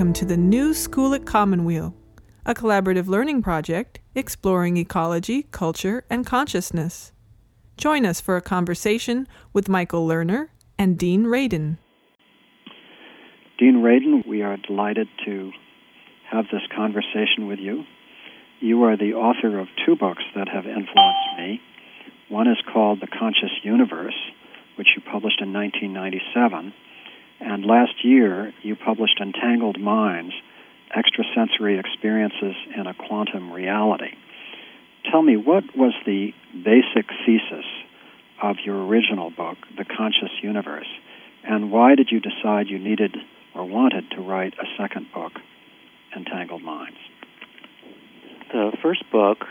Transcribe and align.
welcome 0.00 0.14
to 0.14 0.24
the 0.24 0.34
new 0.34 0.72
School 0.72 1.12
at 1.12 1.26
Commonweal, 1.26 1.94
a 2.46 2.54
collaborative 2.54 3.06
learning 3.06 3.42
project 3.42 4.00
exploring 4.14 4.78
ecology, 4.78 5.42
culture, 5.50 6.04
and 6.08 6.24
consciousness. 6.24 7.12
Join 7.76 8.06
us 8.06 8.18
for 8.18 8.38
a 8.38 8.40
conversation 8.40 9.28
with 9.52 9.68
Michael 9.68 10.08
Lerner 10.08 10.48
and 10.78 10.96
Dean 10.96 11.24
Radin. 11.24 11.76
Dean 13.58 13.82
Radin, 13.84 14.26
we 14.26 14.40
are 14.40 14.56
delighted 14.56 15.06
to 15.26 15.50
have 16.30 16.46
this 16.50 16.62
conversation 16.74 17.46
with 17.46 17.58
you. 17.58 17.84
You 18.60 18.84
are 18.84 18.96
the 18.96 19.12
author 19.12 19.58
of 19.58 19.68
two 19.84 19.96
books 19.96 20.22
that 20.34 20.48
have 20.48 20.64
influenced 20.64 21.30
me. 21.36 21.60
One 22.30 22.48
is 22.48 22.56
called 22.72 23.02
The 23.02 23.18
Conscious 23.18 23.52
Universe, 23.62 24.16
which 24.78 24.88
you 24.96 25.02
published 25.02 25.42
in 25.42 25.52
1997. 25.52 26.72
And 27.40 27.64
last 27.64 28.04
year, 28.04 28.52
you 28.62 28.76
published 28.76 29.18
Entangled 29.20 29.80
Minds 29.80 30.34
Extrasensory 30.96 31.78
Experiences 31.78 32.54
in 32.76 32.86
a 32.86 32.94
Quantum 32.94 33.52
Reality. 33.52 34.14
Tell 35.10 35.22
me, 35.22 35.36
what 35.36 35.64
was 35.76 35.94
the 36.04 36.32
basic 36.52 37.08
thesis 37.24 37.64
of 38.42 38.56
your 38.64 38.86
original 38.86 39.30
book, 39.30 39.56
The 39.76 39.84
Conscious 39.84 40.32
Universe, 40.42 40.88
and 41.44 41.70
why 41.70 41.94
did 41.94 42.10
you 42.10 42.20
decide 42.20 42.68
you 42.68 42.78
needed 42.78 43.16
or 43.54 43.64
wanted 43.64 44.10
to 44.10 44.20
write 44.20 44.54
a 44.54 44.66
second 44.76 45.06
book, 45.14 45.32
Entangled 46.14 46.62
Minds? 46.62 46.98
The 48.52 48.76
first 48.82 49.04
book, 49.10 49.46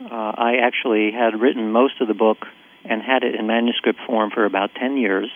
uh, 0.00 0.14
I 0.36 0.56
actually 0.62 1.12
had 1.12 1.40
written 1.40 1.70
most 1.72 2.00
of 2.00 2.08
the 2.08 2.14
book 2.14 2.38
and 2.84 3.02
had 3.02 3.22
it 3.22 3.34
in 3.34 3.46
manuscript 3.46 4.00
form 4.06 4.30
for 4.30 4.44
about 4.44 4.70
10 4.74 4.96
years 4.96 5.30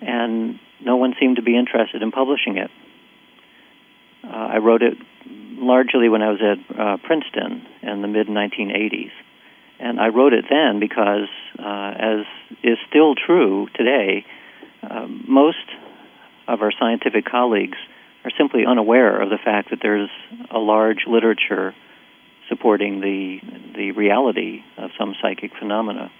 and 0.00 0.58
no 0.80 0.96
one 0.96 1.14
seemed 1.20 1.36
to 1.36 1.42
be 1.42 1.56
interested 1.56 2.02
in 2.02 2.10
publishing 2.10 2.56
it. 2.56 2.70
Uh, 4.24 4.28
I 4.28 4.58
wrote 4.58 4.82
it 4.82 4.94
largely 5.26 6.08
when 6.08 6.22
I 6.22 6.30
was 6.30 6.40
at 6.40 6.78
uh, 6.78 6.96
Princeton 7.04 7.66
in 7.82 8.02
the 8.02 8.08
mid 8.08 8.26
1980s. 8.26 9.10
And 9.78 9.98
I 9.98 10.08
wrote 10.08 10.34
it 10.34 10.44
then 10.50 10.78
because, 10.78 11.28
uh, 11.58 11.92
as 11.96 12.26
is 12.62 12.76
still 12.88 13.14
true 13.14 13.66
today, 13.74 14.26
uh, 14.82 15.06
most 15.06 15.56
of 16.46 16.60
our 16.60 16.72
scientific 16.78 17.24
colleagues 17.24 17.78
are 18.24 18.30
simply 18.36 18.66
unaware 18.66 19.20
of 19.20 19.30
the 19.30 19.38
fact 19.42 19.70
that 19.70 19.78
there's 19.80 20.10
a 20.50 20.58
large 20.58 21.06
literature 21.06 21.74
supporting 22.48 23.00
the 23.00 23.38
the 23.74 23.92
reality 23.92 24.62
of 24.76 24.90
some 24.98 25.14
psychic 25.22 25.52
phenomena. 25.58 26.10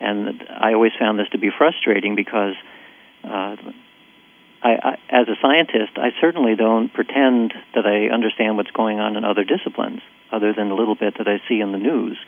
And 0.00 0.42
I 0.48 0.74
always 0.74 0.92
found 0.98 1.18
this 1.18 1.28
to 1.32 1.38
be 1.38 1.50
frustrating 1.56 2.16
because 2.16 2.54
uh, 3.24 3.56
I, 4.62 4.68
I, 4.68 4.92
as 5.08 5.28
a 5.28 5.36
scientist, 5.40 5.96
I 5.96 6.10
certainly 6.20 6.54
don't 6.54 6.92
pretend 6.92 7.54
that 7.74 7.86
I 7.86 8.12
understand 8.12 8.56
what's 8.56 8.70
going 8.70 9.00
on 9.00 9.16
in 9.16 9.24
other 9.24 9.44
disciplines, 9.44 10.00
other 10.30 10.52
than 10.52 10.70
a 10.70 10.74
little 10.74 10.94
bit 10.94 11.16
that 11.18 11.28
I 11.28 11.40
see 11.48 11.60
in 11.60 11.72
the 11.72 11.78
news. 11.78 12.18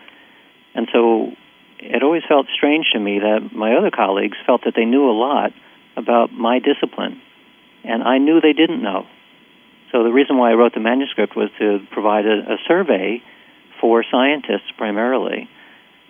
And 0.74 0.88
so 0.92 1.32
it 1.78 2.02
always 2.02 2.22
felt 2.26 2.46
strange 2.54 2.86
to 2.92 2.98
me 2.98 3.18
that 3.18 3.50
my 3.52 3.74
other 3.74 3.90
colleagues 3.90 4.36
felt 4.46 4.64
that 4.64 4.74
they 4.74 4.84
knew 4.84 5.10
a 5.10 5.12
lot 5.12 5.52
about 5.96 6.32
my 6.32 6.58
discipline, 6.58 7.20
and 7.84 8.02
I 8.02 8.18
knew 8.18 8.40
they 8.40 8.54
didn't 8.54 8.82
know. 8.82 9.06
So 9.90 10.04
the 10.04 10.12
reason 10.12 10.38
why 10.38 10.52
I 10.52 10.54
wrote 10.54 10.72
the 10.72 10.80
manuscript 10.80 11.36
was 11.36 11.50
to 11.58 11.80
provide 11.90 12.24
a, 12.24 12.54
a 12.54 12.56
survey 12.66 13.22
for 13.78 14.02
scientists 14.10 14.70
primarily 14.78 15.50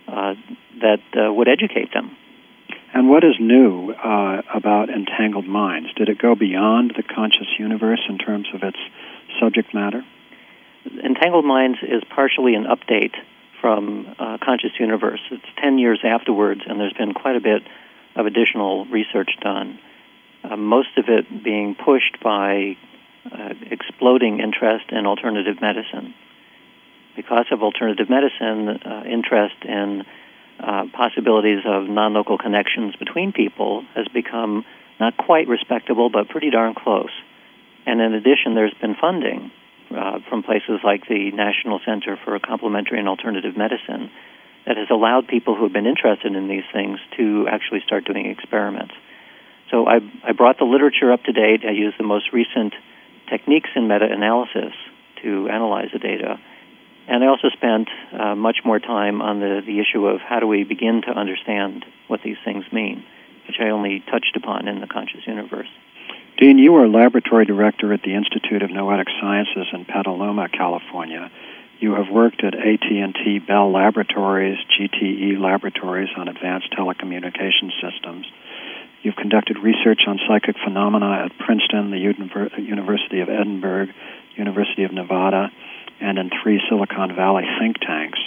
uh, 0.07 0.35
that 0.81 1.01
uh, 1.17 1.33
would 1.33 1.49
educate 1.49 1.93
them 1.93 2.17
and 2.95 3.09
what 3.09 3.25
is 3.25 3.35
new 3.41 3.91
uh, 3.93 4.43
about 4.55 4.91
Entangled 4.91 5.47
Minds? 5.47 5.93
Did 5.95 6.09
it 6.09 6.19
go 6.19 6.35
beyond 6.35 6.93
the 6.97 7.03
conscious 7.03 7.49
universe 7.59 8.03
in 8.09 8.19
terms 8.19 8.49
of 8.55 8.63
its 8.63 8.79
subject 9.41 9.73
matter? 9.75 10.05
Entangled 11.03 11.45
Minds 11.45 11.79
is 11.83 12.03
partially 12.15 12.55
an 12.55 12.65
update 12.65 13.15
from 13.61 14.15
uh, 14.19 14.39
Conscious 14.45 14.73
Universe. 14.79 15.21
It's 15.31 15.45
10 15.63 15.79
years 15.79 16.01
afterwards, 16.05 16.63
and 16.67 16.81
there's 16.81 16.93
been 16.93 17.15
quite 17.15 17.37
a 17.37 17.41
bit 17.41 17.63
of 18.17 18.27
additional 18.27 18.85
research 18.87 19.31
done. 19.41 19.79
Uh, 20.45 20.57
most 20.57 20.99
of 20.99 21.05
it 21.09 21.45
being 21.45 21.77
pushed 21.77 22.19
by 22.23 22.77
uh, 23.31 23.55
exploding 23.71 24.41
interest 24.41 24.87
in 24.91 25.07
alternative 25.07 25.61
medicine. 25.61 26.13
Because 27.15 27.47
of 27.53 27.63
alternative 27.63 28.11
medicine, 28.11 28.69
uh, 28.69 29.05
interest 29.07 29.55
in 29.65 30.05
uh, 30.61 30.85
possibilities 30.93 31.61
of 31.67 31.89
non-local 31.89 32.39
connections 32.39 32.95
between 32.97 33.33
people 33.33 33.85
has 33.95 34.07
become 34.09 34.65
not 35.01 35.17
quite 35.17 35.49
respectable, 35.49 36.11
but 36.11 36.29
pretty 36.29 36.51
darn 36.51 36.75
close. 36.75 37.11
And 37.87 38.01
in 38.01 38.15
addition, 38.15 38.55
there's 38.55 38.75
been 38.81 38.95
funding 39.01 39.51
uh, 39.91 40.21
from 40.29 40.43
places 40.43 40.81
like 40.85 41.07
the 41.09 41.31
National 41.33 41.81
Center 41.85 42.19
for 42.25 42.39
Complementary 42.39 42.99
and 42.99 43.09
Alternative 43.09 43.57
Medicine 43.57 44.11
that 44.67 44.77
has 44.77 44.89
allowed 44.91 45.27
people 45.27 45.57
who 45.57 45.65
have 45.65 45.73
been 45.73 45.87
interested 45.87 46.35
in 46.35 46.47
these 46.47 46.63
things 46.73 46.99
to 47.17 47.47
actually 47.51 47.81
start 47.85 48.05
doing 48.05 48.27
experiments. 48.27 48.95
So 49.71 49.87
I, 49.89 49.99
I 50.23 50.33
brought 50.33 50.59
the 50.59 50.65
literature 50.65 51.13
up 51.13 51.25
to 51.25 51.33
date. 51.33 51.65
I 51.67 51.73
used 51.73 51.99
the 51.99 52.05
most 52.05 52.33
recent 52.33 52.75
techniques 53.29 53.71
in 53.75 53.89
meta-analysis 53.89 54.75
to 55.23 55.49
analyze 55.49 55.89
the 55.93 55.99
data 55.99 56.39
and 57.09 57.25
I 57.25 57.27
also 57.27 57.49
spent 57.51 57.89
uh, 58.13 58.35
much 58.35 58.59
more 58.65 58.79
time 58.79 59.21
on 59.21 59.41
the, 59.41 59.63
the 59.65 59.81
issue 59.81 60.07
of 60.07 60.21
how 60.21 60.41
do 60.41 60.47
we 60.47 60.65
begin 60.65 61.03
to 61.03 61.11
understand 61.11 61.85
what 62.09 62.21
these 62.23 62.37
things 62.45 62.65
mean, 62.73 63.05
which 63.47 63.57
I 63.61 63.71
only 63.71 64.01
touched 64.11 64.37
upon 64.37 64.69
in 64.69 64.81
the 64.81 64.87
conscious 64.87 65.27
universe. 65.27 65.69
Dean, 66.39 66.59
you 66.59 66.77
are 66.77 66.89
laboratory 66.89 67.45
director 67.45 67.93
at 67.93 68.03
the 68.03 68.15
Institute 68.15 68.63
of 68.63 68.71
Noetic 68.71 69.09
Sciences 69.21 69.67
in 69.73 69.85
Petaluma, 69.85 70.49
California. 70.49 71.31
You 71.79 71.95
have 71.95 72.09
worked 72.09 72.43
at 72.45 72.55
AT&T 72.55 73.41
Bell 73.41 73.71
Laboratories, 73.71 74.57
GTE 74.79 75.39
Laboratories 75.39 76.09
on 76.17 76.29
advanced 76.29 76.73
telecommunication 76.73 77.71
systems. 77.83 78.27
You've 79.03 79.17
conducted 79.17 79.59
research 79.59 80.03
on 80.07 80.21
psychic 80.29 80.57
phenomena 80.65 81.25
at 81.25 81.37
Princeton, 81.39 81.91
the 81.91 81.99
University 81.99 83.21
of 83.21 83.29
Edinburgh, 83.29 83.89
University 84.37 84.85
of 84.85 84.93
Nevada, 84.93 85.51
and 86.03 86.19
in 86.19 86.31
three 86.43 86.61
Silicon 86.69 87.15
Valley 87.15 87.45
think 87.59 87.79
tanks. 87.79 88.19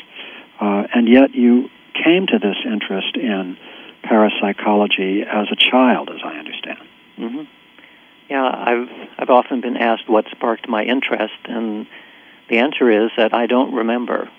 Uh, 0.59 0.87
and 0.93 1.07
yet 1.07 1.33
you 1.33 1.69
came 1.93 2.27
to 2.27 2.39
this 2.39 2.57
interest 2.65 3.15
in 3.15 3.57
parapsychology 4.03 5.23
as 5.23 5.47
a 5.51 5.55
child, 5.55 6.09
as 6.09 6.21
I 6.23 6.35
understand. 6.37 6.79
Mm-hmm. 7.17 7.43
Yeah, 8.29 8.43
I've 8.43 8.89
I've 9.19 9.29
often 9.29 9.61
been 9.61 9.77
asked 9.77 10.09
what 10.09 10.25
sparked 10.31 10.67
my 10.67 10.83
interest, 10.83 11.37
and 11.45 11.85
the 12.49 12.57
answer 12.57 12.89
is 12.89 13.11
that 13.17 13.33
I 13.33 13.45
don't 13.45 13.73
remember. 13.73 14.29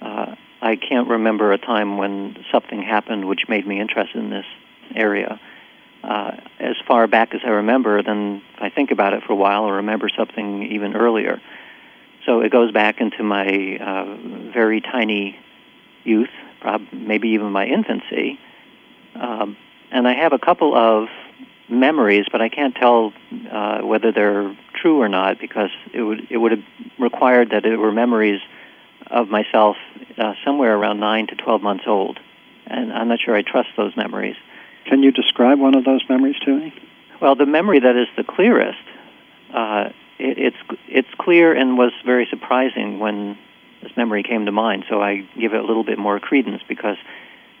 Uh, 0.00 0.34
I 0.62 0.76
can't 0.76 1.08
remember 1.08 1.52
a 1.52 1.58
time 1.58 1.98
when 1.98 2.36
something 2.50 2.82
happened 2.82 3.26
which 3.26 3.48
made 3.48 3.66
me 3.66 3.80
interested 3.80 4.16
in 4.16 4.30
this 4.30 4.46
area. 4.94 5.38
Uh, 6.02 6.32
as 6.58 6.76
far 6.86 7.06
back 7.06 7.34
as 7.34 7.40
I 7.44 7.50
remember, 7.50 8.02
then 8.02 8.42
if 8.56 8.62
I 8.62 8.70
think 8.70 8.90
about 8.90 9.14
it 9.14 9.22
for 9.24 9.32
a 9.32 9.36
while, 9.36 9.64
I 9.64 9.70
remember 9.76 10.08
something 10.14 10.62
even 10.72 10.96
earlier. 10.96 11.40
So 12.26 12.40
it 12.40 12.50
goes 12.50 12.72
back 12.72 13.00
into 13.00 13.22
my 13.22 13.76
uh, 13.76 14.16
very 14.52 14.80
tiny 14.80 15.38
youth, 16.04 16.30
prob- 16.60 16.92
maybe 16.92 17.30
even 17.30 17.52
my 17.52 17.66
infancy. 17.66 18.38
Um, 19.14 19.56
and 19.90 20.08
I 20.08 20.14
have 20.14 20.32
a 20.32 20.38
couple 20.38 20.74
of 20.74 21.08
memories, 21.68 22.26
but 22.30 22.40
I 22.40 22.48
can't 22.48 22.74
tell 22.74 23.12
uh, 23.50 23.80
whether 23.80 24.12
they're 24.12 24.56
true 24.74 25.00
or 25.00 25.08
not 25.08 25.38
because 25.40 25.70
it 25.92 26.02
would 26.02 26.26
it 26.30 26.36
would 26.36 26.52
have 26.52 26.64
required 26.98 27.50
that 27.50 27.64
it 27.64 27.76
were 27.76 27.92
memories 27.92 28.40
of 29.10 29.28
myself 29.28 29.76
uh, 30.18 30.34
somewhere 30.44 30.76
around 30.76 31.00
nine 31.00 31.26
to 31.28 31.36
twelve 31.36 31.62
months 31.62 31.84
old, 31.86 32.18
and 32.66 32.92
I'm 32.92 33.08
not 33.08 33.20
sure 33.20 33.34
I 33.34 33.42
trust 33.42 33.68
those 33.76 33.96
memories. 33.96 34.36
Can 34.86 35.02
you 35.02 35.12
describe 35.12 35.58
one 35.58 35.74
of 35.74 35.84
those 35.84 36.04
memories 36.08 36.36
to 36.44 36.54
me? 36.54 36.74
Well, 37.20 37.34
the 37.34 37.46
memory 37.46 37.80
that 37.80 37.96
is 37.96 38.08
the 38.16 38.24
clearest 38.24 38.78
uh, 39.54 39.90
it, 40.18 40.38
it's 40.38 40.80
it's 40.88 41.08
clear 41.18 41.54
and 41.54 41.76
was 41.76 41.92
very 42.04 42.26
surprising 42.30 42.98
when 42.98 43.38
this 43.82 43.92
memory 43.96 44.22
came 44.22 44.46
to 44.46 44.52
mind. 44.52 44.84
So 44.88 45.00
I 45.00 45.26
give 45.38 45.52
it 45.52 45.60
a 45.60 45.66
little 45.66 45.84
bit 45.84 45.98
more 45.98 46.18
credence 46.20 46.62
because 46.68 46.96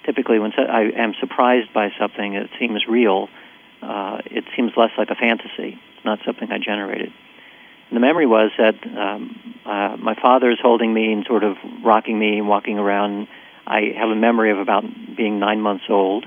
typically 0.04 0.38
when 0.38 0.52
I 0.52 0.90
am 0.96 1.14
surprised 1.20 1.72
by 1.72 1.90
something 1.98 2.34
that 2.34 2.48
seems 2.58 2.86
real, 2.88 3.28
uh, 3.82 4.18
it 4.26 4.44
seems 4.56 4.72
less 4.76 4.90
like 4.96 5.10
a 5.10 5.14
fantasy. 5.14 5.78
It's 5.96 6.04
not 6.04 6.20
something 6.24 6.50
I 6.50 6.58
generated. 6.58 7.12
And 7.90 7.96
the 7.96 8.00
memory 8.00 8.26
was 8.26 8.50
that 8.58 8.74
um, 8.96 9.56
uh, 9.66 9.96
my 9.98 10.14
father 10.20 10.50
is 10.50 10.58
holding 10.60 10.92
me 10.92 11.12
and 11.12 11.24
sort 11.26 11.44
of 11.44 11.56
rocking 11.84 12.18
me 12.18 12.38
and 12.38 12.48
walking 12.48 12.78
around. 12.78 13.28
I 13.66 13.92
have 13.96 14.08
a 14.08 14.16
memory 14.16 14.50
of 14.50 14.58
about 14.58 14.84
being 15.16 15.38
nine 15.38 15.60
months 15.60 15.84
old, 15.88 16.26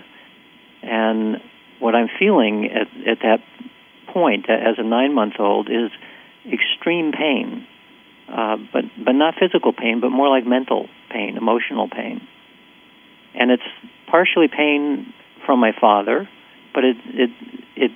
and 0.82 1.42
what 1.80 1.96
I'm 1.96 2.10
feeling 2.20 2.66
at, 2.66 2.88
at 3.08 3.20
that 3.22 3.44
point 4.08 4.50
as 4.50 4.76
a 4.78 4.84
nine 4.84 5.14
month 5.14 5.36
old 5.40 5.70
is 5.70 5.92
extreme 6.52 7.12
pain, 7.12 7.68
uh, 8.30 8.58
but 8.74 8.86
but 9.04 9.14
not 9.14 9.36
physical 9.40 9.74
pain, 9.74 10.00
but 10.00 10.10
more 10.10 10.30
like 10.30 10.46
mental 10.46 10.88
pain, 11.10 11.38
emotional 11.38 11.90
pain. 11.90 12.28
And 13.36 13.52
it's 13.52 13.64
partially 14.08 14.48
pain 14.48 15.14
from 15.46 15.60
my 15.60 15.72
father, 15.80 16.28
but 16.74 16.84
it 16.84 16.98
it 17.08 17.30
it 17.76 17.92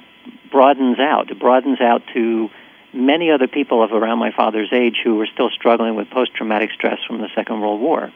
broadens 0.52 1.00
out. 1.00 1.32
It 1.32 1.40
broadens 1.40 1.80
out 1.82 2.02
to 2.14 2.50
many 2.94 3.32
other 3.32 3.48
people 3.48 3.84
of 3.84 3.92
around 3.92 4.20
my 4.20 4.32
father's 4.32 4.70
age 4.74 4.98
who 5.04 5.16
were 5.16 5.28
still 5.34 5.50
struggling 5.50 5.96
with 5.96 6.10
post-traumatic 6.10 6.72
stress 6.74 7.00
from 7.08 7.20
the 7.20 7.30
Second 7.34 7.62
World 7.62 7.80
War. 7.80 8.12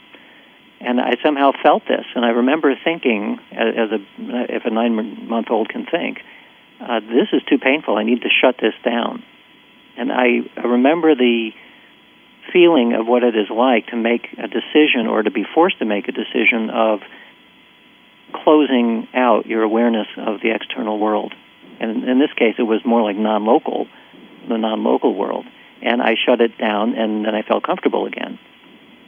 And 0.81 0.99
I 0.99 1.15
somehow 1.23 1.51
felt 1.63 1.83
this, 1.87 2.05
and 2.13 2.25
I 2.25 2.29
remember 2.29 2.75
thinking, 2.83 3.39
as 3.51 3.91
a 3.91 3.99
if 4.53 4.65
a 4.65 4.69
nine-month-old 4.69 5.69
can 5.69 5.85
think, 5.85 6.19
uh, 6.81 6.99
this 6.99 7.29
is 7.31 7.41
too 7.49 7.57
painful. 7.57 7.97
I 7.97 8.03
need 8.03 8.21
to 8.21 8.29
shut 8.29 8.57
this 8.59 8.73
down. 8.83 9.23
And 9.97 10.12
I, 10.12 10.42
remember 10.62 11.15
the 11.15 11.51
feeling 12.51 12.94
of 12.94 13.07
what 13.07 13.24
it 13.24 13.36
is 13.36 13.50
like 13.50 13.88
to 13.88 13.95
make 13.95 14.27
a 14.38 14.47
decision 14.47 15.07
or 15.07 15.24
to 15.24 15.31
be 15.31 15.45
forced 15.53 15.80
to 15.80 15.86
make 15.86 16.07
a 16.07 16.12
decision 16.12 16.69
of 16.69 17.01
closing 18.33 19.07
out 19.13 19.45
your 19.45 19.63
awareness 19.63 20.07
of 20.18 20.42
the 20.42 20.51
external 20.51 21.00
world. 21.00 21.33
And 21.80 22.03
in 22.07 22.19
this 22.19 22.31
case, 22.33 22.56
it 22.57 22.63
was 22.63 22.81
more 22.86 23.01
like 23.01 23.15
non-local, 23.15 23.88
the 24.47 24.57
non-local 24.57 25.15
world. 25.15 25.45
And 25.81 26.01
I 26.01 26.15
shut 26.15 26.42
it 26.42 26.57
down, 26.57 26.95
and 26.95 27.25
then 27.25 27.36
I 27.36 27.42
felt 27.42 27.63
comfortable 27.63 28.06
again. 28.06 28.39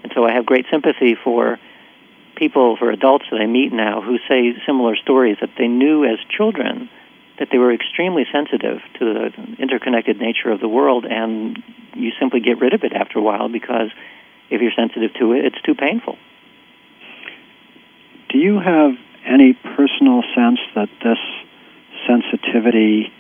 And 0.03 0.11
so 0.15 0.25
I 0.25 0.33
have 0.33 0.45
great 0.45 0.65
sympathy 0.71 1.15
for 1.15 1.59
people, 2.35 2.77
for 2.77 2.91
adults 2.91 3.25
that 3.31 3.41
I 3.41 3.45
meet 3.45 3.73
now 3.73 4.01
who 4.01 4.17
say 4.27 4.53
similar 4.65 4.95
stories 4.95 5.37
that 5.41 5.49
they 5.57 5.67
knew 5.67 6.05
as 6.05 6.19
children 6.29 6.89
that 7.39 7.49
they 7.51 7.57
were 7.57 7.73
extremely 7.73 8.25
sensitive 8.31 8.79
to 8.99 9.13
the 9.13 9.29
interconnected 9.59 10.19
nature 10.19 10.51
of 10.51 10.59
the 10.59 10.67
world, 10.67 11.05
and 11.05 11.61
you 11.95 12.11
simply 12.19 12.39
get 12.39 12.59
rid 12.59 12.73
of 12.73 12.83
it 12.83 12.93
after 12.93 13.19
a 13.19 13.21
while 13.21 13.49
because 13.49 13.89
if 14.49 14.61
you're 14.61 14.71
sensitive 14.75 15.13
to 15.19 15.33
it, 15.33 15.45
it's 15.45 15.61
too 15.61 15.75
painful. 15.75 16.17
Do 18.29 18.39
you 18.39 18.59
have 18.59 18.91
any 19.25 19.53
personal 19.53 20.23
sense 20.35 20.59
that 20.75 20.89
this 21.03 21.19
sensitivity 22.07 23.11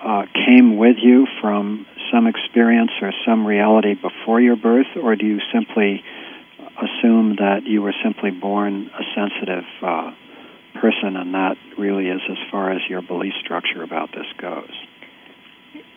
uh, 0.00 0.26
came 0.46 0.76
with 0.76 0.96
you 1.02 1.26
from 1.40 1.86
some 2.12 2.26
experience 2.26 2.90
or 3.02 3.12
some 3.26 3.46
reality 3.46 3.94
before 3.94 4.40
your 4.40 4.56
birth, 4.56 4.86
or 5.00 5.16
do 5.16 5.26
you 5.26 5.40
simply 5.52 6.02
assume 6.80 7.36
that 7.36 7.66
you 7.66 7.82
were 7.82 7.94
simply 8.02 8.30
born 8.30 8.90
a 8.98 9.02
sensitive 9.14 9.64
uh, 9.82 10.12
person, 10.80 11.16
and 11.16 11.34
that 11.34 11.56
really 11.78 12.08
is 12.08 12.20
as 12.28 12.38
far 12.50 12.70
as 12.70 12.80
your 12.88 13.02
belief 13.02 13.34
structure 13.42 13.82
about 13.82 14.10
this 14.12 14.26
goes? 14.38 14.72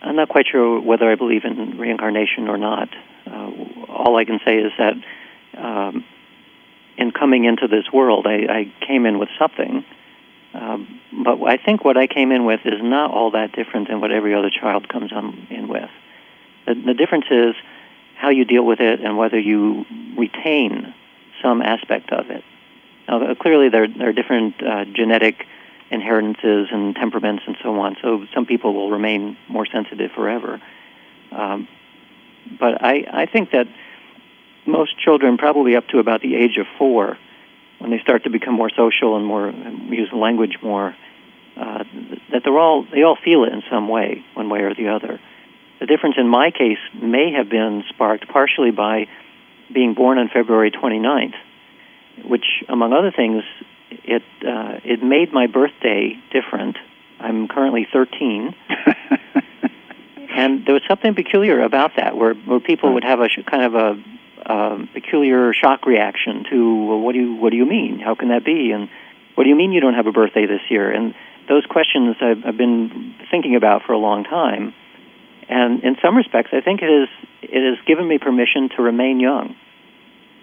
I'm 0.02 0.16
not 0.16 0.28
quite 0.28 0.46
sure 0.50 0.80
whether 0.80 1.10
I 1.10 1.14
believe 1.14 1.44
in 1.44 1.78
reincarnation 1.78 2.48
or 2.48 2.58
not. 2.58 2.88
Uh, 3.26 3.50
all 3.88 4.16
I 4.16 4.24
can 4.24 4.38
say 4.44 4.58
is 4.58 4.72
that 4.78 4.94
um, 5.56 6.04
in 6.96 7.10
coming 7.10 7.44
into 7.44 7.68
this 7.68 7.90
world, 7.92 8.26
I, 8.26 8.46
I 8.48 8.86
came 8.86 9.06
in 9.06 9.18
with 9.18 9.30
something. 9.38 9.84
Um, 10.52 11.00
but 11.24 11.42
I 11.42 11.56
think 11.56 11.84
what 11.84 11.96
I 11.96 12.06
came 12.06 12.30
in 12.30 12.44
with 12.44 12.60
is 12.64 12.80
not 12.80 13.10
all 13.10 13.32
that 13.32 13.52
different 13.52 13.88
than 13.88 14.00
what 14.00 14.12
every 14.12 14.34
other 14.34 14.50
child 14.50 14.88
comes 14.88 15.10
in 15.50 15.68
with. 15.68 15.90
The, 16.66 16.74
the 16.74 16.94
difference 16.94 17.26
is 17.30 17.54
how 18.16 18.30
you 18.30 18.44
deal 18.44 18.64
with 18.64 18.80
it 18.80 19.00
and 19.00 19.18
whether 19.18 19.38
you 19.38 19.84
retain 20.16 20.94
some 21.42 21.60
aspect 21.60 22.12
of 22.12 22.30
it. 22.30 22.44
Now, 23.08 23.34
clearly, 23.34 23.68
there, 23.68 23.86
there 23.86 24.08
are 24.08 24.12
different 24.12 24.62
uh, 24.62 24.84
genetic 24.86 25.46
inheritances 25.90 26.68
and 26.70 26.94
temperaments 26.94 27.44
and 27.46 27.56
so 27.62 27.78
on. 27.80 27.96
So 28.02 28.26
some 28.34 28.46
people 28.46 28.74
will 28.74 28.90
remain 28.90 29.36
more 29.48 29.66
sensitive 29.66 30.10
forever. 30.12 30.60
Um, 31.30 31.68
but 32.58 32.82
I, 32.82 33.04
I 33.10 33.26
think 33.26 33.50
that 33.52 33.66
most 34.66 34.98
children, 34.98 35.36
probably 35.36 35.76
up 35.76 35.88
to 35.88 35.98
about 35.98 36.22
the 36.22 36.34
age 36.36 36.56
of 36.56 36.66
four, 36.78 37.18
when 37.78 37.90
they 37.90 37.98
start 37.98 38.24
to 38.24 38.30
become 38.30 38.54
more 38.54 38.70
social 38.70 39.16
and 39.16 39.26
more 39.26 39.50
use 39.50 40.10
language 40.12 40.58
more, 40.62 40.96
uh, 41.56 41.84
that 42.32 42.42
they're 42.44 42.58
all 42.58 42.84
they 42.90 43.02
all 43.02 43.16
feel 43.22 43.44
it 43.44 43.52
in 43.52 43.62
some 43.70 43.88
way, 43.88 44.24
one 44.34 44.48
way 44.48 44.60
or 44.60 44.74
the 44.74 44.88
other. 44.88 45.20
The 45.80 45.86
difference 45.86 46.16
in 46.18 46.28
my 46.28 46.50
case 46.50 46.78
may 46.94 47.32
have 47.32 47.48
been 47.48 47.84
sparked 47.90 48.28
partially 48.28 48.70
by 48.70 49.06
being 49.72 49.94
born 49.94 50.18
on 50.18 50.28
February 50.28 50.70
29th, 50.70 51.34
which, 51.34 51.42
among 52.74 52.92
other 52.92 53.10
things, 53.10 53.42
it 53.90 54.22
uh, 54.46 54.80
it 54.84 55.02
made 55.02 55.32
my 55.32 55.46
birthday 55.46 56.18
different. 56.30 56.76
I'm 57.18 57.48
currently 57.48 57.86
13. 57.90 58.54
and 60.36 60.66
there 60.66 60.74
was 60.74 60.82
something 60.86 61.14
peculiar 61.14 61.62
about 61.62 61.92
that, 61.96 62.16
where 62.16 62.34
where 62.34 62.60
people 62.60 62.92
would 62.94 63.04
have 63.04 63.20
a 63.20 63.28
sh- 63.28 63.46
kind 63.46 63.62
of 63.62 63.74
a 63.74 64.52
um, 64.52 64.88
peculiar 64.92 65.54
shock 65.54 65.86
reaction 65.86 66.44
to 66.50 66.84
well, 66.86 67.00
what 67.00 67.12
do 67.12 67.20
you 67.20 67.34
what 67.36 67.50
do 67.50 67.56
you 67.56 67.66
mean? 67.66 67.98
How 68.00 68.14
can 68.14 68.28
that 68.28 68.44
be? 68.44 68.72
And 68.72 68.90
what 69.34 69.44
do 69.44 69.50
you 69.50 69.56
mean 69.56 69.72
you 69.72 69.80
don't 69.80 69.94
have 69.94 70.06
a 70.06 70.12
birthday 70.12 70.46
this 70.46 70.60
year? 70.68 70.90
And 70.90 71.14
those 71.48 71.64
questions 71.66 72.16
I've, 72.20 72.44
I've 72.44 72.56
been 72.56 73.14
thinking 73.30 73.56
about 73.56 73.82
for 73.86 73.92
a 73.92 73.98
long 73.98 74.24
time. 74.24 74.74
And 75.48 75.82
in 75.84 75.96
some 76.02 76.16
respects, 76.16 76.50
I 76.52 76.60
think 76.60 76.82
it 76.82 76.90
is 76.90 77.08
it 77.42 77.76
has 77.76 77.84
given 77.86 78.08
me 78.08 78.18
permission 78.18 78.68
to 78.76 78.82
remain 78.82 79.20
young. 79.20 79.56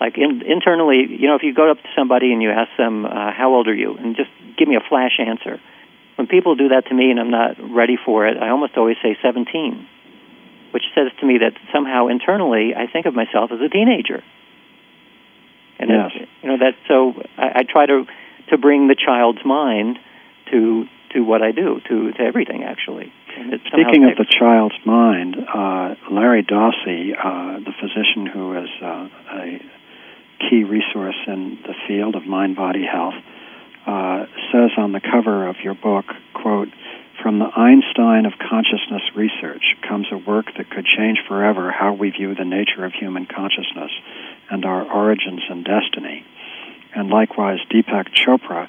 Like 0.02 0.18
in, 0.18 0.42
internally, 0.42 1.06
you 1.08 1.28
know, 1.28 1.36
if 1.36 1.44
you 1.44 1.54
go 1.54 1.70
up 1.70 1.78
to 1.78 1.90
somebody 1.96 2.34
and 2.34 2.42
you 2.42 2.50
ask 2.50 2.72
them, 2.78 3.06
uh, 3.06 3.32
"How 3.32 3.54
old 3.54 3.68
are 3.68 3.74
you?" 3.74 3.96
and 3.96 4.16
just 4.18 4.32
give 4.58 4.68
me 4.68 4.76
a 4.76 4.84
flash 4.90 5.20
answer. 5.20 5.62
When 6.16 6.28
people 6.28 6.56
do 6.56 6.70
that 6.70 6.88
to 6.88 6.94
me 6.94 7.12
and 7.12 7.20
I'm 7.20 7.32
not 7.32 7.56
ready 7.62 7.98
for 8.04 8.28
it, 8.28 8.38
I 8.38 8.50
almost 8.50 8.76
always 8.78 8.98
say 9.02 9.16
17 9.22 9.88
which 10.72 10.84
says 10.96 11.12
to 11.20 11.26
me 11.26 11.38
that 11.40 11.54
somehow 11.74 12.08
internally 12.08 12.74
I 12.76 12.88
think 12.88 13.06
of 13.06 13.14
myself 13.14 13.52
as 13.52 13.60
a 13.62 13.70
teenager. 13.70 14.24
And 15.80 15.90
yes. 15.90 16.28
you 16.42 16.50
know 16.50 16.58
that 16.58 16.76
so 16.88 17.14
I, 17.38 17.60
I 17.60 17.64
try 17.64 17.86
to 17.86 18.06
to 18.50 18.58
bring 18.58 18.88
the 18.88 18.96
child's 18.96 19.44
mind 19.46 20.00
to 20.52 20.86
to 21.14 21.22
what 21.22 21.42
I 21.42 21.52
do 21.52 21.82
to 21.88 22.12
to 22.14 22.22
everything 22.22 22.64
actually. 22.64 23.12
Speaking 23.68 24.06
of 24.06 24.18
the 24.18 24.26
child's 24.30 24.76
mind, 24.86 25.38
uh, 25.38 25.96
Larry 26.12 26.44
Dossey, 26.44 27.14
uh, 27.18 27.60
the 27.60 27.74
physician 27.80 28.26
who 28.28 28.58
is 28.58 28.70
uh, 28.82 29.08
a 29.34 29.62
key 30.50 30.64
resource 30.64 31.18
in 31.28 31.60
the 31.66 31.74
field 31.88 32.16
of 32.16 32.26
mind-body 32.26 32.86
health, 32.86 33.16
uh, 33.86 34.26
says 34.52 34.72
on 34.78 34.92
the 34.92 35.02
cover 35.02 35.48
of 35.48 35.56
your 35.64 35.76
book, 35.76 36.06
"quote." 36.34 36.70
From 37.22 37.38
the 37.38 37.52
Einstein 37.56 38.26
of 38.26 38.34
consciousness 38.40 39.04
research 39.16 39.76
comes 39.88 40.08
a 40.12 40.18
work 40.18 40.56
that 40.58 40.72
could 40.72 40.86
change 40.86 41.20
forever 41.28 41.70
how 41.70 41.94
we 41.94 42.10
view 42.10 42.34
the 42.34 42.46
nature 42.46 42.84
of 42.84 42.94
human 42.94 43.28
consciousness 43.28 43.92
and 44.50 44.66
our 44.66 44.82
origins 44.92 45.44
and 45.48 45.64
destiny. 45.64 46.24
And 46.96 47.12
likewise, 47.12 47.60
Deepak 47.70 48.10
Chopra 48.16 48.68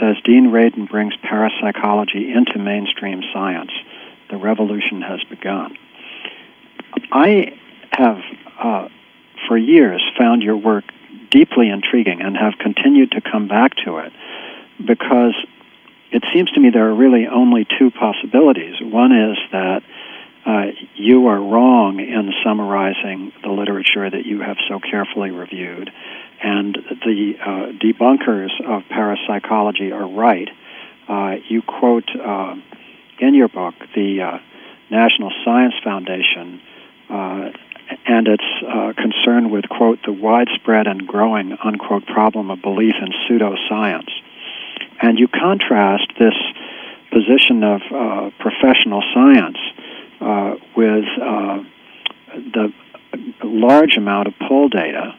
says 0.00 0.16
Dean 0.24 0.50
Radin 0.50 0.88
brings 0.88 1.14
parapsychology 1.16 2.32
into 2.32 2.58
mainstream 2.58 3.22
science. 3.34 3.72
The 4.30 4.38
revolution 4.38 5.02
has 5.02 5.22
begun. 5.24 5.76
I 7.12 7.52
have, 7.92 8.22
uh, 8.58 8.88
for 9.48 9.56
years, 9.56 10.02
found 10.18 10.42
your 10.42 10.56
work 10.56 10.84
deeply 11.30 11.68
intriguing 11.68 12.20
and 12.20 12.36
have 12.36 12.54
continued 12.58 13.12
to 13.12 13.20
come 13.20 13.48
back 13.48 13.72
to 13.84 13.98
it 13.98 14.12
because 14.78 15.34
it 16.10 16.22
seems 16.32 16.50
to 16.52 16.60
me 16.60 16.70
there 16.70 16.88
are 16.88 16.94
really 16.94 17.26
only 17.26 17.66
two 17.78 17.90
possibilities. 17.90 18.76
One 18.80 19.12
is 19.12 19.36
that 19.50 19.82
uh, 20.46 20.66
you 20.94 21.26
are 21.26 21.40
wrong 21.40 22.00
in 22.00 22.32
summarizing 22.44 23.32
the 23.42 23.48
literature 23.48 24.08
that 24.08 24.26
you 24.26 24.40
have 24.40 24.58
so 24.68 24.78
carefully 24.78 25.30
reviewed, 25.30 25.90
and 26.42 26.74
the 26.74 27.34
uh, 27.40 27.46
debunkers 27.82 28.50
of 28.64 28.82
parapsychology 28.88 29.90
are 29.90 30.06
right. 30.06 30.48
Uh, 31.08 31.36
you 31.48 31.62
quote 31.62 32.08
uh, 32.14 32.54
in 33.18 33.34
your 33.34 33.48
book 33.48 33.74
the 33.94 34.20
uh, 34.20 34.38
National 34.90 35.32
Science 35.44 35.74
Foundation 35.82 36.60
uh, 37.08 37.50
and 38.06 38.28
its 38.28 38.44
concern 38.96 39.50
with, 39.50 39.68
quote, 39.68 39.98
the 40.04 40.12
widespread 40.12 40.86
and 40.86 41.06
growing, 41.06 41.56
unquote, 41.62 42.06
problem 42.06 42.50
of 42.50 42.60
belief 42.62 42.94
in 43.00 43.12
pseudoscience. 43.26 44.10
And 45.00 45.18
you 45.18 45.28
contrast 45.28 46.12
this 46.18 46.34
position 47.10 47.62
of 47.62 47.80
uh, 47.90 48.30
professional 48.38 49.02
science 49.14 49.58
uh, 50.20 50.56
with 50.76 51.04
uh, 51.20 51.62
the 52.34 52.72
large 53.42 53.96
amount 53.96 54.28
of 54.28 54.34
poll 54.48 54.68
data 54.68 55.14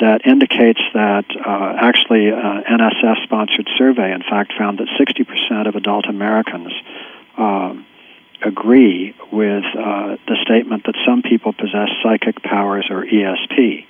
that 0.00 0.26
indicates 0.26 0.80
that 0.94 1.24
uh, 1.36 1.76
actually 1.80 2.28
an 2.28 2.34
uh, 2.34 2.62
NSF 2.78 3.22
sponsored 3.24 3.68
survey, 3.78 4.12
in 4.12 4.22
fact, 4.22 4.52
found 4.58 4.78
that 4.78 4.88
60% 4.98 5.68
of 5.68 5.74
adult 5.76 6.06
Americans 6.06 6.72
um, 7.36 7.86
agree 8.44 9.14
with 9.32 9.64
uh, 9.64 10.16
the 10.26 10.36
statement 10.42 10.84
that 10.86 10.94
some 11.06 11.22
people 11.22 11.52
possess 11.52 11.88
psychic 12.02 12.42
powers 12.42 12.86
or 12.90 13.04
ESP. 13.04 13.86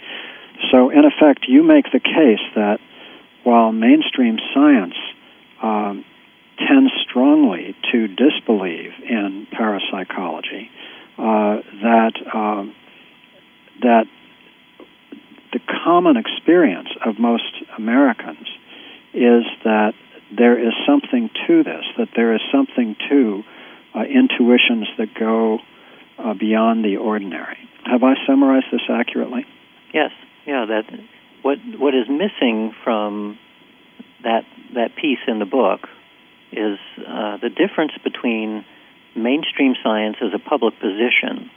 So, 0.70 0.90
in 0.90 1.04
effect, 1.04 1.46
you 1.48 1.62
make 1.62 1.86
the 1.92 2.00
case 2.00 2.40
that 2.54 2.80
while 3.44 3.72
mainstream 3.72 4.38
science 4.54 4.94
um, 5.62 6.04
tends 6.58 6.92
strongly 7.08 7.76
to 7.92 8.08
disbelieve 8.08 8.92
in 9.08 9.46
parapsychology. 9.52 10.70
Uh, 11.16 11.62
that 11.82 12.12
um, 12.32 12.74
that 13.82 14.06
the 15.52 15.60
common 15.84 16.16
experience 16.16 16.88
of 17.04 17.18
most 17.18 17.52
Americans 17.76 18.46
is 19.14 19.44
that 19.64 19.94
there 20.36 20.58
is 20.58 20.74
something 20.86 21.30
to 21.46 21.64
this, 21.64 21.84
that 21.96 22.08
there 22.14 22.34
is 22.34 22.40
something 22.52 22.94
to 23.08 23.42
uh, 23.98 24.02
intuitions 24.02 24.86
that 24.98 25.14
go 25.18 25.58
uh, 26.18 26.34
beyond 26.34 26.84
the 26.84 26.96
ordinary. 26.96 27.58
Have 27.84 28.02
I 28.02 28.14
summarized 28.26 28.66
this 28.70 28.82
accurately? 28.88 29.46
Yes. 29.92 30.10
Yeah. 30.46 30.66
That 30.66 30.84
what 31.42 31.58
what 31.78 31.94
is 31.94 32.06
missing 32.08 32.74
from 32.84 33.38
that 34.22 34.44
that 34.74 34.96
piece 34.96 35.18
in 35.26 35.38
the 35.38 35.46
book 35.46 35.88
is 36.52 36.78
uh, 36.98 37.38
the 37.38 37.50
difference 37.50 37.92
between 38.02 38.64
mainstream 39.16 39.74
science 39.82 40.16
as 40.22 40.32
a 40.34 40.38
public 40.38 40.74
position 40.80 41.50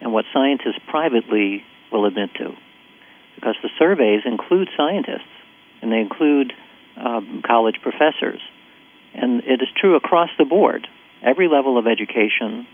and 0.00 0.12
what 0.12 0.24
scientists 0.32 0.78
privately 0.88 1.64
will 1.92 2.06
admit 2.06 2.30
to. 2.34 2.54
Because 3.34 3.56
the 3.62 3.70
surveys 3.78 4.22
include 4.24 4.68
scientists 4.76 5.32
and 5.82 5.92
they 5.92 5.98
include 5.98 6.52
um, 6.96 7.42
college 7.46 7.76
professors. 7.82 8.40
And 9.14 9.42
it 9.44 9.62
is 9.62 9.68
true 9.76 9.96
across 9.96 10.30
the 10.38 10.44
board. 10.44 10.86
Every 11.22 11.48
level 11.48 11.78
of 11.78 11.86
education, 11.86 12.66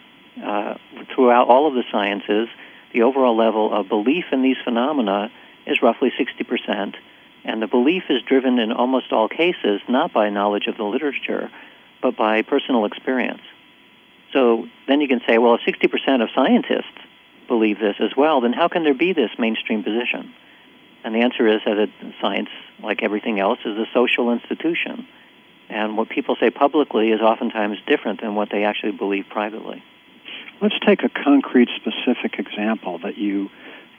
uh, 0.43 0.75
throughout 1.15 1.49
all 1.49 1.67
of 1.67 1.75
the 1.75 1.85
sciences, 1.91 2.49
the 2.93 3.03
overall 3.03 3.37
level 3.37 3.73
of 3.73 3.89
belief 3.89 4.27
in 4.33 4.43
these 4.43 4.57
phenomena 4.65 5.31
is 5.67 5.83
roughly 5.83 6.13
60%. 6.19 6.95
And 7.45 7.61
the 7.61 7.67
belief 7.67 8.05
is 8.09 8.23
driven 8.23 8.59
in 8.59 8.73
almost 8.73 9.13
all 9.13 9.29
cases 9.29 9.81
not 9.89 10.13
by 10.13 10.31
knowledge 10.31 10.67
of 10.67 10.77
the 10.77 10.85
literature, 10.85 11.51
but 12.03 12.17
by 12.17 12.43
personal 12.43 12.85
experience. 12.85 13.43
So 14.33 14.67
then 14.89 15.01
you 15.01 15.09
can 15.09 15.21
say, 15.27 15.39
well, 15.39 15.55
if 15.55 15.61
60% 15.63 16.23
of 16.23 16.29
scientists 16.35 16.99
believe 17.47 17.79
this 17.79 17.97
as 18.01 18.17
well, 18.17 18.41
then 18.41 18.53
how 18.53 18.69
can 18.69 18.83
there 18.83 18.95
be 18.95 19.13
this 19.13 19.31
mainstream 19.39 19.85
position? 19.85 20.33
And 21.05 21.15
the 21.15 21.21
answer 21.21 21.47
is 21.47 21.61
that 21.67 21.89
science, 22.21 22.49
like 22.83 23.03
everything 23.03 23.39
else, 23.39 23.59
is 23.65 23.77
a 23.77 23.87
social 23.93 24.33
institution. 24.33 25.07
And 25.75 25.97
what 25.97 26.09
people 26.09 26.37
say 26.39 26.51
publicly 26.51 27.11
is 27.11 27.21
oftentimes 27.21 27.79
different 27.89 28.21
than 28.21 28.37
what 28.37 28.49
they 28.53 28.63
actually 28.63 28.93
believe 28.93 29.25
privately. 29.29 29.83
Let's 30.63 30.79
take 30.87 31.03
a 31.03 31.09
concrete, 31.09 31.69
specific 31.75 32.39
example 32.39 33.01
that 33.01 33.19
you 33.19 33.51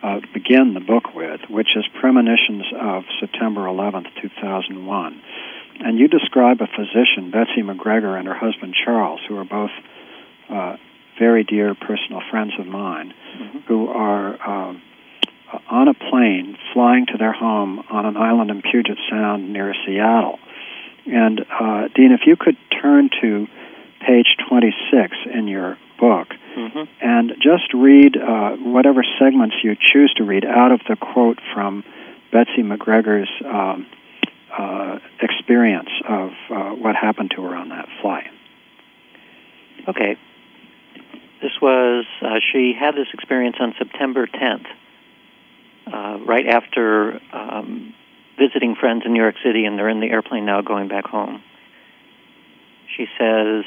uh, 0.02 0.22
begin 0.34 0.74
the 0.74 0.80
book 0.80 1.14
with, 1.14 1.42
which 1.50 1.76
is 1.76 1.84
Premonitions 2.00 2.64
of 2.80 3.04
September 3.20 3.66
11th, 3.66 4.08
2001. 4.22 5.22
And 5.82 6.00
you 6.00 6.08
describe 6.08 6.62
a 6.62 6.68
physician, 6.68 7.30
Betsy 7.30 7.62
McGregor, 7.62 8.18
and 8.18 8.26
her 8.26 8.34
husband 8.34 8.74
Charles, 8.86 9.20
who 9.28 9.38
are 9.38 9.44
both 9.44 9.72
uh, 10.50 10.78
very 11.20 11.44
dear 11.44 11.76
personal 11.76 12.22
friends 12.32 12.54
of 12.58 12.68
mine, 12.68 13.14
mm-hmm. 13.38 13.58
who 13.68 13.90
are 13.90 14.42
um, 14.50 14.82
on 15.70 15.90
a 15.90 15.94
plane 15.94 16.58
flying 16.74 17.06
to 17.08 17.18
their 17.18 17.34
home 17.34 17.84
on 17.90 18.06
an 18.06 18.16
island 18.16 18.50
in 18.50 18.62
Puget 18.62 18.98
Sound 19.10 19.52
near 19.52 19.76
Seattle. 19.86 20.40
And 21.06 21.42
uh, 21.42 21.88
Dean, 21.94 22.12
if 22.12 22.22
you 22.26 22.36
could 22.36 22.58
turn 22.82 23.10
to 23.22 23.48
page 24.06 24.38
26 24.50 25.18
in 25.34 25.48
your 25.48 25.78
book 26.00 26.28
mm-hmm. 26.56 26.84
and 27.02 27.34
just 27.42 27.74
read 27.74 28.18
uh, 28.18 28.52
whatever 28.58 29.04
segments 29.20 29.56
you 29.64 29.76
choose 29.80 30.14
to 30.18 30.24
read 30.24 30.46
out 30.46 30.72
of 30.72 30.82
the 30.88 30.96
quote 30.96 31.40
from 31.54 31.84
Betsy 32.32 32.64
McGregor's 32.64 33.30
um, 33.46 33.88
uh, 34.58 35.00
experience 35.22 35.90
of 36.08 36.32
uh, 36.50 36.70
what 36.72 36.96
happened 36.96 37.32
to 37.36 37.44
her 37.44 37.56
on 37.56 37.70
that 37.70 37.88
flight. 38.02 38.28
Okay. 39.88 40.18
This 41.42 41.52
was, 41.62 42.06
uh, 42.22 42.40
she 42.52 42.74
had 42.78 42.96
this 42.96 43.08
experience 43.14 43.58
on 43.60 43.76
September 43.78 44.28
10th 44.28 44.66
uh, 45.88 46.18
right 46.26 46.48
after 46.48 47.20
um, 47.32 47.94
visiting 48.38 48.76
friends 48.76 49.04
in 49.06 49.14
New 49.14 49.22
York 49.22 49.36
City, 49.44 49.66
and 49.66 49.78
they're 49.78 49.90
in 49.90 50.00
the 50.00 50.10
airplane 50.10 50.46
now 50.46 50.62
going 50.62 50.88
back 50.88 51.06
home. 51.06 51.42
She 52.96 53.08
says 53.18 53.66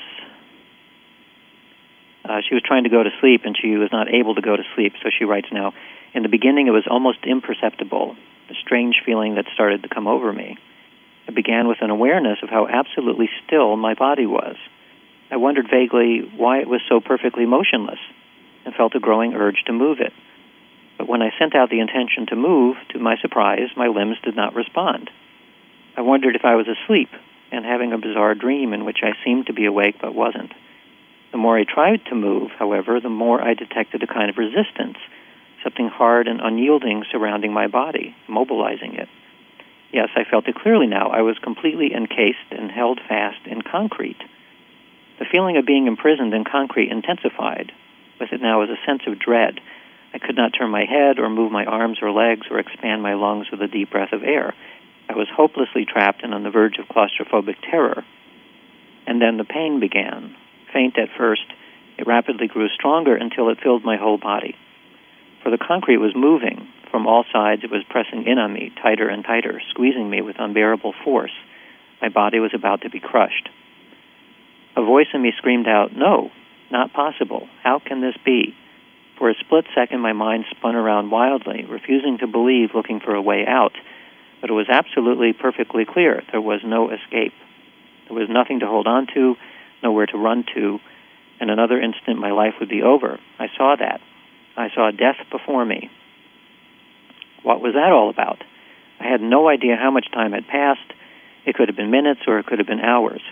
uh, 2.25 2.41
she 2.47 2.55
was 2.55 2.63
trying 2.65 2.85
to 2.85 2.91
go 2.91 3.03
to 3.03 3.11
sleep 3.21 3.43
and 3.45 3.57
she 3.61 3.77
was 3.77 3.91
not 3.91 4.13
able 4.13 4.35
to 4.35 4.43
go 4.43 4.57
to 4.57 4.63
sleep, 4.75 4.95
so 5.03 5.09
she 5.17 5.25
writes 5.25 5.49
now 5.53 5.73
In 6.15 6.23
the 6.23 6.29
beginning, 6.29 6.67
it 6.67 6.73
was 6.73 6.87
almost 6.89 7.19
imperceptible, 7.25 8.17
a 8.51 8.55
strange 8.55 9.03
feeling 9.05 9.35
that 9.37 9.47
started 9.55 9.83
to 9.83 9.89
come 9.89 10.07
over 10.07 10.33
me. 10.33 10.57
It 11.27 11.35
began 11.35 11.69
with 11.69 11.79
an 11.83 11.91
awareness 11.91 12.39
of 12.43 12.49
how 12.49 12.67
absolutely 12.69 13.29
still 13.45 13.77
my 13.77 13.95
body 13.95 14.27
was. 14.27 14.57
I 15.31 15.37
wondered 15.37 15.69
vaguely 15.71 16.21
why 16.37 16.61
it 16.61 16.69
was 16.69 16.81
so 16.89 17.01
perfectly 17.01 17.45
motionless 17.45 17.99
and 18.65 18.75
felt 18.75 18.95
a 18.95 19.01
growing 19.01 19.35
urge 19.35 19.63
to 19.67 19.73
move 19.73 19.99
it. 20.01 20.13
But 20.99 21.09
when 21.09 21.23
I 21.23 21.31
sent 21.39 21.55
out 21.55 21.71
the 21.71 21.81
intention 21.81 22.27
to 22.27 22.37
move, 22.37 22.77
to 22.91 22.99
my 22.99 23.17
surprise, 23.19 23.71
my 23.77 23.87
limbs 23.87 24.17
did 24.23 24.35
not 24.35 24.57
respond. 24.57 25.11
I 25.97 26.03
wondered 26.03 26.35
if 26.35 26.45
I 26.45 26.57
was 26.57 26.67
asleep 26.67 27.09
and 27.53 27.65
having 27.65 27.93
a 27.93 27.99
bizarre 27.99 28.35
dream 28.35 28.73
in 28.73 28.85
which 28.85 28.99
I 29.03 29.13
seemed 29.25 29.47
to 29.47 29.53
be 29.53 29.65
awake 29.65 29.97
but 30.01 30.15
wasn't. 30.15 30.53
The 31.31 31.39
more 31.39 31.57
I 31.57 31.65
tried 31.65 32.05
to 32.07 32.15
move, 32.15 32.51
however, 32.59 33.01
the 33.01 33.09
more 33.09 33.41
I 33.41 33.55
detected 33.55 34.03
a 34.03 34.07
kind 34.07 34.29
of 34.29 34.39
resistance, 34.39 34.99
something 35.63 35.89
hard 35.89 36.27
and 36.27 36.41
unyielding 36.41 37.05
surrounding 37.11 37.53
my 37.53 37.69
body, 37.69 38.15
mobilizing 38.27 38.95
it. 38.95 39.09
Yes, 39.93 40.09
I 40.17 40.25
felt 40.25 40.49
it 40.49 40.57
clearly 40.57 40.87
now. 40.87 41.09
I 41.09 41.23
was 41.23 41.39
completely 41.39 41.95
encased 41.95 42.51
and 42.51 42.71
held 42.71 43.01
fast 43.09 43.47
in 43.47 43.63
concrete. 43.63 44.21
The 45.19 45.27
feeling 45.31 45.57
of 45.57 45.67
being 45.67 45.87
imprisoned 45.87 46.35
in 46.35 46.45
concrete 46.45 46.91
intensified. 46.91 47.73
With 48.21 48.33
it 48.33 48.43
now 48.43 48.61
was 48.61 48.71
a 48.71 48.87
sense 48.87 49.03
of 49.07 49.19
dread 49.19 49.61
I 50.13 50.19
could 50.19 50.37
not 50.37 50.53
turn 50.59 50.71
my 50.71 50.85
head 50.85 51.19
or 51.19 51.29
move 51.29 51.53
my 51.53 51.65
arms 51.65 51.99
or 52.01 52.11
legs 52.11 52.47
or 52.51 52.59
expand 52.59 53.03
my 53.03 53.15
lungs 53.15 53.51
with 53.51 53.61
a 53.61 53.69
deep 53.69 53.91
breath 53.91 54.13
of 54.13 54.23
air. 54.23 54.55
I 55.09 55.15
was 55.15 55.29
hopelessly 55.35 55.85
trapped 55.85 56.23
and 56.23 56.35
on 56.35 56.43
the 56.43 56.51
verge 56.51 56.79
of 56.79 56.87
claustrophobic 56.87 57.57
terror. 57.71 58.05
And 59.07 59.21
then 59.21 59.37
the 59.37 59.45
pain 59.45 59.81
began. 59.81 60.35
Faint 60.73 60.99
at 60.99 61.09
first, 61.17 61.45
it 61.99 62.07
rapidly 62.07 62.47
grew 62.47 62.69
stronger 62.69 63.17
until 63.17 63.49
it 63.49 63.59
filled 63.63 63.85
my 63.85 63.97
whole 63.97 64.19
body. 64.19 64.55
For 65.43 65.51
the 65.51 65.59
concrete 65.59 65.99
was 65.99 66.15
moving. 66.15 66.69
From 66.91 67.07
all 67.07 67.25
sides, 67.33 67.63
it 67.65 67.71
was 67.71 67.85
pressing 67.89 68.27
in 68.27 68.39
on 68.39 68.53
me, 68.53 68.73
tighter 68.83 69.09
and 69.09 69.25
tighter, 69.25 69.61
squeezing 69.71 70.09
me 70.09 70.23
with 70.23 70.37
unbearable 70.39 70.95
force. 71.05 71.33
My 72.01 72.09
body 72.09 72.39
was 72.39 72.53
about 72.55 72.83
to 72.83 72.91
be 72.91 73.01
crushed. 73.01 73.49
A 74.77 74.83
voice 74.83 75.09
in 75.13 75.23
me 75.23 75.33
screamed 75.37 75.67
out, 75.67 75.95
No, 75.97 76.31
not 76.71 76.93
possible. 76.93 77.49
How 77.63 77.79
can 77.79 78.01
this 78.01 78.17
be? 78.25 78.55
For 79.19 79.29
a 79.29 79.35
split 79.35 79.67
second, 79.75 80.01
my 80.01 80.13
mind 80.13 80.45
spun 80.51 80.77
around 80.77 81.11
wildly, 81.11 81.65
refusing 81.69 82.19
to 82.19 82.29
believe, 82.29 82.71
looking 82.75 83.01
for 83.01 83.15
a 83.15 83.23
way 83.23 83.45
out. 83.47 83.73
But 84.41 84.51
it 84.51 84.53
was 84.53 84.69
absolutely 84.69 85.33
perfectly 85.33 85.85
clear 85.85 86.23
there 86.31 86.41
was 86.41 86.61
no 86.65 86.91
escape. 86.91 87.35
There 88.09 88.17
was 88.17 88.29
nothing 88.31 88.61
to 88.61 88.67
hold 88.67 88.87
on 88.87 89.09
to, 89.15 89.35
nowhere 89.83 90.07
to 90.07 90.17
run 90.17 90.45
to. 90.55 90.79
In 91.41 91.51
another 91.51 91.81
instant, 91.81 92.19
my 92.19 92.31
life 92.31 92.55
would 92.61 92.69
be 92.69 92.83
over. 92.83 93.19
I 93.39 93.49
saw 93.57 93.75
that. 93.77 94.01
I 94.57 94.69
saw 94.75 94.93
death 94.93 95.17
before 95.31 95.65
me. 95.65 95.91
What 97.43 97.61
was 97.61 97.75
that 97.75 97.93
all 97.93 98.11
about? 98.11 98.43
I 99.01 99.09
had 99.09 99.21
no 99.21 99.49
idea 99.49 99.77
how 99.77 99.91
much 99.91 100.11
time 100.13 100.33
had 100.33 100.47
passed. 100.47 100.93
It 101.45 101.55
could 101.55 101.69
have 101.69 101.77
been 101.77 101.91
minutes 101.91 102.21
or 102.27 102.39
it 102.39 102.47
could 102.47 102.59
have 102.59 102.67
been 102.67 102.81
hours. 102.81 103.23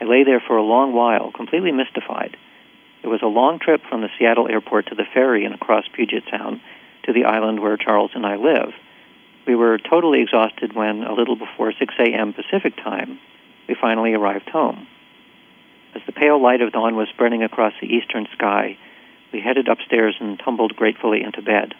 I 0.00 0.04
lay 0.04 0.24
there 0.24 0.42
for 0.44 0.56
a 0.56 0.62
long 0.62 0.92
while, 0.92 1.30
completely 1.30 1.72
mystified. 1.72 2.36
It 3.02 3.08
was 3.08 3.22
a 3.22 3.26
long 3.26 3.58
trip 3.58 3.82
from 3.88 4.02
the 4.02 4.10
Seattle 4.18 4.48
airport 4.48 4.88
to 4.88 4.94
the 4.94 5.06
ferry 5.14 5.44
and 5.44 5.54
across 5.54 5.84
Puget 5.92 6.24
Sound 6.30 6.60
to 7.04 7.12
the 7.12 7.24
island 7.24 7.60
where 7.60 7.76
Charles 7.76 8.10
and 8.14 8.26
I 8.26 8.36
live. 8.36 8.72
We 9.46 9.54
were 9.54 9.78
totally 9.78 10.20
exhausted 10.20 10.74
when, 10.74 11.02
a 11.02 11.14
little 11.14 11.36
before 11.36 11.72
6 11.72 11.94
a.m. 11.98 12.34
Pacific 12.34 12.76
time, 12.76 13.18
we 13.68 13.74
finally 13.74 14.12
arrived 14.12 14.50
home. 14.50 14.86
As 15.94 16.02
the 16.06 16.12
pale 16.12 16.40
light 16.40 16.60
of 16.60 16.72
dawn 16.72 16.94
was 16.94 17.08
spreading 17.08 17.42
across 17.42 17.72
the 17.80 17.92
eastern 17.92 18.28
sky, 18.32 18.76
we 19.32 19.40
headed 19.40 19.68
upstairs 19.68 20.16
and 20.20 20.38
tumbled 20.38 20.76
gratefully 20.76 21.22
into 21.22 21.42
bed. 21.42 21.74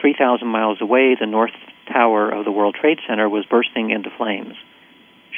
3,000 0.00 0.46
miles 0.46 0.80
away, 0.80 1.14
the 1.14 1.26
north 1.26 1.52
tower 1.92 2.30
of 2.30 2.44
the 2.44 2.52
World 2.52 2.74
Trade 2.74 2.98
Center 3.06 3.28
was 3.28 3.44
bursting 3.46 3.90
into 3.90 4.10
flames. 4.16 4.54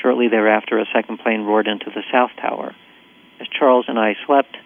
Shortly 0.00 0.28
thereafter, 0.28 0.78
a 0.78 0.86
second 0.94 1.18
plane 1.18 1.42
roared 1.42 1.66
into 1.66 1.90
the 1.90 2.02
south 2.12 2.30
tower. 2.40 2.74
As 3.40 3.48
Charles 3.48 3.86
and 3.88 3.98
I 3.98 4.16
slept, 4.26 4.56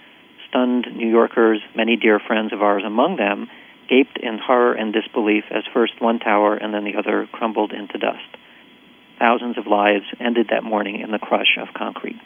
stunned 0.55 0.87
New 0.97 1.09
Yorkers, 1.09 1.61
many 1.75 1.97
dear 1.97 2.21
friends 2.21 2.53
of 2.53 2.63
ours 2.63 2.85
among 2.87 3.17
them, 3.17 3.49
gaped 3.89 4.19
in 4.19 4.39
horror 4.39 4.75
and 4.75 4.93
disbelief 4.93 5.45
as 5.51 5.65
first 5.73 6.01
one 6.01 6.19
tower 6.19 6.55
and 6.55 6.73
then 6.73 6.85
the 6.85 6.97
other 6.97 7.29
crumbled 7.33 7.73
into 7.73 7.99
dust. 7.99 8.25
Thousands 9.19 9.59
of 9.59 9.67
lives 9.67 10.05
ended 10.21 10.49
that 10.51 10.65
morning 10.65 11.01
in 11.01 11.11
the 11.11 11.19
crush 11.19 11.59
of 11.61 11.69
concrete. 11.75 12.21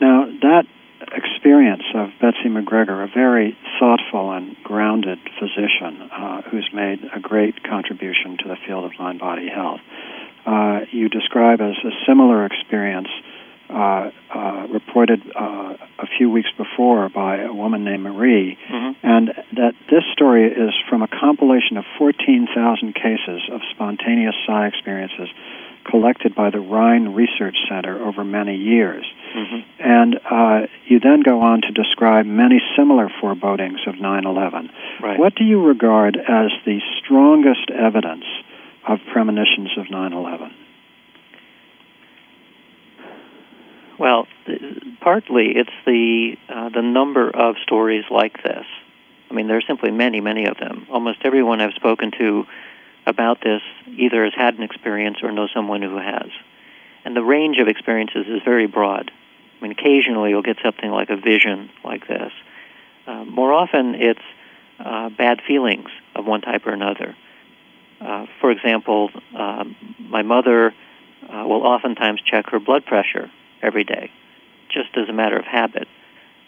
Now, 0.00 0.26
that 0.42 0.64
experience 1.12 1.82
of 1.94 2.10
Betsy 2.20 2.48
McGregor, 2.48 3.04
a 3.04 3.10
very 3.12 3.56
thoughtful 3.78 4.32
and 4.32 4.56
grounded 4.62 5.18
physician 5.38 6.10
uh, 6.10 6.42
who's 6.42 6.68
made 6.72 7.00
a 7.14 7.20
great 7.20 7.62
contribution 7.62 8.36
to 8.38 8.48
the 8.48 8.56
field 8.66 8.84
of 8.84 8.92
mind 8.98 9.20
body 9.20 9.48
health, 9.48 9.80
uh, 10.46 10.80
you 10.90 11.08
describe 11.08 11.60
as 11.60 11.74
a 11.84 11.90
similar 12.06 12.46
experience 12.46 13.08
uh, 13.70 14.10
uh, 14.34 14.66
reported 14.70 15.22
uh, 15.34 15.76
few 16.16 16.30
weeks 16.30 16.50
before 16.56 17.08
by 17.08 17.38
a 17.42 17.52
woman 17.52 17.84
named 17.84 18.02
Marie, 18.02 18.58
mm-hmm. 18.70 19.06
and 19.06 19.28
that 19.56 19.74
this 19.90 20.04
story 20.12 20.46
is 20.46 20.72
from 20.88 21.02
a 21.02 21.08
compilation 21.08 21.76
of 21.76 21.84
14,000 21.98 22.94
cases 22.94 23.42
of 23.50 23.60
spontaneous 23.70 24.34
psi 24.46 24.66
experiences 24.66 25.28
collected 25.84 26.34
by 26.34 26.50
the 26.50 26.60
Rhine 26.60 27.08
Research 27.14 27.56
Center 27.68 28.02
over 28.02 28.24
many 28.24 28.56
years. 28.56 29.04
hmm 29.34 29.60
And 29.78 30.20
uh, 30.30 30.66
you 30.86 31.00
then 31.00 31.22
go 31.22 31.40
on 31.40 31.62
to 31.62 31.70
describe 31.72 32.26
many 32.26 32.60
similar 32.76 33.10
forebodings 33.20 33.80
of 33.86 34.00
9 34.00 34.26
11. 34.26 34.70
Right. 35.02 35.18
What 35.18 35.34
do 35.34 35.44
you 35.44 35.64
regard 35.64 36.16
as 36.16 36.50
the 36.64 36.80
strongest 36.98 37.70
evidence 37.70 38.24
of 38.86 38.98
premonitions 39.12 39.70
of 39.76 39.90
9 39.90 40.12
11? 40.12 40.54
Well, 43.98 44.26
th- 44.46 44.60
partly 45.02 45.52
it's 45.56 45.70
the 45.84 46.36
uh, 46.48 46.68
the 46.70 46.82
number 46.82 47.28
of 47.30 47.56
stories 47.62 48.04
like 48.10 48.42
this. 48.42 48.64
I 49.30 49.34
mean, 49.34 49.48
there 49.48 49.56
are 49.56 49.62
simply 49.66 49.90
many, 49.90 50.20
many 50.20 50.46
of 50.46 50.58
them. 50.58 50.86
Almost 50.90 51.20
everyone 51.24 51.60
I've 51.60 51.74
spoken 51.74 52.10
to 52.18 52.44
about 53.06 53.40
this 53.40 53.62
either 53.86 54.24
has 54.24 54.34
had 54.36 54.54
an 54.54 54.62
experience 54.62 55.18
or 55.22 55.32
knows 55.32 55.50
someone 55.54 55.82
who 55.82 55.96
has. 55.96 56.28
And 57.04 57.16
the 57.16 57.22
range 57.22 57.58
of 57.58 57.66
experiences 57.66 58.26
is 58.28 58.42
very 58.44 58.66
broad. 58.66 59.10
I 59.10 59.62
mean, 59.62 59.72
occasionally 59.72 60.30
you'll 60.30 60.42
get 60.42 60.58
something 60.62 60.90
like 60.90 61.10
a 61.10 61.16
vision 61.16 61.70
like 61.82 62.06
this. 62.06 62.32
Uh, 63.06 63.24
more 63.24 63.52
often, 63.52 63.94
it's 63.96 64.22
uh, 64.78 65.08
bad 65.08 65.40
feelings 65.46 65.88
of 66.14 66.26
one 66.26 66.42
type 66.42 66.66
or 66.66 66.72
another. 66.72 67.16
Uh, 68.00 68.26
for 68.40 68.50
example, 68.50 69.10
um, 69.34 69.76
my 69.98 70.22
mother 70.22 70.74
uh, 71.22 71.44
will 71.46 71.62
oftentimes 71.64 72.20
check 72.20 72.50
her 72.50 72.60
blood 72.60 72.84
pressure 72.84 73.30
every 73.62 73.84
day, 73.84 74.10
just 74.72 74.96
as 74.96 75.08
a 75.08 75.12
matter 75.12 75.38
of 75.38 75.44
habit. 75.44 75.88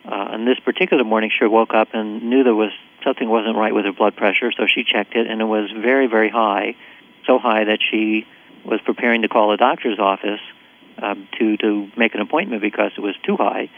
Uh, 0.05 0.29
and 0.33 0.47
this 0.47 0.59
particular 0.61 1.05
morning, 1.05 1.31
she 1.37 1.47
woke 1.47 1.73
up 1.75 1.89
and 1.95 2.25
knew 2.29 2.45
there 2.45 2.55
was 2.55 2.73
something 3.03 3.29
wasn't 3.29 3.57
right 3.57 3.75
with 3.75 3.85
her 3.85 3.93
blood 3.93 4.17
pressure, 4.17 4.53
so 4.53 4.67
she 4.67 4.85
checked 4.85 5.15
it, 5.15 5.27
and 5.27 5.41
it 5.41 5.45
was 5.45 5.71
very, 5.71 6.07
very 6.07 6.31
high, 6.31 6.77
so 7.27 7.39
high 7.39 7.65
that 7.65 7.79
she 7.91 8.27
was 8.65 8.81
preparing 8.85 9.23
to 9.23 9.29
call 9.29 9.53
a 9.53 9.57
doctor's 9.57 9.99
office 9.99 10.41
um, 10.99 11.29
to 11.39 11.57
to 11.59 11.91
make 11.97 12.15
an 12.15 12.21
appointment 12.21 12.63
because 12.63 12.93
it 12.97 13.01
was 13.01 13.15
too 13.25 13.37
high, 13.37 13.71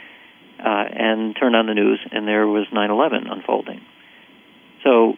uh, 0.58 0.84
and 0.90 1.36
turned 1.36 1.56
on 1.56 1.66
the 1.66 1.74
news, 1.74 2.00
and 2.10 2.26
there 2.26 2.46
was 2.46 2.66
9/11 2.72 3.30
unfolding. 3.30 3.80
So 4.82 5.16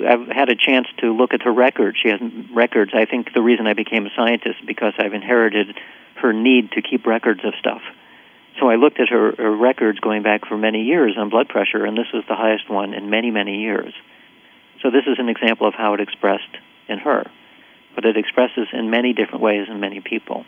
I've 0.00 0.28
had 0.28 0.48
a 0.48 0.56
chance 0.56 0.88
to 0.98 1.12
look 1.12 1.34
at 1.34 1.42
her 1.42 1.52
records. 1.52 1.98
She 2.02 2.08
has 2.08 2.20
records. 2.52 2.92
I 2.94 3.04
think 3.04 3.32
the 3.32 3.42
reason 3.42 3.66
I 3.66 3.74
became 3.74 4.06
a 4.06 4.10
scientist 4.14 4.60
is 4.60 4.66
because 4.66 4.94
I've 4.98 5.14
inherited 5.14 5.78
her 6.16 6.32
need 6.32 6.72
to 6.72 6.82
keep 6.82 7.06
records 7.06 7.40
of 7.44 7.54
stuff. 7.58 7.82
So 8.62 8.70
I 8.70 8.76
looked 8.76 9.00
at 9.00 9.08
her, 9.08 9.34
her 9.36 9.56
records 9.56 9.98
going 9.98 10.22
back 10.22 10.46
for 10.46 10.56
many 10.56 10.84
years 10.84 11.16
on 11.18 11.30
blood 11.30 11.48
pressure, 11.48 11.84
and 11.84 11.98
this 11.98 12.06
was 12.14 12.22
the 12.28 12.36
highest 12.36 12.70
one 12.70 12.94
in 12.94 13.10
many, 13.10 13.32
many 13.32 13.60
years. 13.60 13.92
So 14.80 14.90
this 14.92 15.02
is 15.08 15.18
an 15.18 15.28
example 15.28 15.66
of 15.66 15.74
how 15.74 15.94
it 15.94 16.00
expressed 16.00 16.56
in 16.88 17.00
her, 17.00 17.24
but 17.96 18.04
it 18.04 18.16
expresses 18.16 18.68
in 18.72 18.88
many 18.88 19.14
different 19.14 19.42
ways 19.42 19.66
in 19.68 19.80
many 19.80 19.98
people. 19.98 20.44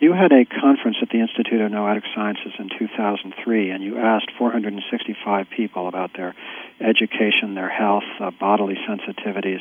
You 0.00 0.14
had 0.14 0.32
a 0.32 0.44
conference 0.44 0.96
at 1.00 1.10
the 1.10 1.20
Institute 1.20 1.60
of 1.60 1.70
Noetic 1.70 2.02
Sciences 2.12 2.54
in 2.58 2.68
2003, 2.76 3.70
and 3.70 3.84
you 3.84 3.98
asked 3.98 4.32
465 4.36 5.46
people 5.48 5.86
about 5.86 6.10
their 6.16 6.34
education, 6.80 7.54
their 7.54 7.70
health, 7.70 8.02
uh, 8.18 8.32
bodily 8.32 8.76
sensitivities, 8.88 9.60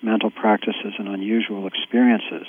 mental 0.00 0.30
practices, 0.30 0.94
and 0.98 1.08
unusual 1.08 1.66
experiences. 1.66 2.46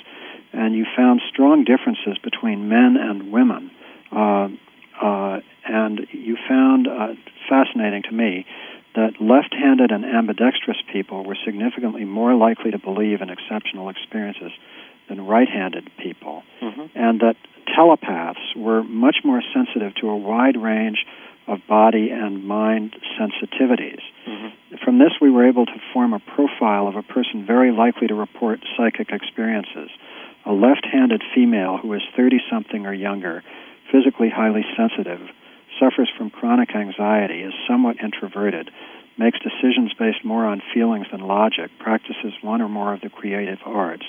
And 0.54 0.74
you 0.74 0.86
found 0.96 1.20
strong 1.28 1.64
differences 1.64 2.16
between 2.24 2.70
men 2.70 2.96
and 2.96 3.30
women. 3.30 3.70
Uh, 4.14 4.48
uh, 5.02 5.40
and 5.66 6.06
you 6.12 6.36
found, 6.48 6.86
uh, 6.86 7.14
fascinating 7.48 8.02
to 8.02 8.12
me, 8.12 8.46
that 8.94 9.20
left 9.20 9.52
handed 9.52 9.90
and 9.90 10.04
ambidextrous 10.04 10.76
people 10.92 11.24
were 11.24 11.36
significantly 11.44 12.04
more 12.04 12.34
likely 12.34 12.70
to 12.70 12.78
believe 12.78 13.20
in 13.22 13.28
exceptional 13.28 13.88
experiences 13.88 14.52
than 15.08 15.26
right 15.26 15.48
handed 15.48 15.90
people 15.98 16.42
Mm-hmm. 16.62 16.86
and 16.94 17.20
that 17.20 17.36
telepaths 17.74 18.40
were 18.56 18.82
much 18.84 19.16
more 19.24 19.42
sensitive 19.52 19.94
to 19.96 20.08
a 20.08 20.16
wide 20.16 20.56
range 20.56 21.04
of 21.46 21.58
body 21.68 22.10
and 22.10 22.44
mind 22.44 22.96
sensitivities. 23.20 24.00
Mm-hmm. 24.26 24.76
From 24.82 24.98
this, 24.98 25.12
we 25.20 25.30
were 25.30 25.46
able 25.46 25.66
to 25.66 25.78
form 25.92 26.12
a 26.14 26.20
profile 26.20 26.88
of 26.88 26.96
a 26.96 27.02
person 27.02 27.44
very 27.46 27.70
likely 27.72 28.06
to 28.06 28.14
report 28.14 28.60
psychic 28.76 29.10
experiences. 29.10 29.90
A 30.46 30.52
left 30.52 30.86
handed 30.90 31.22
female 31.34 31.78
who 31.78 31.92
is 31.94 32.02
30 32.16 32.38
something 32.50 32.86
or 32.86 32.94
younger, 32.94 33.42
physically 33.90 34.30
highly 34.30 34.64
sensitive, 34.76 35.20
suffers 35.78 36.10
from 36.16 36.30
chronic 36.30 36.74
anxiety, 36.74 37.42
is 37.42 37.52
somewhat 37.68 37.96
introverted, 38.02 38.70
makes 39.18 39.38
decisions 39.38 39.92
based 39.98 40.24
more 40.24 40.44
on 40.44 40.62
feelings 40.72 41.06
than 41.10 41.20
logic, 41.20 41.70
practices 41.78 42.32
one 42.42 42.60
or 42.60 42.68
more 42.68 42.92
of 42.92 43.00
the 43.00 43.10
creative 43.10 43.58
arts, 43.64 44.04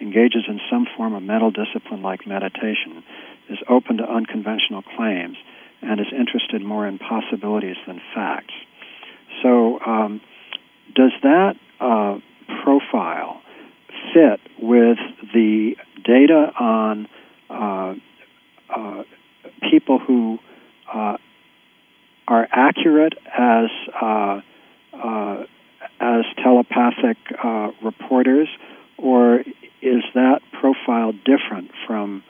engages 0.00 0.44
in 0.48 0.60
some 0.70 0.86
form 0.96 1.14
of 1.14 1.22
mental 1.22 1.50
discipline 1.50 2.02
like 2.02 2.26
meditation, 2.26 3.02
is 3.48 3.58
open 3.68 3.96
to 3.96 4.04
unconventional 4.04 4.82
claims, 4.96 5.36
and 5.82 6.00
is 6.00 6.06
interested 6.12 6.62
more 6.62 6.86
in 6.86 6.98
possibilities 6.98 7.76
than 7.86 8.00
facts. 8.14 8.54
So, 9.42 9.80
um, 9.80 10.20
does 10.94 11.12
that 11.22 11.54
uh, 11.80 12.18
profile 12.62 13.40
fit 14.12 14.40
with 14.60 14.98
the 15.32 15.76
data 16.04 16.52
on 16.58 17.08
uh, 17.50 17.94
uh, 18.68 19.04
people 19.70 19.98
who 19.98 20.38
uh, 20.92 21.16
are 22.26 22.48
accurate 22.52 23.14
as 23.36 23.70
uh, 24.00 24.40
uh, 24.92 25.44
as 26.00 26.24
telepathic 26.42 27.16
uh, 27.42 27.70
reporters, 27.82 28.48
or 28.96 29.40
is 29.82 30.02
that 30.14 30.40
profile 30.60 31.12
different 31.12 31.70
from 31.86 32.22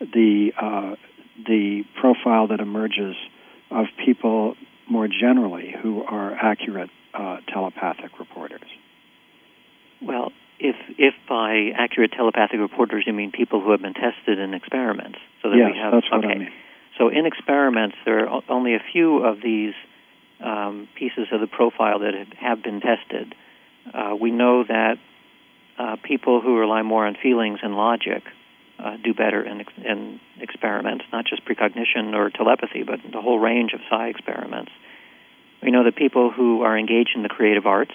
the 0.00 0.52
uh, 0.60 0.96
the 1.46 1.84
profile 2.00 2.48
that 2.48 2.60
emerges 2.60 3.16
of 3.70 3.86
people 4.04 4.54
more 4.88 5.08
generally 5.08 5.74
who 5.82 6.02
are 6.02 6.32
accurate 6.34 6.90
uh, 7.14 7.38
telepathic 7.52 8.18
reporters? 8.18 8.68
Well, 10.00 10.32
if 10.58 10.76
if 10.98 11.14
by 11.28 11.70
accurate 11.76 12.12
telepathic 12.12 12.58
reporters 12.58 13.04
you 13.06 13.12
mean 13.12 13.32
people 13.32 13.60
who 13.60 13.70
have 13.70 13.82
been 13.82 13.94
tested 13.94 14.38
in 14.38 14.54
experiments, 14.54 15.18
so 15.42 15.50
that 15.50 15.56
yes, 15.56 15.70
we 15.72 15.78
have 15.78 15.92
that's 15.92 16.10
what 16.10 16.24
okay. 16.24 16.34
I 16.34 16.38
mean. 16.38 16.52
So 16.98 17.08
in 17.08 17.26
experiments, 17.26 17.96
there 18.04 18.28
are 18.28 18.42
only 18.48 18.74
a 18.74 18.82
few 18.92 19.24
of 19.24 19.40
these 19.42 19.74
um, 20.40 20.88
pieces 20.94 21.28
of 21.32 21.40
the 21.40 21.46
profile 21.46 22.00
that 22.00 22.14
have- 22.38 22.62
been 22.62 22.80
tested. 22.80 23.34
Uh, 23.92 24.14
we 24.20 24.30
know 24.30 24.64
that 24.64 24.98
uh, 25.78 25.96
people 26.02 26.40
who 26.40 26.58
rely 26.58 26.82
more 26.82 27.06
on 27.06 27.14
feelings 27.14 27.60
and 27.62 27.74
logic 27.74 28.22
uh, 28.78 28.96
do 29.02 29.14
better 29.14 29.42
in, 29.42 29.60
ex- 29.60 29.72
in 29.84 30.20
experiments, 30.40 31.04
not 31.12 31.24
just 31.24 31.44
precognition 31.44 32.14
or 32.14 32.30
telepathy, 32.30 32.82
but 32.82 33.00
the 33.10 33.20
whole 33.20 33.38
range 33.38 33.72
of 33.72 33.80
psi 33.88 34.08
experiments. 34.08 34.72
We 35.62 35.70
know 35.70 35.84
that 35.84 35.96
people 35.96 36.30
who 36.30 36.62
are 36.62 36.76
engaged 36.76 37.10
in 37.14 37.22
the 37.22 37.28
creative 37.28 37.66
arts, 37.66 37.92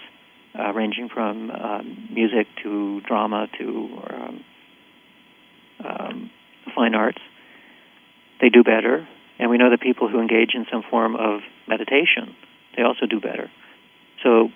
uh, 0.58 0.72
ranging 0.74 1.10
from 1.10 1.52
um, 1.52 2.08
music 2.12 2.48
to 2.64 3.02
drama 3.02 3.48
to 3.60 4.02
um, 4.10 4.46
um, 5.84 6.32
fine 6.74 6.96
arts, 6.96 7.20
they 8.42 8.50
do 8.50 8.64
better. 8.64 9.08
And 9.40 9.50
we 9.50 9.58
know 9.58 9.70
that 9.70 9.82
people 9.82 10.08
who 10.08 10.20
engage 10.20 10.56
in 10.56 10.66
some 10.72 10.84
form 10.90 11.16
of 11.16 11.42
meditation, 11.68 12.36
they 12.76 12.84
also 12.84 13.06
do 13.06 13.20
better. 13.20 13.52
So 14.24 14.50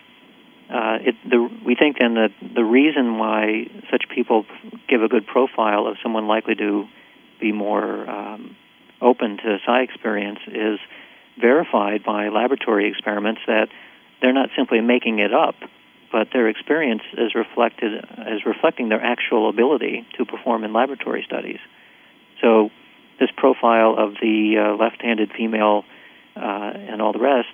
uh, 0.70 0.98
it, 1.02 1.16
the, 1.30 1.50
we 1.66 1.76
think 1.76 1.98
then 2.00 2.16
that 2.16 2.32
the 2.56 2.64
reason 2.64 3.18
why 3.18 3.68
such 3.92 4.06
people 4.14 4.46
give 4.88 5.04
a 5.04 5.08
good 5.08 5.28
profile 5.28 5.86
of 5.86 5.98
someone 6.02 6.28
likely 6.28 6.56
to 6.56 6.88
be 7.40 7.52
more 7.52 8.10
um, 8.10 8.56
open 9.02 9.38
to 9.38 9.58
psi 9.66 9.82
experience 9.82 10.40
is 10.48 10.80
verified 11.40 12.04
by 12.04 12.30
laboratory 12.30 12.90
experiments 12.90 13.42
that 13.48 13.68
they're 14.22 14.34
not 14.34 14.50
simply 14.56 14.80
making 14.82 15.20
it 15.20 15.34
up, 15.34 15.56
but 16.12 16.28
their 16.32 16.48
experience 16.48 17.02
is 17.18 17.34
reflected 17.36 18.06
is 18.28 18.46
reflecting 18.46 18.90
their 18.90 19.02
actual 19.02 19.50
ability 19.50 20.06
to 20.18 20.26
perform 20.26 20.64
in 20.64 20.72
laboratory 20.72 21.24
studies. 21.26 21.60
So 22.42 22.70
this 23.22 23.30
profile 23.38 23.96
of 23.98 24.16
the 24.20 24.58
uh, 24.58 24.76
left-handed 24.84 25.32
female 25.32 25.86
uh, 26.36 26.74
and 26.90 27.02
all 27.02 27.14
the 27.14 27.20
rest, 27.20 27.54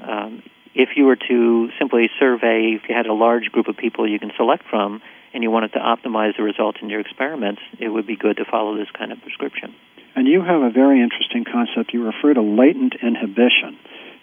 um, 0.00 0.42
if 0.74 0.90
you 0.96 1.04
were 1.04 1.16
to 1.16 1.68
simply 1.78 2.08
survey, 2.18 2.78
if 2.78 2.88
you 2.88 2.94
had 2.94 3.06
a 3.06 3.12
large 3.12 3.46
group 3.52 3.68
of 3.68 3.76
people 3.76 4.08
you 4.08 4.18
can 4.18 4.32
select 4.36 4.64
from, 4.70 5.02
and 5.32 5.42
you 5.42 5.50
wanted 5.50 5.72
to 5.72 5.78
optimize 5.78 6.36
the 6.36 6.42
results 6.42 6.78
in 6.80 6.88
your 6.88 7.00
experiments, 7.00 7.60
it 7.78 7.88
would 7.88 8.06
be 8.06 8.16
good 8.16 8.36
to 8.36 8.44
follow 8.44 8.76
this 8.76 8.90
kind 8.96 9.12
of 9.12 9.20
prescription. 9.20 9.74
And 10.16 10.28
you 10.28 10.42
have 10.42 10.62
a 10.62 10.70
very 10.70 11.02
interesting 11.02 11.44
concept. 11.44 11.92
You 11.92 12.04
refer 12.06 12.34
to 12.34 12.40
latent 12.40 12.94
inhibition. 13.02 13.76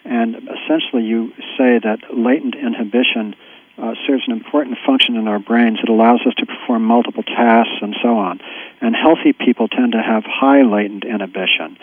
And 0.04 0.36
essentially, 0.36 1.04
you 1.04 1.32
say 1.56 1.78
that 1.84 1.98
latent 2.10 2.54
inhibition 2.54 3.36
uh, 3.78 3.94
serves 4.06 4.24
an 4.26 4.32
important 4.32 4.78
function 4.84 5.16
in 5.16 5.28
our 5.28 5.38
brains. 5.38 5.78
It 5.82 5.88
allows 5.88 6.20
us 6.26 6.34
to 6.38 6.46
perform 6.46 6.84
multiple 6.84 7.22
tasks 7.22 7.78
and 7.80 7.96
so 8.02 8.16
on. 8.18 8.40
And 8.80 8.94
healthy 8.94 9.32
people 9.32 9.68
tend 9.68 9.92
to 9.92 10.02
have 10.02 10.24
high 10.24 10.62
latent 10.62 11.04
inhibition. 11.04 11.78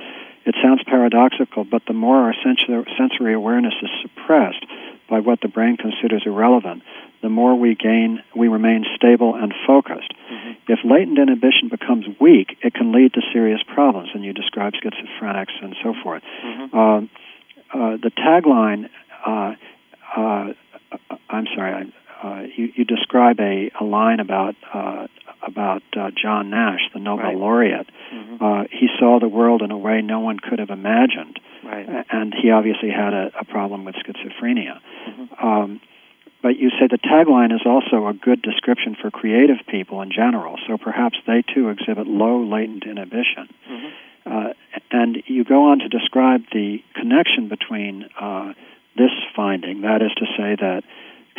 It 0.45 0.55
sounds 0.63 0.81
paradoxical, 0.83 1.63
but 1.63 1.83
the 1.85 1.93
more 1.93 2.17
our 2.17 2.33
sensory 2.97 3.33
awareness 3.33 3.73
is 3.81 3.89
suppressed 4.01 4.65
by 5.09 5.19
what 5.19 5.41
the 5.41 5.47
brain 5.47 5.77
considers 5.77 6.23
irrelevant, 6.25 6.83
the 7.21 7.29
more 7.29 7.55
we 7.55 7.75
gain, 7.75 8.23
we 8.35 8.47
remain 8.47 8.85
stable 8.95 9.35
and 9.35 9.53
focused. 9.67 10.13
Mm-hmm. 10.31 10.51
If 10.71 10.79
latent 10.85 11.17
inhibition 11.17 11.67
becomes 11.69 12.05
weak, 12.19 12.57
it 12.61 12.73
can 12.73 12.91
lead 12.91 13.13
to 13.13 13.21
serious 13.33 13.61
problems, 13.63 14.09
and 14.13 14.23
you 14.23 14.33
describe 14.33 14.73
schizophrenics 14.73 15.61
and 15.61 15.75
so 15.83 15.93
forth. 16.01 16.23
Mhm. 16.45 16.69
Uh, 16.73 17.77
uh, 17.77 17.97
the 17.97 18.11
tagline, 18.11 18.89
uh, 19.25 19.55
uh, 20.15 20.53
I'm 21.29 21.45
sorry, 21.55 21.73
I, 22.21 22.27
uh, 22.27 22.41
you, 22.55 22.71
you 22.75 22.85
describe 22.85 23.39
a, 23.39 23.71
a 23.79 23.83
line 23.83 24.19
about 24.19 24.55
uh, 24.73 25.07
about 25.41 25.83
uh, 25.95 26.11
John 26.21 26.49
Nash, 26.49 26.81
the 26.93 26.99
Nobel 26.99 27.25
Right. 27.27 27.37
laureate. 27.37 27.87
Mhm. 28.13 28.41
Uh, 28.41 28.63
he 28.71 28.89
saw 28.99 29.19
the 29.19 29.29
world 29.29 29.61
in 29.61 29.71
a 29.71 29.77
way 29.77 30.01
no 30.01 30.19
one 30.19 30.37
could 30.39 30.59
have 30.59 30.69
imagined, 30.69 31.39
Right. 31.63 31.87
and 32.11 32.33
he 32.33 32.51
obviously 32.51 32.89
had 32.89 33.13
a, 33.13 33.31
a 33.39 33.45
problem 33.45 33.85
with 33.85 33.95
schizophrenia. 33.95 34.79
Mhm. 35.07 35.43
Um, 35.43 35.81
but 36.41 36.57
you 36.57 36.69
say 36.71 36.87
the 36.87 36.97
tagline 36.97 37.53
is 37.53 37.61
also 37.65 38.07
a 38.07 38.13
good 38.13 38.41
description 38.41 38.95
for 38.95 39.09
creative 39.11 39.59
people 39.67 40.01
in 40.01 40.11
general, 40.11 40.57
so 40.67 40.77
perhaps 40.77 41.17
they 41.25 41.41
too 41.41 41.69
exhibit 41.69 42.07
low 42.07 42.41
latent 42.43 42.85
inhibition. 42.85 43.47
Mhm. 43.71 43.91
Uh, 44.25 44.53
and 44.91 45.23
you 45.27 45.43
go 45.45 45.63
on 45.71 45.79
to 45.79 45.87
describe 45.87 46.43
the 46.51 46.83
connection 46.95 47.47
between 47.47 48.05
uh, 48.19 48.53
this 48.97 49.11
finding, 49.35 49.81
that 49.81 50.01
is 50.01 50.11
to 50.15 50.25
say, 50.37 50.55
that 50.55 50.83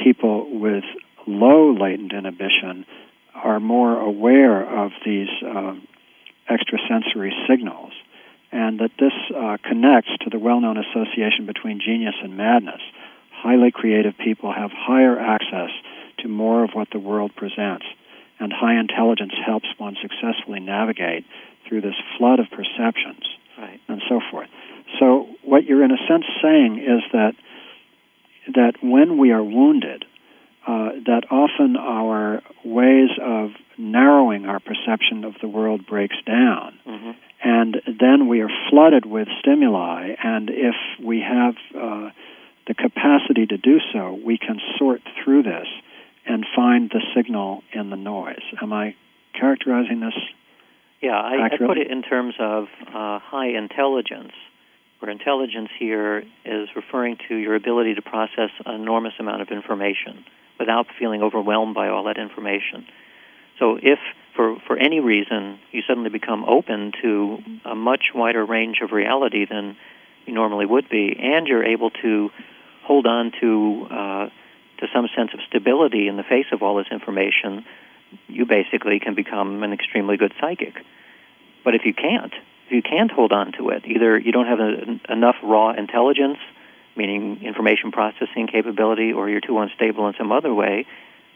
people 0.03 0.59
with 0.59 0.85
low 1.27 1.73
latent 1.73 2.13
inhibition 2.13 2.85
are 3.35 3.61
more 3.61 3.99
aware 4.01 4.63
of 4.85 4.93
these 5.05 5.29
um, 5.45 5.87
extrasensory 6.49 7.33
signals, 7.49 7.93
and 8.53 8.81
that 8.81 8.91
this 8.99 9.13
uh, 9.37 9.57
connects 9.65 10.11
to 10.23 10.31
the 10.31 10.39
well 10.39 10.61
known 10.61 10.77
association 10.77 11.47
between 11.47 11.81
genius 11.81 12.15
and 12.23 12.37
madness. 12.37 12.81
Highly 13.33 13.71
creative 13.71 14.15
people 14.19 14.53
have 14.53 14.71
higher 14.73 15.19
access 15.19 15.71
to 16.19 16.29
more 16.29 16.65
of 16.65 16.71
what 16.73 16.89
the 16.93 16.99
world 16.99 17.33
presents, 17.37 17.87
and 18.39 18.53
high 18.53 18.79
intelligence 18.79 19.33
helps 19.47 19.69
one 19.79 19.97
successfully 20.03 20.61
navigate 20.61 21.25
through 21.67 21.81
this 21.83 21.95
flood 22.19 22.41
of 22.41 22.47
perceptions 22.51 23.25
Right. 23.57 23.81
and 23.89 24.03
so 24.09 24.21
forth. 24.31 24.49
So 24.99 25.29
what 25.43 25.65
you're 25.65 25.85
in 25.85 25.93
a 25.93 25.99
sense 26.09 26.25
saying 26.43 26.79
is 26.79 27.03
that 27.13 27.35
that 28.55 28.75
when 28.83 29.19
we 29.19 29.31
are 29.33 29.43
wounded, 29.43 30.05
uh, 30.67 30.91
that 31.07 31.23
often 31.31 31.77
our 31.77 32.43
ways 32.65 33.11
of 33.23 33.51
narrowing 33.79 34.47
our 34.47 34.61
perception 34.61 35.25
of 35.25 35.35
the 35.41 35.49
world 35.49 35.87
breaks 35.87 36.17
down, 36.27 36.79
Mhm. 36.87 37.15
and 37.43 37.83
then 37.87 38.29
we 38.29 38.41
are 38.41 38.51
flooded 38.69 39.07
with 39.07 39.29
stimuli. 39.39 40.15
And 40.23 40.51
if 40.51 40.77
we 41.03 41.21
have 41.21 41.57
uh, 41.75 42.11
the 42.67 42.75
capacity 42.75 43.47
to 43.47 43.57
do 43.57 43.81
so, 43.93 44.19
we 44.23 44.37
can 44.37 44.61
sort 44.77 45.01
through 45.17 45.43
this 45.45 45.67
and 46.27 46.47
find 46.55 46.91
the 46.91 47.03
signal 47.15 47.65
in 47.73 47.91
the 47.91 47.97
noise. 47.97 48.43
Am 48.61 48.73
I 48.73 48.95
characterizing 49.33 50.01
this? 50.01 50.15
Yeah, 51.01 51.19
I, 51.19 51.47
I 51.47 51.57
put 51.57 51.79
it 51.79 51.91
in 51.91 52.03
terms 52.03 52.35
of 52.39 52.69
uh, 52.95 53.19
high 53.21 53.49
intelligence, 53.49 54.33
where 55.01 55.11
intelligence 55.11 55.71
here 55.79 56.23
is 56.45 56.69
referring 56.77 57.17
to 57.29 57.35
your 57.35 57.55
ability 57.55 57.95
to 57.95 58.03
process 58.03 58.51
an 58.65 58.75
enormous 58.75 59.15
amount 59.19 59.43
of 59.43 59.49
information 59.49 60.25
without 60.59 60.87
feeling 60.99 61.23
overwhelmed 61.23 61.75
by 61.75 61.89
all 61.89 62.05
that 62.05 62.19
information. 62.19 62.87
So 63.59 63.77
if 63.77 63.99
for, 64.37 64.57
for 64.67 64.77
any 64.77 65.01
reason 65.01 65.59
you 65.73 65.83
suddenly 65.89 66.11
become 66.11 66.45
open 66.45 66.93
to 67.03 67.39
a 67.65 67.75
much 67.75 68.13
wider 68.15 68.45
range 68.45 68.79
of 68.83 68.93
reality 68.93 69.47
than 69.51 69.77
you 70.27 70.35
normally 70.35 70.67
would 70.67 70.89
be, 70.89 71.17
and 71.19 71.47
you're 71.47 71.65
able 71.65 71.91
to 71.91 72.31
hold 72.85 73.07
on 73.07 73.33
to 73.41 73.87
uh, 73.91 74.29
to 74.79 74.87
some 74.95 75.09
sense 75.15 75.31
of 75.35 75.41
stability 75.47 76.09
in 76.09 76.17
the 76.17 76.23
face 76.23 76.47
of 76.53 76.63
all 76.63 76.77
this 76.77 76.87
information, 76.91 77.65
you 78.29 78.47
basically 78.47 78.99
can 78.99 79.15
become 79.15 79.63
an 79.63 79.73
extremely 79.73 80.17
good 80.17 80.33
psychic. 80.41 80.75
But 81.65 81.75
if 81.75 81.83
you 81.85 81.93
can't, 81.93 82.33
you 82.73 82.83
can't 82.83 83.11
hold 83.11 83.33
on 83.33 83.53
to 83.53 83.71
it, 83.71 83.85
either 83.87 84.19
you 84.19 84.33
don't 84.33 84.47
have 84.47 84.61
a, 84.61 85.13
enough 85.13 85.37
raw 85.43 85.73
intelligence, 85.73 86.39
meaning 86.97 87.43
information 87.43 87.93
processing 87.93 88.47
capability, 88.47 89.13
or 89.13 89.29
you're 89.29 89.41
too 89.41 89.59
unstable 89.59 90.09
in 90.09 90.15
some 90.19 90.33
other 90.33 90.53
way, 90.53 90.87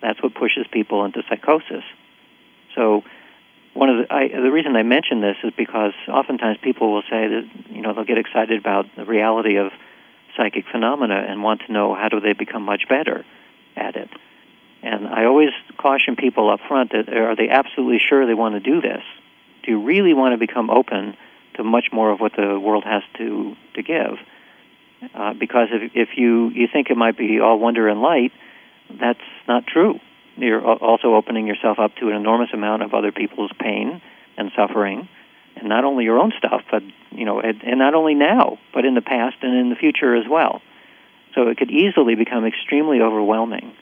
that's 0.02 0.22
what 0.22 0.34
pushes 0.34 0.66
people 0.70 1.04
into 1.04 1.22
psychosis. 1.28 1.84
So, 2.74 3.04
one 3.72 3.88
of 3.88 3.96
the 4.06 4.14
I, 4.14 4.28
the 4.28 4.52
reason 4.52 4.76
I 4.76 4.82
mention 4.84 5.20
this 5.20 5.36
is 5.42 5.52
because 5.56 5.92
oftentimes 6.08 6.58
people 6.62 6.92
will 6.92 7.02
say 7.02 7.26
that 7.26 7.48
you 7.70 7.80
know 7.80 7.92
they'll 7.92 8.04
get 8.04 8.18
excited 8.18 8.58
about 8.58 8.86
the 8.96 9.04
reality 9.04 9.56
of 9.56 9.72
psychic 10.36 10.64
phenomena 10.70 11.24
and 11.28 11.42
want 11.42 11.62
to 11.66 11.72
know 11.72 11.94
how 11.94 12.08
do 12.08 12.20
they 12.20 12.32
become 12.34 12.62
much 12.62 12.88
better 12.88 13.24
at 13.76 13.96
it. 13.96 14.10
And 14.82 15.08
I 15.08 15.24
always 15.24 15.48
caution 15.78 16.14
people 16.14 16.50
up 16.50 16.60
front 16.68 16.92
that 16.92 17.08
are 17.08 17.34
they 17.34 17.48
absolutely 17.48 17.98
sure 17.98 18.26
they 18.26 18.34
want 18.34 18.54
to 18.54 18.60
do 18.60 18.80
this? 18.80 19.02
Do 19.64 19.70
you 19.70 19.82
really 19.82 20.12
want 20.12 20.34
to 20.34 20.38
become 20.38 20.68
open 20.70 21.16
to 21.54 21.64
much 21.64 21.86
more 21.92 22.10
of 22.10 22.20
what 22.20 22.32
the 22.36 22.58
world 22.58 22.84
has 22.84 23.02
to 23.18 23.56
to 23.74 23.82
give? 23.82 24.18
Uh, 25.14 25.34
because 25.34 25.68
if 25.70 25.92
if 25.94 26.08
you 26.16 26.50
you 26.50 26.68
think 26.72 26.90
it 26.90 26.96
might 26.96 27.16
be 27.16 27.40
all 27.40 27.58
wonder 27.58 27.88
and 27.88 28.00
light, 28.00 28.32
that's 28.90 29.20
not 29.46 29.66
true. 29.66 30.00
You're 30.36 30.64
also 30.64 31.14
opening 31.14 31.46
yourself 31.46 31.78
up 31.78 31.94
to 31.96 32.08
an 32.08 32.16
enormous 32.16 32.50
amount 32.52 32.82
of 32.82 32.92
other 32.92 33.12
people's 33.12 33.52
pain 33.58 34.02
and 34.36 34.50
suffering, 34.56 35.08
and 35.56 35.68
not 35.68 35.84
only 35.84 36.04
your 36.04 36.18
own 36.18 36.32
stuff, 36.38 36.62
but 36.70 36.82
you 37.12 37.24
know, 37.24 37.40
and, 37.40 37.62
and 37.62 37.78
not 37.78 37.94
only 37.94 38.14
now, 38.14 38.58
but 38.72 38.84
in 38.84 38.94
the 38.94 39.02
past 39.02 39.36
and 39.42 39.56
in 39.56 39.70
the 39.70 39.76
future 39.76 40.16
as 40.16 40.24
well. 40.28 40.60
So 41.34 41.48
it 41.48 41.56
could 41.56 41.70
easily 41.70 42.14
become 42.14 42.44
extremely 42.44 43.00
overwhelming. 43.00 43.72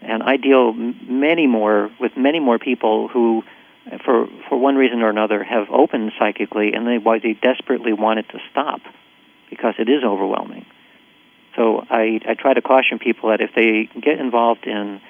And 0.00 0.22
I 0.22 0.36
deal 0.36 0.72
many 0.72 1.46
more 1.46 1.90
with 2.00 2.16
many 2.16 2.38
more 2.38 2.58
people 2.58 3.08
who, 3.08 3.42
for 4.04 4.26
for 4.48 4.58
one 4.58 4.76
reason 4.76 5.02
or 5.02 5.10
another, 5.10 5.42
have 5.42 5.68
opened 5.70 6.12
psychically, 6.18 6.72
and 6.72 6.86
they 6.86 6.98
why 6.98 7.18
they 7.18 7.34
desperately 7.34 7.92
want 7.92 8.18
it 8.18 8.28
to 8.30 8.38
stop, 8.50 8.80
because 9.50 9.74
it 9.78 9.88
is 9.88 10.04
overwhelming. 10.04 10.66
So 11.56 11.84
I 11.88 12.20
I 12.26 12.34
try 12.34 12.54
to 12.54 12.62
caution 12.62 12.98
people 12.98 13.30
that 13.30 13.40
if 13.40 13.50
they 13.54 13.88
get 14.00 14.18
involved 14.18 14.66
in 14.66 15.00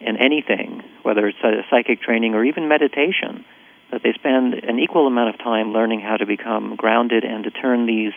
in 0.00 0.16
anything, 0.16 0.82
whether 1.02 1.26
it's 1.26 1.38
psychic 1.70 2.02
training 2.02 2.34
or 2.34 2.44
even 2.44 2.68
meditation, 2.68 3.44
that 3.90 4.02
they 4.02 4.12
spend 4.12 4.54
an 4.54 4.78
equal 4.78 5.06
amount 5.06 5.34
of 5.34 5.38
time 5.38 5.72
learning 5.72 6.00
how 6.00 6.16
to 6.16 6.26
become 6.26 6.76
grounded 6.76 7.24
and 7.24 7.44
to 7.44 7.50
turn 7.50 7.86
these 7.86 8.12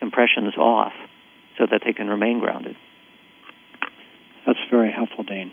impressions 0.00 0.56
off 0.56 0.92
so 1.56 1.66
that 1.70 1.82
they 1.84 1.92
can 1.92 2.08
remain 2.08 2.38
grounded. 2.40 2.76
That's 4.46 4.58
very 4.70 4.90
helpful, 4.90 5.24
Dean. 5.24 5.52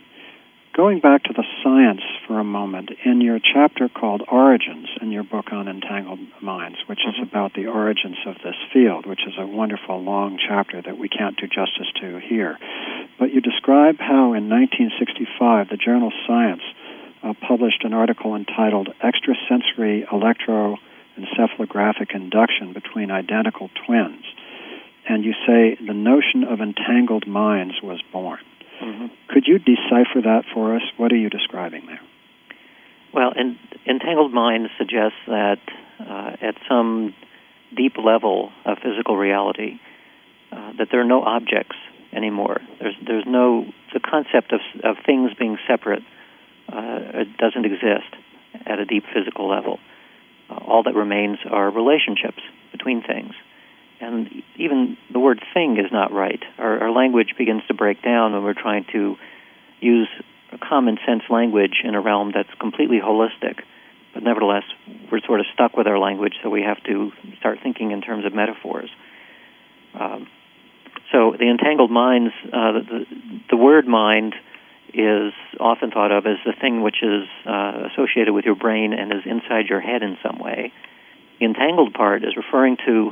Going 0.76 1.00
back 1.00 1.24
to 1.24 1.34
the 1.34 1.44
science 1.64 2.02
for 2.28 2.40
a 2.40 2.44
moment, 2.44 2.92
in 3.04 3.22
your 3.22 3.40
chapter 3.40 3.90
called 3.90 4.22
Origins 4.32 4.88
in 5.02 5.12
your 5.12 5.24
book 5.24 5.52
on 5.52 5.68
entangled 5.68 6.20
minds, 6.42 6.78
which 6.86 7.04
is 7.06 7.16
Mhm. 7.16 7.24
about 7.24 7.54
the 7.54 7.66
origins 7.66 8.18
of 8.26 8.38
this 8.44 8.56
field, 8.72 9.08
which 9.08 9.26
is 9.26 9.36
a 9.38 9.48
wonderful 9.48 10.02
long 10.02 10.38
chapter 10.38 10.80
that 10.80 10.98
we 10.98 11.10
can't 11.10 11.36
do 11.38 11.48
justice 11.48 11.92
to 11.96 12.20
here, 12.20 12.58
but 13.18 13.34
you 13.34 13.42
describe 13.42 14.00
how 14.00 14.34
in 14.34 14.48
1965 14.48 15.70
the 15.70 15.78
journal 15.78 16.14
Science 16.28 16.62
uh, 17.24 17.34
published 17.34 17.84
an 17.84 17.94
article 17.94 18.36
entitled 18.36 18.94
Extrasensory 19.04 20.04
Electroencephalographic 20.04 22.12
Induction 22.12 22.72
Between 22.74 23.10
Identical 23.12 23.70
Twins. 23.74 24.24
And 25.08 25.26
you 25.26 25.34
say 25.48 25.74
the 25.76 25.96
notion 25.96 26.44
of 26.44 26.62
entangled 26.62 27.26
minds 27.26 27.82
was 27.82 28.00
born. 28.14 28.38
Mm-hmm. 28.82 29.08
Could 29.30 29.44
you 29.48 29.60
decipher 29.60 30.22
that 30.24 30.44
for 30.54 30.76
us? 30.76 30.82
What 30.98 31.12
are 31.12 31.18
you 31.18 31.30
describing 31.30 31.86
there? 31.88 32.00
Well, 33.14 33.34
en- 33.38 33.60
entangled 33.88 34.34
mind 34.34 34.70
suggests 34.78 35.18
that 35.28 35.60
uh, 36.00 36.32
at 36.42 36.56
some 36.68 37.14
deep 37.76 37.98
level 37.98 38.52
of 38.66 38.78
physical 38.80 39.18
reality, 39.18 39.80
uh, 40.52 40.74
that 40.78 40.88
there 40.92 41.02
are 41.02 41.06
no 41.06 41.24
objects 41.24 41.76
anymore. 42.14 42.62
There's 42.80 42.96
there's 43.06 43.26
no 43.28 43.66
the 43.94 44.00
concept 44.00 44.54
of 44.54 44.62
of 44.84 44.98
things 45.06 45.32
being 45.38 45.58
separate 45.68 46.04
uh, 46.72 47.22
it 47.22 47.38
doesn't 47.38 47.66
exist 47.66 48.14
at 48.66 48.80
a 48.80 48.86
deep 48.86 49.04
physical 49.14 49.50
level. 49.50 49.80
Uh, 50.50 50.56
all 50.56 50.84
that 50.84 50.96
remains 50.96 51.40
are 51.50 51.70
relationships 51.70 52.42
between 52.72 53.02
things. 53.02 53.34
And 54.02 54.44
even 54.56 54.98
the 55.12 55.20
word 55.20 55.44
thing 55.54 55.78
is 55.78 55.92
not 55.92 56.12
right. 56.14 56.42
Our, 56.58 56.84
our 56.84 56.92
language 56.92 57.36
begins 57.38 57.64
to 57.68 57.74
break 57.74 58.02
down 58.02 58.34
when 58.34 58.44
we're 58.44 58.54
trying 58.54 58.86
to 58.94 59.18
use 59.82 60.08
common 60.58 60.98
sense 61.06 61.24
language 61.30 61.82
in 61.84 61.96
a 61.96 62.02
realm 62.02 62.32
that's 62.34 62.50
completely 62.60 63.00
holistic. 63.00 63.62
But 64.14 64.24
nevertheless, 64.24 64.64
we're 65.12 65.22
sort 65.22 65.40
of 65.40 65.46
stuck 65.54 65.76
with 65.78 65.86
our 65.86 66.00
language, 66.00 66.34
so 66.42 66.50
we 66.50 66.64
have 66.64 66.82
to 66.84 67.12
start 67.38 67.60
thinking 67.62 67.92
in 67.92 68.02
terms 68.02 68.26
of 68.26 68.34
metaphors. 68.34 68.90
Um, 69.94 70.28
so 71.12 71.36
the 71.38 71.50
entangled 71.50 71.92
minds, 71.92 72.34
uh, 72.46 72.72
the, 72.72 73.06
the 73.50 73.58
word 73.58 73.88
mind 73.88 74.36
is 74.94 75.34
often 75.60 75.92
thought 75.92 76.12
of 76.12 76.26
as 76.26 76.38
the 76.46 76.54
thing 76.60 76.82
which 76.82 77.04
is 77.04 77.28
uh, 77.46 77.90
associated 77.92 78.34
with 78.34 78.46
your 78.46 78.56
brain 78.56 78.94
and 78.94 79.12
is 79.12 79.22
inside 79.26 79.68
your 79.70 79.80
head 79.80 80.02
in 80.02 80.18
some 80.24 80.40
way. 80.40 80.74
The 81.40 81.46
entangled 81.46 81.94
part 81.94 82.24
is 82.24 82.36
referring 82.36 82.78
to 82.86 83.12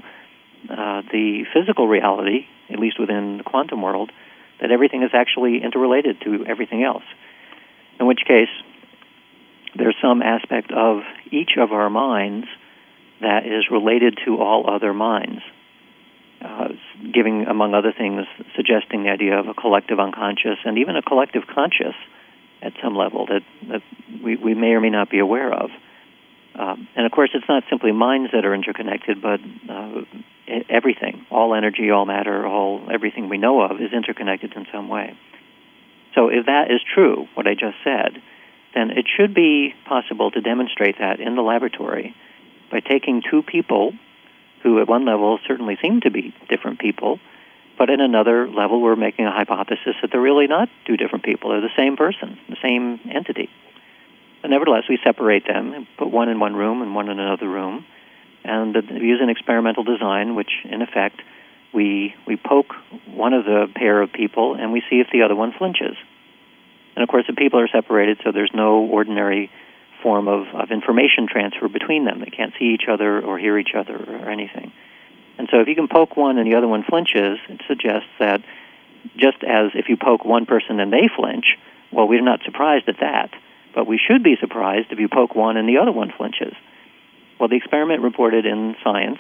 uh, 0.70 1.02
the 1.12 1.46
physical 1.54 1.88
reality, 1.88 2.46
at 2.70 2.80
least 2.80 3.00
within 3.00 3.38
the 3.38 3.44
quantum 3.44 3.82
world, 3.82 4.12
that 4.60 4.72
everything 4.72 5.04
is 5.04 5.12
actually 5.14 5.62
interrelated 5.64 6.20
to 6.22 6.46
everything 6.46 6.84
else. 6.84 7.04
In 8.00 8.06
which 8.06 8.22
case, 8.28 8.50
there's 9.76 9.96
some 10.02 10.22
aspect 10.22 10.72
of 10.72 11.02
each 11.32 11.52
of 11.58 11.72
our 11.72 11.90
minds 11.90 12.48
that 13.22 13.46
is 13.46 13.70
related 13.72 14.18
to 14.26 14.38
all 14.38 14.70
other 14.70 14.94
minds, 14.94 15.42
uh, 16.42 16.70
giving, 17.14 17.46
among 17.46 17.74
other 17.74 17.94
things, 17.96 18.26
suggesting 18.56 19.04
the 19.04 19.10
idea 19.10 19.40
of 19.40 19.48
a 19.48 19.54
collective 19.54 20.00
unconscious 20.00 20.58
and 20.66 20.78
even 20.78 20.96
a 20.96 21.02
collective 21.02 21.44
conscious 21.48 21.96
at 22.62 22.74
some 22.82 22.96
level 22.96 23.26
that, 23.28 23.42
that 23.70 23.82
we, 24.24 24.36
we 24.36 24.54
may 24.54 24.70
or 24.70 24.82
may 24.82 24.90
not 24.90 25.10
be 25.10 25.20
aware 25.20 25.54
of. 25.54 25.70
Um, 26.58 26.88
and 26.96 27.06
of 27.06 27.12
course, 27.12 27.30
it's 27.34 27.48
not 27.48 27.64
simply 27.70 27.92
minds 27.92 28.32
that 28.34 28.46
are 28.46 28.54
interconnected, 28.54 29.22
but 29.22 29.40
uh, 29.70 30.02
everything, 30.70 31.26
all 31.30 31.54
energy, 31.54 31.92
all 31.92 32.06
matter, 32.06 32.48
all 32.48 32.88
everything 32.92 33.30
we 33.30 33.38
know 33.38 33.62
of 33.62 33.80
is 33.80 33.94
interconnected 33.94 34.54
in 34.54 34.66
some 34.72 34.90
way. 34.90 35.16
So, 36.16 36.30
if 36.30 36.48
that 36.48 36.72
is 36.72 36.82
true, 36.96 37.28
what 37.36 37.48
I 37.48 37.54
just 37.54 37.78
said, 37.84 38.22
then 38.74 38.92
it 38.92 39.06
should 39.16 39.36
be 39.36 39.76
possible 39.86 40.32
to 40.32 40.42
demonstrate 40.42 40.98
that 41.00 41.20
in 41.20 41.36
the 41.36 41.44
laboratory 41.44 42.16
by 42.72 42.80
taking 42.80 43.22
two 43.30 43.44
people 43.44 43.94
who, 44.64 44.82
at 44.82 44.88
one 44.88 45.06
level, 45.06 45.40
certainly 45.48 45.78
seem 45.82 46.02
to 46.02 46.12
be 46.12 46.34
different 46.50 46.80
people, 46.80 47.20
but 47.78 47.92
at 47.92 48.00
another 48.00 48.50
level, 48.50 48.82
we're 48.82 48.96
making 48.96 49.26
a 49.26 49.32
hypothesis 49.32 49.96
that 50.02 50.12
they're 50.12 50.20
really 50.22 50.48
not 50.48 50.70
two 50.86 50.98
different 50.98 51.24
people. 51.24 51.52
They're 51.52 51.62
the 51.62 51.70
same 51.78 51.96
person, 51.96 52.38
the 52.50 52.58
same 52.64 53.00
entity. 53.14 53.50
But 54.42 54.52
nevertheless, 54.52 54.84
we 54.88 55.00
separate 55.04 55.48
them 55.48 55.74
and 55.74 55.88
put 55.98 56.12
one 56.12 56.30
in 56.30 56.40
one 56.40 56.56
room 56.56 56.82
and 56.82 56.94
one 56.94 57.10
in 57.10 57.20
another 57.20 57.48
room, 57.48 57.86
and 58.44 58.76
we 58.76 59.08
use 59.08 59.20
an 59.22 59.30
experimental 59.30 59.84
design, 59.84 60.36
which, 60.36 60.52
in 60.64 60.82
effect, 60.82 61.22
we 61.74 62.16
we 62.26 62.38
poke 62.38 62.74
one 63.08 63.34
of 63.34 63.46
the 63.46 63.68
pair 63.76 64.02
of 64.02 64.14
people 64.14 64.56
and 64.56 64.72
we 64.72 64.82
see 64.90 65.00
if 65.00 65.08
the 65.12 65.24
other 65.24 65.36
one 65.36 65.54
flinches. 65.58 65.98
And 66.96 67.04
of 67.04 67.10
course, 67.10 67.26
the 67.28 67.34
people 67.34 67.60
are 67.60 67.68
separated, 67.68 68.20
so 68.24 68.32
there's 68.32 68.52
no 68.54 68.80
ordinary 68.80 69.52
form 70.02 70.28
of, 70.28 70.48
of 70.54 70.72
information 70.72 71.28
transfer 71.28 71.68
between 71.68 72.06
them. 72.06 72.20
They 72.22 72.32
can't 72.32 72.54
see 72.58 72.74
each 72.74 72.88
other 72.90 73.20
or 73.20 73.38
hear 73.38 73.58
each 73.58 73.74
other 73.76 73.96
or 73.96 74.30
anything. 74.30 74.72
And 75.38 75.48
so 75.52 75.60
if 75.60 75.68
you 75.68 75.76
can 75.76 75.88
poke 75.88 76.18
one 76.18 76.38
and 76.38 76.52
the 76.52 76.56
other 76.56 76.68
one 76.68 76.84
flinches, 76.84 77.38
it 77.50 77.62
suggests 77.68 78.10
that 78.20 78.42
just 79.16 79.44
as 79.44 79.72
if 79.76 79.90
you 79.90 79.98
poke 79.98 80.26
one 80.26 80.46
person 80.46 80.80
and 80.80 80.92
they 80.92 81.08
flinch, 81.16 81.58
well, 81.92 82.08
we're 82.08 82.22
not 82.22 82.42
surprised 82.44 82.90
at 82.90 83.00
that. 83.00 83.32
But 83.78 83.86
we 83.86 84.00
should 84.00 84.24
be 84.24 84.36
surprised 84.42 84.88
if 84.90 84.98
you 84.98 85.08
poke 85.08 85.36
one 85.36 85.56
and 85.56 85.70
the 85.70 85.78
other 85.78 85.92
one 85.92 86.12
flinches. 86.18 86.56
Well, 87.40 87.48
the 87.48 87.58
experiment 87.58 88.02
reported 88.02 88.44
in 88.44 88.76
Science 88.84 89.20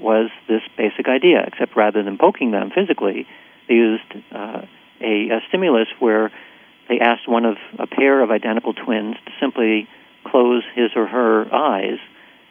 was 0.00 0.30
this 0.48 0.62
basic 0.78 1.08
idea, 1.08 1.44
except 1.46 1.76
rather 1.76 2.02
than 2.02 2.16
poking 2.16 2.52
them 2.52 2.70
physically, 2.74 3.26
they 3.68 3.74
used 3.74 4.10
uh, 4.34 4.62
a, 5.02 5.28
a 5.28 5.40
stimulus 5.48 5.88
where 5.98 6.32
they 6.88 7.00
asked 7.00 7.28
one 7.28 7.44
of 7.44 7.58
a 7.78 7.86
pair 7.86 8.22
of 8.22 8.30
identical 8.30 8.72
twins 8.72 9.16
to 9.26 9.32
simply 9.38 9.86
close 10.24 10.62
his 10.74 10.92
or 10.96 11.06
her 11.06 11.54
eyes, 11.54 11.98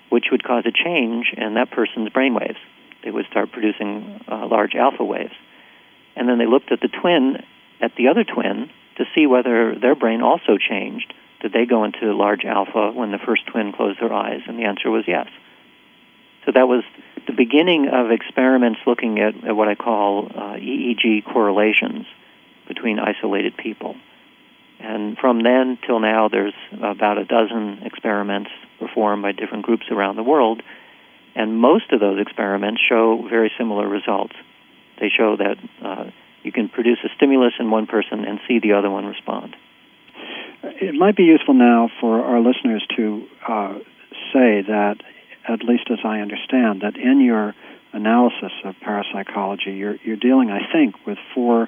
which 0.09 0.25
would 0.29 0.43
cause 0.43 0.65
a 0.67 0.71
change 0.71 1.33
in 1.35 1.55
that 1.55 1.71
person's 1.71 2.09
brain 2.09 2.35
waves. 2.35 2.59
They 3.03 3.09
would 3.09 3.25
start 3.31 3.51
producing 3.51 4.23
uh, 4.27 4.45
large 4.45 4.75
alpha 4.75 5.03
waves. 5.03 5.33
And 6.15 6.29
then 6.29 6.37
they 6.37 6.45
looked 6.45 6.71
at 6.71 6.81
the 6.81 6.87
twin, 7.01 7.43
at 7.81 7.95
the 7.95 8.09
other 8.09 8.23
twin, 8.23 8.69
to 8.97 9.05
see 9.15 9.25
whether 9.25 9.73
their 9.73 9.95
brain 9.95 10.21
also 10.21 10.59
changed. 10.59 11.15
Did 11.41 11.53
they 11.53 11.65
go 11.65 11.83
into 11.83 12.13
large 12.13 12.45
alpha 12.45 12.91
when 12.91 13.11
the 13.11 13.17
first 13.17 13.47
twin 13.47 13.73
closed 13.73 13.99
their 13.99 14.13
eyes? 14.13 14.41
And 14.47 14.57
the 14.59 14.63
answer 14.63 14.89
was 14.89 15.05
yes. 15.07 15.27
So 16.45 16.51
that 16.53 16.67
was 16.67 16.83
the 17.27 17.33
beginning 17.33 17.87
of 17.87 18.11
experiments 18.11 18.79
looking 18.85 19.19
at, 19.19 19.35
at 19.43 19.55
what 19.55 19.67
I 19.67 19.75
call 19.75 20.27
uh, 20.27 20.55
EEG 20.55 21.25
correlations 21.25 22.05
between 22.67 22.99
isolated 22.99 23.57
people. 23.57 23.95
And 24.79 25.17
from 25.17 25.43
then 25.43 25.77
till 25.85 25.99
now, 25.99 26.27
there's 26.29 26.53
about 26.81 27.17
a 27.17 27.25
dozen 27.25 27.83
experiments 27.83 28.49
performed 28.79 29.21
by 29.21 29.31
different 29.31 29.65
groups 29.65 29.85
around 29.91 30.15
the 30.15 30.23
world, 30.23 30.63
and 31.35 31.57
most 31.57 31.91
of 31.91 31.99
those 31.99 32.19
experiments 32.19 32.81
show 32.81 33.25
very 33.29 33.51
similar 33.57 33.87
results. 33.87 34.33
They 34.99 35.09
show 35.09 35.37
that 35.37 35.57
uh, 35.83 36.11
you 36.43 36.51
can 36.51 36.69
produce 36.69 36.97
a 37.03 37.09
stimulus 37.15 37.53
in 37.59 37.69
one 37.69 37.85
person 37.85 38.25
and 38.25 38.39
see 38.47 38.59
the 38.59 38.73
other 38.73 38.89
one 38.89 39.05
respond. 39.05 39.55
It 40.63 40.93
might 40.93 41.15
be 41.15 41.23
useful 41.23 41.53
now 41.53 41.89
for 41.99 42.23
our 42.23 42.39
listeners 42.39 42.85
to 42.95 43.27
uh, 43.47 43.73
say 44.33 44.61
that, 44.61 44.97
at 45.47 45.63
least 45.63 45.89
as 45.91 45.99
I 46.03 46.19
understand, 46.19 46.81
that 46.81 46.97
in 46.97 47.21
your 47.21 47.55
analysis 47.93 48.51
of 48.63 48.75
parapsychology, 48.81 49.71
you're, 49.71 49.95
you're 50.03 50.17
dealing, 50.17 50.49
I 50.51 50.71
think, 50.71 50.95
with 51.05 51.17
four 51.33 51.67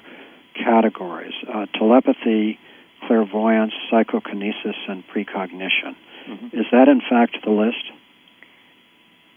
categories 0.54 1.34
uh, 1.52 1.66
telepathy, 1.76 2.58
clairvoyance, 3.06 3.72
psychokinesis, 3.90 4.76
and 4.88 5.04
precognition. 5.08 5.96
Mm-hmm. 6.28 6.58
Is 6.58 6.66
that 6.72 6.88
in 6.88 7.00
fact 7.00 7.36
the 7.44 7.50
list? 7.50 7.84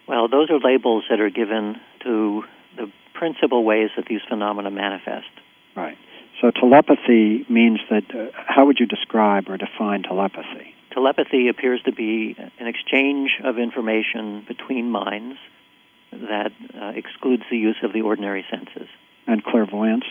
Well, 0.07 0.27
those 0.29 0.49
are 0.49 0.59
labels 0.59 1.03
that 1.09 1.19
are 1.19 1.29
given 1.29 1.75
to 2.03 2.43
the 2.77 2.91
principal 3.13 3.63
ways 3.65 3.89
that 3.97 4.05
these 4.05 4.21
phenomena 4.29 4.71
manifest. 4.71 5.27
Right. 5.75 5.97
So 6.41 6.51
telepathy 6.51 7.45
means 7.49 7.79
that, 7.89 8.03
uh, 8.13 8.27
how 8.33 8.65
would 8.67 8.79
you 8.79 8.85
describe 8.85 9.49
or 9.49 9.57
define 9.57 10.03
telepathy? 10.03 10.75
Telepathy 10.93 11.47
appears 11.47 11.81
to 11.85 11.91
be 11.91 12.35
an 12.59 12.67
exchange 12.67 13.31
of 13.43 13.57
information 13.57 14.45
between 14.47 14.91
minds 14.91 15.37
that 16.11 16.51
uh, 16.79 16.87
excludes 16.95 17.43
the 17.49 17.57
use 17.57 17.77
of 17.83 17.91
the 17.93 18.01
ordinary 18.01 18.45
senses. 18.49 18.87
And 19.25 19.43
clairvoyance? 19.43 20.05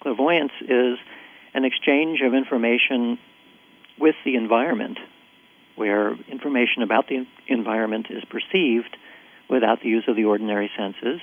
Clairvoyance 0.00 0.52
is 0.62 0.98
an 1.54 1.64
exchange 1.64 2.20
of 2.24 2.34
information 2.34 3.18
with 3.98 4.16
the 4.24 4.36
environment, 4.36 4.98
where 5.76 6.14
information 6.30 6.82
about 6.82 7.08
the 7.08 7.26
environment 7.46 8.06
is 8.10 8.24
perceived 8.24 8.96
without 9.48 9.82
the 9.82 9.88
use 9.88 10.04
of 10.08 10.16
the 10.16 10.24
ordinary 10.24 10.70
senses, 10.76 11.20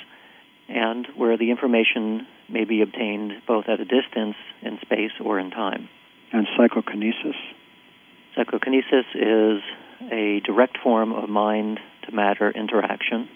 and 0.67 1.07
where 1.15 1.35
the 1.35 1.49
information 1.49 2.27
may 2.51 2.65
be 2.65 2.81
obtained 2.81 3.33
both 3.47 3.65
at 3.67 3.79
a 3.79 3.85
distance 3.85 4.35
in 4.61 4.79
space 4.81 5.11
or 5.23 5.39
in 5.39 5.51
time. 5.51 5.89
And 6.31 6.47
psychokinesis? 6.57 7.35
Psychokinesis 8.35 9.05
is 9.15 9.61
a 10.11 10.41
direct 10.45 10.77
form 10.77 11.13
of 11.13 11.29
mind 11.29 11.79
to 12.03 12.11
matter 12.11 12.51
interaction. 12.51 13.27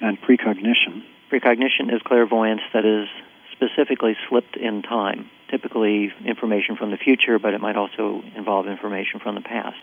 And 0.00 0.20
precognition? 0.20 1.04
Precognition 1.30 1.90
is 1.90 2.02
clairvoyance 2.04 2.62
that 2.72 2.84
is 2.84 3.08
specifically 3.52 4.16
slipped 4.28 4.56
in 4.56 4.82
time 4.82 5.30
typically 5.50 6.12
information 6.24 6.76
from 6.76 6.90
the 6.90 6.96
future, 6.96 7.38
but 7.38 7.54
it 7.54 7.60
might 7.60 7.76
also 7.76 8.22
involve 8.34 8.66
information 8.66 9.20
from 9.20 9.34
the 9.34 9.40
past. 9.40 9.76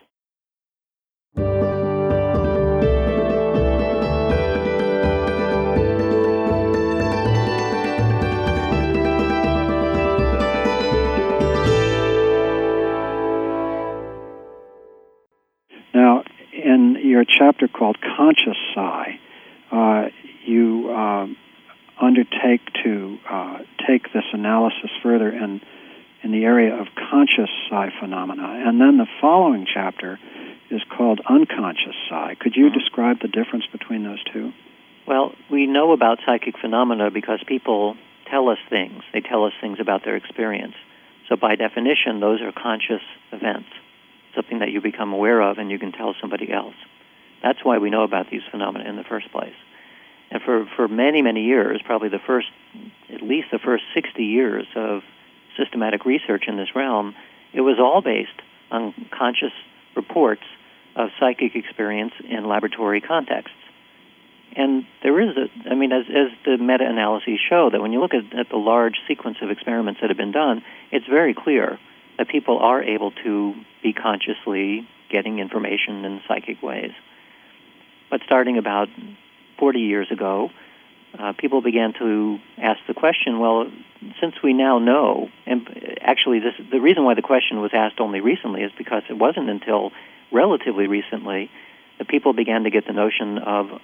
Your 17.14 17.26
chapter 17.26 17.68
called 17.68 17.96
Conscious 18.02 18.58
Psi, 18.74 19.20
uh, 19.72 20.10
you 20.44 20.92
um, 20.92 21.38
undertake 22.02 22.62
to 22.84 23.20
uh, 23.30 23.60
take 23.88 24.12
this 24.14 24.24
analysis 24.34 24.90
further 25.04 25.30
in 25.30 25.62
in 26.24 26.32
the 26.32 26.46
area 26.46 26.74
of 26.74 26.88
conscious 27.12 27.50
psi 27.70 27.92
phenomena. 28.00 28.64
And 28.66 28.80
then 28.80 28.96
the 28.96 29.08
following 29.20 29.68
chapter 29.72 30.18
is 30.72 30.82
called 30.98 31.20
unconscious 31.30 31.96
psi. 32.08 32.36
Could 32.40 32.56
you 32.56 32.68
mm-hmm. 32.68 32.80
describe 32.80 33.20
the 33.22 33.28
difference 33.28 33.66
between 33.72 34.04
those 34.06 34.24
two? 34.32 34.54
Well, 35.06 35.36
we 35.52 35.68
know 35.68 35.92
about 35.92 36.20
psychic 36.26 36.58
phenomena 36.58 37.12
because 37.12 37.44
people 37.46 37.98
tell 38.32 38.48
us 38.48 38.58
things. 38.70 39.04
They 39.12 39.20
tell 39.20 39.44
us 39.44 39.52
things 39.60 39.80
about 39.82 40.06
their 40.06 40.16
experience. 40.16 40.76
So 41.28 41.36
by 41.36 41.56
definition, 41.56 42.22
those 42.22 42.42
are 42.42 42.54
conscious 42.54 43.04
events, 43.34 43.68
something 44.34 44.60
that 44.60 44.72
you 44.72 44.80
become 44.80 45.12
aware 45.12 45.42
of 45.42 45.58
and 45.58 45.70
you 45.70 45.78
can 45.78 45.92
tell 45.92 46.16
somebody 46.22 46.52
else. 46.54 46.76
That's 47.44 47.60
why 47.64 47.78
we 47.78 47.90
know 47.90 48.04
about 48.04 48.32
these 48.32 48.42
phenomena 48.50 48.90
in 48.90 48.96
the 48.96 49.04
first 49.04 49.32
place. 49.32 49.56
And 50.32 50.42
for, 50.42 50.66
for 50.76 50.88
many, 50.88 51.22
many 51.22 51.44
years, 51.44 51.82
probably 51.86 52.10
the 52.10 52.22
first, 52.26 52.48
at 53.14 53.22
least 53.22 53.50
the 53.52 53.60
first 53.60 53.84
60 53.94 54.24
years 54.24 54.66
of 54.76 55.02
systematic 55.58 56.06
research 56.06 56.46
in 56.48 56.58
this 56.58 56.70
realm, 56.76 57.14
it 57.54 57.62
was 57.62 57.78
all 57.80 58.02
based 58.02 58.42
on 58.72 58.94
conscious 59.12 59.52
reports 59.96 60.42
of 60.96 61.10
psychic 61.20 61.56
experience 61.56 62.14
in 62.28 62.48
laboratory 62.48 63.02
contexts. 63.02 63.56
And 64.56 64.86
there 65.02 65.20
is 65.20 65.36
a, 65.36 65.70
I 65.70 65.76
mean, 65.76 65.92
as, 65.92 66.06
as 66.10 66.32
the 66.46 66.58
meta 66.58 66.86
analyses 66.88 67.40
show, 67.48 67.70
that 67.72 67.82
when 67.82 67.92
you 67.92 68.00
look 68.00 68.14
at, 68.14 68.38
at 68.38 68.50
the 68.50 68.58
large 68.58 68.96
sequence 69.08 69.38
of 69.42 69.50
experiments 69.50 70.02
that 70.02 70.10
have 70.10 70.18
been 70.18 70.32
done, 70.32 70.64
it's 70.92 71.08
very 71.08 71.34
clear 71.34 71.80
that 72.18 72.28
people 72.28 72.60
are 72.60 72.82
able 72.82 73.12
to 73.24 73.54
be 73.82 73.94
consciously 73.94 74.88
getting 75.12 75.40
information 75.40 76.06
in 76.06 76.22
psychic 76.28 76.62
ways. 76.62 76.92
But 78.14 78.22
starting 78.28 78.60
about 78.60 78.90
40 79.58 79.80
years 79.80 80.12
ago, 80.12 80.52
uh, 81.18 81.34
people 81.36 81.64
began 81.64 81.94
to 81.94 82.38
ask 82.60 82.80
the 82.88 82.94
question, 82.94 83.40
well, 83.40 83.66
since 84.22 84.36
we 84.44 84.54
now 84.54 84.78
know, 84.78 85.30
and 85.48 85.98
actually, 86.00 86.38
this, 86.38 86.54
the 86.72 86.80
reason 86.80 87.06
why 87.06 87.16
the 87.16 87.24
question 87.24 87.60
was 87.60 87.72
asked 87.74 88.00
only 88.00 88.20
recently 88.20 88.62
is 88.62 88.72
because 88.78 89.02
it 89.10 89.18
wasn't 89.18 89.50
until 89.50 89.94
relatively 90.32 90.86
recently 90.86 91.50
that 91.98 92.08
people 92.08 92.34
began 92.34 92.66
to 92.66 92.70
get 92.70 92.86
the 92.86 92.94
notion 92.94 93.40
of 93.40 93.82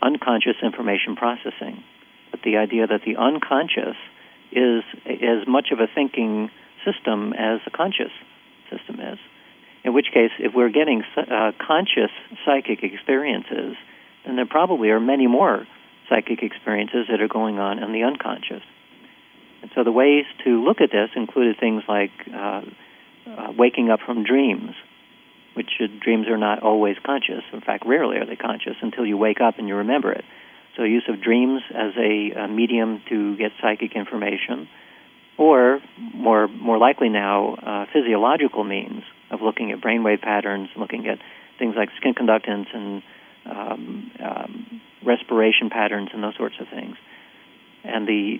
unconscious 0.00 0.58
information 0.62 1.16
processing. 1.16 1.82
But 2.30 2.42
the 2.44 2.58
idea 2.58 2.86
that 2.86 3.00
the 3.04 3.16
unconscious 3.16 3.96
is 4.52 4.84
as 5.06 5.48
much 5.48 5.72
of 5.72 5.80
a 5.80 5.88
thinking 5.92 6.52
system 6.84 7.32
as 7.32 7.58
the 7.64 7.72
conscious 7.72 8.12
system 8.70 9.00
is. 9.00 9.18
In 9.84 9.92
which 9.94 10.06
case, 10.14 10.30
if 10.38 10.54
we're 10.54 10.70
getting 10.70 11.02
uh, 11.16 11.52
conscious 11.58 12.10
psychic 12.44 12.82
experiences, 12.82 13.76
then 14.24 14.36
there 14.36 14.46
probably 14.46 14.90
are 14.90 15.00
many 15.00 15.26
more 15.26 15.66
psychic 16.08 16.42
experiences 16.42 17.06
that 17.10 17.20
are 17.20 17.28
going 17.28 17.58
on 17.58 17.82
in 17.82 17.92
the 17.92 18.04
unconscious. 18.04 18.62
And 19.62 19.70
so 19.74 19.84
the 19.84 19.92
ways 19.92 20.24
to 20.44 20.62
look 20.62 20.80
at 20.80 20.90
this 20.90 21.10
included 21.16 21.58
things 21.58 21.82
like 21.88 22.10
uh, 22.32 22.62
uh, 23.26 23.52
waking 23.56 23.90
up 23.90 24.00
from 24.04 24.24
dreams, 24.24 24.74
which 25.54 25.70
uh, 25.80 25.86
dreams 26.00 26.28
are 26.28 26.38
not 26.38 26.62
always 26.62 26.96
conscious. 27.04 27.42
In 27.52 27.60
fact, 27.60 27.84
rarely 27.86 28.18
are 28.18 28.26
they 28.26 28.36
conscious 28.36 28.76
until 28.82 29.06
you 29.06 29.16
wake 29.16 29.40
up 29.40 29.58
and 29.58 29.68
you 29.68 29.76
remember 29.76 30.12
it. 30.12 30.24
So, 30.76 30.84
use 30.84 31.04
of 31.06 31.20
dreams 31.20 31.60
as 31.70 31.92
a, 31.98 32.30
a 32.30 32.48
medium 32.48 33.02
to 33.10 33.36
get 33.36 33.52
psychic 33.60 33.94
information, 33.94 34.68
or 35.36 35.80
more 36.14 36.48
more 36.48 36.78
likely 36.78 37.10
now, 37.10 37.54
uh, 37.54 37.86
physiological 37.92 38.64
means 38.64 39.02
of 39.32 39.40
looking 39.40 39.72
at 39.72 39.80
brainwave 39.80 40.20
patterns, 40.20 40.68
looking 40.76 41.08
at 41.08 41.18
things 41.58 41.74
like 41.76 41.88
skin 41.96 42.14
conductance 42.14 42.66
and 42.74 43.02
um, 43.50 44.10
um, 44.24 44.80
respiration 45.04 45.70
patterns 45.70 46.10
and 46.12 46.22
those 46.22 46.36
sorts 46.36 46.56
of 46.60 46.68
things. 46.68 46.96
And 47.84 48.06
the 48.06 48.38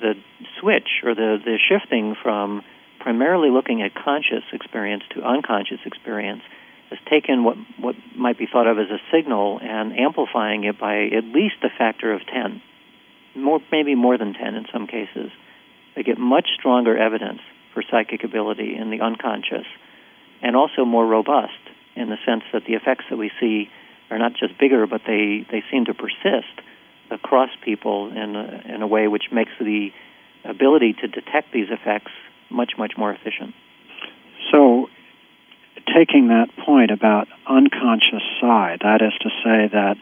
the 0.00 0.14
switch 0.60 1.00
or 1.04 1.14
the, 1.14 1.38
the 1.42 1.56
shifting 1.56 2.14
from 2.22 2.62
primarily 3.00 3.50
looking 3.50 3.82
at 3.82 3.94
conscious 3.94 4.44
experience 4.52 5.02
to 5.14 5.22
unconscious 5.22 5.80
experience 5.86 6.42
has 6.90 6.98
taken 7.08 7.44
what 7.44 7.56
what 7.78 7.94
might 8.14 8.38
be 8.38 8.46
thought 8.50 8.66
of 8.66 8.78
as 8.78 8.90
a 8.90 8.98
signal 9.10 9.58
and 9.62 9.98
amplifying 9.98 10.64
it 10.64 10.78
by 10.78 11.06
at 11.06 11.24
least 11.24 11.56
a 11.62 11.68
factor 11.78 12.12
of 12.12 12.20
10 12.26 12.60
more 13.34 13.60
maybe 13.70 13.94
more 13.94 14.18
than 14.18 14.34
10 14.34 14.54
in 14.54 14.66
some 14.72 14.86
cases 14.86 15.30
they 15.94 16.02
get 16.02 16.18
much 16.18 16.46
stronger 16.58 16.96
evidence 16.96 17.40
for 17.72 17.82
psychic 17.90 18.24
ability 18.24 18.76
in 18.76 18.90
the 18.90 19.00
unconscious 19.00 19.66
and 20.46 20.54
also 20.54 20.84
more 20.84 21.04
robust 21.04 21.58
in 21.96 22.08
the 22.08 22.16
sense 22.24 22.44
that 22.52 22.62
the 22.66 22.74
effects 22.74 23.04
that 23.10 23.16
we 23.16 23.32
see 23.40 23.68
are 24.10 24.18
not 24.18 24.32
just 24.32 24.56
bigger, 24.58 24.86
but 24.86 25.00
they, 25.04 25.44
they 25.50 25.64
seem 25.72 25.84
to 25.86 25.92
persist 25.92 26.54
across 27.10 27.50
people 27.64 28.12
in 28.12 28.36
a, 28.36 28.62
in 28.72 28.80
a 28.80 28.86
way 28.86 29.08
which 29.08 29.24
makes 29.32 29.50
the 29.58 29.88
ability 30.44 30.92
to 30.92 31.08
detect 31.08 31.52
these 31.52 31.66
effects 31.70 32.12
much, 32.48 32.74
much 32.78 32.92
more 32.96 33.10
efficient. 33.10 33.56
So, 34.52 34.88
taking 35.92 36.28
that 36.28 36.46
point 36.64 36.92
about 36.92 37.26
unconscious 37.48 38.22
side, 38.40 38.78
that 38.82 39.02
is 39.02 39.14
to 39.22 39.30
say 39.42 39.68
that 39.72 39.96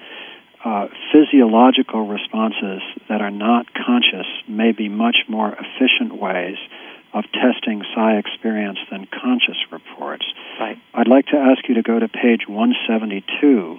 uh, 0.62 0.88
physiological 1.10 2.06
responses 2.06 2.82
that 3.08 3.22
are 3.22 3.30
not 3.30 3.72
conscious 3.72 4.26
may 4.46 4.72
be 4.72 4.90
much 4.90 5.16
more 5.26 5.56
efficient 5.56 6.20
ways 6.20 6.58
of 7.14 7.24
testing 7.32 7.82
psi 7.94 8.16
experience 8.18 8.78
than 8.90 9.06
conscious 9.06 9.56
reports. 9.70 10.26
Right. 10.58 10.76
I'd 10.92 11.08
like 11.08 11.26
to 11.26 11.36
ask 11.36 11.68
you 11.68 11.74
to 11.76 11.82
go 11.82 11.98
to 11.98 12.08
page 12.08 12.48
172 12.48 13.78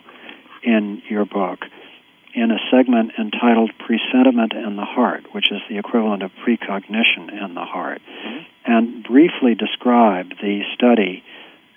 in 0.63 1.01
your 1.09 1.25
book 1.25 1.59
in 2.33 2.51
a 2.51 2.57
segment 2.69 3.11
entitled 3.17 3.71
Presentiment 3.79 4.53
in 4.53 4.75
the 4.75 4.85
Heart, 4.85 5.33
which 5.33 5.51
is 5.51 5.61
the 5.69 5.77
equivalent 5.77 6.21
of 6.21 6.31
precognition 6.43 7.29
in 7.29 7.53
the 7.53 7.63
heart, 7.63 8.01
mm-hmm. 8.01 8.43
and 8.65 9.03
briefly 9.03 9.55
describe 9.55 10.29
the 10.41 10.61
study 10.73 11.23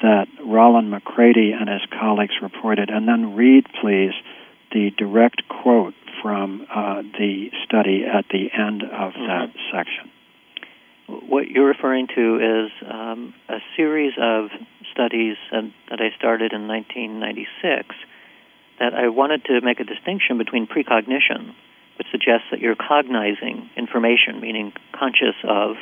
that 0.02 0.26
Rollin 0.44 0.90
McCraty 0.90 1.54
and 1.54 1.68
his 1.68 1.82
colleagues 1.98 2.34
reported, 2.42 2.90
and 2.90 3.06
then 3.06 3.34
read, 3.36 3.66
please, 3.80 4.12
the 4.72 4.90
direct 4.96 5.42
quote 5.48 5.94
from 6.22 6.66
uh, 6.74 7.02
the 7.02 7.50
study 7.64 8.04
at 8.04 8.24
the 8.30 8.50
end 8.52 8.82
of 8.82 9.12
mm-hmm. 9.12 9.26
that 9.26 9.52
section. 9.72 10.10
What 11.08 11.48
you're 11.48 11.68
referring 11.68 12.06
to 12.14 12.36
is 12.36 12.70
um, 12.86 13.32
a 13.48 13.60
series 13.76 14.12
of 14.20 14.50
studies 14.92 15.36
that 15.50 16.00
I 16.00 16.14
started 16.18 16.52
in 16.52 16.68
1996 16.68 17.96
that 18.78 18.92
I 18.92 19.08
wanted 19.08 19.44
to 19.46 19.60
make 19.62 19.80
a 19.80 19.84
distinction 19.84 20.36
between 20.36 20.66
precognition, 20.66 21.54
which 21.96 22.08
suggests 22.10 22.48
that 22.50 22.60
you're 22.60 22.76
cognizing 22.76 23.70
information, 23.74 24.40
meaning 24.40 24.72
conscious 24.92 25.34
of, 25.44 25.76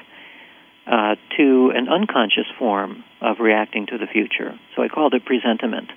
uh, 0.87 1.17
to 1.37 1.73
an 1.75 1.89
unconscious 1.89 2.47
form 2.57 3.03
of 3.21 3.41
reacting 3.41 3.87
to 3.87 3.99
the 3.99 4.07
future. 4.07 4.57
So 4.77 4.83
I 4.83 4.89
called 4.89 5.13
it 5.15 5.25
presentiment. 5.25 5.91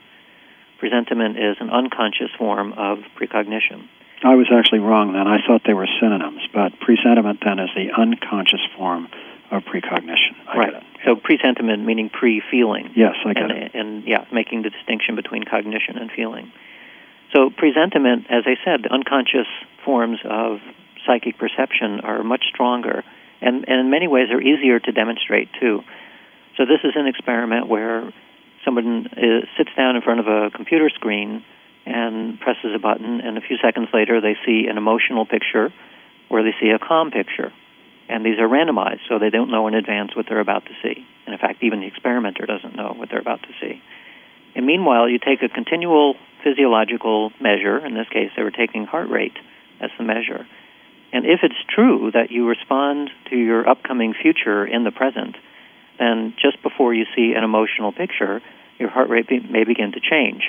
Presentiment 0.80 1.38
is 1.38 1.58
an 1.60 1.70
unconscious 1.70 2.32
form 2.36 2.74
of 2.74 3.00
precognition. 3.16 3.90
I 4.24 4.36
was 4.36 4.48
actually 4.52 4.80
wrong 4.80 5.14
then. 5.14 5.28
I 5.28 5.38
thought 5.46 5.62
they 5.66 5.74
were 5.74 5.88
synonyms, 6.02 6.42
but 6.54 6.80
presentiment 6.80 7.40
then 7.44 7.60
is 7.60 7.70
the 7.76 7.92
unconscious 7.96 8.62
form 8.78 9.08
of 9.52 9.64
precognition. 9.64 10.36
I 10.48 10.58
right. 10.58 10.84
So 11.06 11.16
presentiment 11.16 11.86
meaning 11.86 12.10
pre-feeling. 12.10 12.92
Yes, 12.96 13.16
I 13.26 13.34
get 13.34 13.44
and, 13.44 13.52
it. 13.52 13.72
And 13.74 14.04
yeah, 14.06 14.26
making 14.32 14.64
the 14.64 14.70
distinction 14.70 15.16
between 15.16 15.44
cognition 15.44 15.98
and 15.98 16.12
feeling. 16.12 16.52
So 17.34 17.50
presentiment, 17.50 18.28
as 18.30 18.44
I 18.46 18.56
said, 18.66 18.84
the 18.84 18.94
unconscious 18.94 19.48
forms 19.86 20.20
of 20.26 20.60
psychic 21.06 21.38
perception 21.38 22.02
are 22.02 22.24
much 22.24 22.44
stronger 22.54 23.04
and, 23.42 23.66
and 23.68 23.80
in 23.80 23.90
many 23.90 24.08
ways 24.08 24.30
are 24.32 24.42
easier 24.42 24.80
to 24.80 24.92
demonstrate 24.92 25.50
too. 25.60 25.82
So 26.58 26.66
this 26.66 26.80
is 26.84 26.94
an 26.96 27.08
experiment 27.08 27.68
where 27.68 28.12
someone 28.66 29.08
is, 29.16 29.48
sits 29.58 29.70
down 29.78 29.96
in 29.96 30.02
front 30.02 30.20
of 30.20 30.28
a 30.28 30.52
computer 30.52 30.90
screen 30.90 31.44
and 31.90 32.40
presses 32.40 32.72
a 32.76 32.80
button, 32.80 33.22
and 33.22 33.38
a 33.38 33.42
few 33.42 33.58
seconds 33.58 33.90
later 33.94 34.22
they 34.22 34.36
see 34.46 34.68
an 34.70 34.78
emotional 34.78 35.26
picture 35.26 35.74
or 36.30 36.44
they 36.44 36.54
see 36.62 36.70
a 36.70 36.80
calm 36.80 37.12
picture. 37.12 37.52
And 38.08 38.26
these 38.26 38.40
are 38.40 38.48
randomized, 38.48 39.02
so 39.08 39.20
they 39.20 39.30
don't 39.30 39.52
know 39.52 39.68
in 39.68 39.76
advance 39.76 40.16
what 40.16 40.26
they're 40.28 40.40
about 40.40 40.66
to 40.66 40.74
see. 40.82 41.06
And 41.26 41.34
in 41.34 41.40
fact, 41.40 41.64
even 41.64 41.82
the 41.82 41.88
experimenter 41.88 42.46
doesn't 42.46 42.76
know 42.76 42.94
what 42.96 43.10
they're 43.10 43.20
about 43.20 43.42
to 43.44 43.54
see. 43.62 43.82
And 44.56 44.66
meanwhile, 44.66 45.08
you 45.08 45.20
take 45.20 45.44
a 45.44 45.50
continual 45.50 46.16
physiological 46.44 47.32
measure. 47.40 47.78
In 47.86 47.94
this 47.94 48.10
case, 48.10 48.32
they 48.36 48.44
were 48.44 48.52
taking 48.52 48.86
heart 48.86 49.10
rate 49.10 49.38
as 49.80 49.92
the 49.98 50.04
measure. 50.04 50.48
And 51.12 51.26
if 51.26 51.42
it's 51.44 51.56
true 51.74 52.12
that 52.14 52.32
you 52.32 52.48
respond 52.48 53.10
to 53.30 53.36
your 53.36 53.68
upcoming 53.68 54.14
future 54.20 54.66
in 54.66 54.84
the 54.84 54.92
present, 54.92 55.36
then 55.98 56.34
just 56.42 56.62
before 56.64 56.94
you 56.94 57.06
see 57.16 57.34
an 57.36 57.44
emotional 57.44 57.92
picture, 57.92 58.42
your 58.80 58.90
heart 58.90 59.10
rate 59.10 59.28
be, 59.28 59.40
may 59.40 59.64
begin 59.64 59.92
to 59.92 60.00
change. 60.00 60.44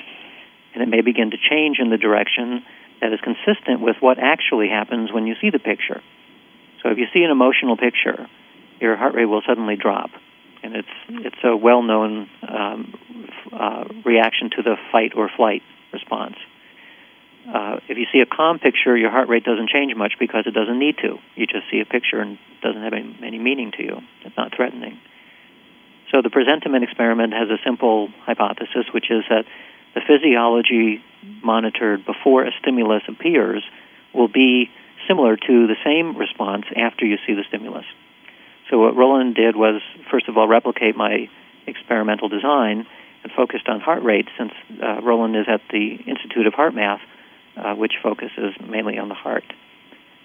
And 0.74 0.82
it 0.82 0.88
may 0.88 1.00
begin 1.00 1.30
to 1.30 1.36
change 1.36 1.78
in 1.78 1.90
the 1.90 1.98
direction 1.98 2.64
that 3.00 3.12
is 3.12 3.20
consistent 3.20 3.80
with 3.80 3.96
what 4.00 4.18
actually 4.18 4.68
happens 4.68 5.12
when 5.12 5.26
you 5.26 5.34
see 5.40 5.50
the 5.50 5.58
picture. 5.58 6.00
So 6.82 6.90
if 6.90 6.98
you 6.98 7.06
see 7.12 7.22
an 7.22 7.30
emotional 7.30 7.76
picture, 7.76 8.26
your 8.80 8.96
heart 8.96 9.14
rate 9.14 9.26
will 9.26 9.42
suddenly 9.46 9.76
drop 9.76 10.10
and 10.62 10.76
it's 10.76 10.88
it's 11.08 11.42
a 11.44 11.56
well-known 11.56 12.28
um, 12.46 12.94
uh, 13.52 13.84
reaction 14.04 14.50
to 14.50 14.62
the 14.62 14.76
fight 14.92 15.12
or 15.16 15.30
flight 15.34 15.62
response. 15.92 16.36
Uh, 17.48 17.80
if 17.88 17.96
you 17.96 18.06
see 18.12 18.20
a 18.20 18.26
calm 18.26 18.58
picture, 18.58 18.96
your 18.96 19.10
heart 19.10 19.28
rate 19.28 19.44
doesn't 19.44 19.70
change 19.70 19.94
much 19.96 20.14
because 20.20 20.44
it 20.46 20.52
doesn't 20.52 20.78
need 20.78 20.96
to. 20.98 21.18
You 21.34 21.46
just 21.46 21.70
see 21.70 21.80
a 21.80 21.86
picture 21.86 22.20
and 22.20 22.32
it 22.32 22.60
doesn't 22.62 22.82
have 22.82 22.92
any, 22.92 23.16
any 23.24 23.38
meaning 23.38 23.72
to 23.78 23.82
you. 23.82 24.00
It's 24.24 24.36
not 24.36 24.54
threatening. 24.54 25.00
So 26.12 26.20
the 26.22 26.30
presentiment 26.30 26.84
experiment 26.84 27.32
has 27.32 27.48
a 27.48 27.56
simple 27.64 28.08
hypothesis, 28.24 28.86
which 28.92 29.10
is 29.10 29.24
that 29.30 29.46
the 29.94 30.00
physiology 30.06 31.02
monitored 31.42 32.04
before 32.04 32.44
a 32.44 32.52
stimulus 32.60 33.02
appears 33.08 33.62
will 34.14 34.28
be 34.28 34.70
similar 35.06 35.36
to 35.36 35.66
the 35.66 35.76
same 35.84 36.16
response 36.16 36.66
after 36.76 37.04
you 37.04 37.16
see 37.26 37.34
the 37.34 37.44
stimulus. 37.48 37.84
So 38.68 38.78
what 38.78 38.94
Rollin 38.94 39.34
did 39.34 39.56
was, 39.56 39.82
first 40.10 40.28
of 40.28 40.36
all, 40.36 40.46
replicate 40.46 40.96
my 40.96 41.28
experimental 41.66 42.28
design 42.28 42.86
and 43.22 43.32
focused 43.32 43.68
on 43.68 43.80
heart 43.80 44.02
rate, 44.02 44.28
since 44.38 44.52
uh, 44.82 45.00
Rollin 45.02 45.34
is 45.34 45.46
at 45.48 45.60
the 45.70 45.96
Institute 46.06 46.46
of 46.46 46.54
HeartMath, 46.54 47.00
uh, 47.56 47.74
which 47.74 47.94
focuses 48.02 48.54
mainly 48.66 48.98
on 48.98 49.08
the 49.08 49.14
heart. 49.14 49.44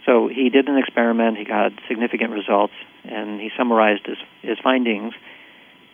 So 0.05 0.27
he 0.27 0.49
did 0.49 0.69
an 0.69 0.77
experiment. 0.77 1.37
He 1.37 1.43
got 1.43 1.71
significant 1.87 2.31
results, 2.31 2.73
and 3.03 3.41
he 3.41 3.49
summarized 3.57 4.05
his, 4.05 4.17
his 4.41 4.59
findings 4.59 5.13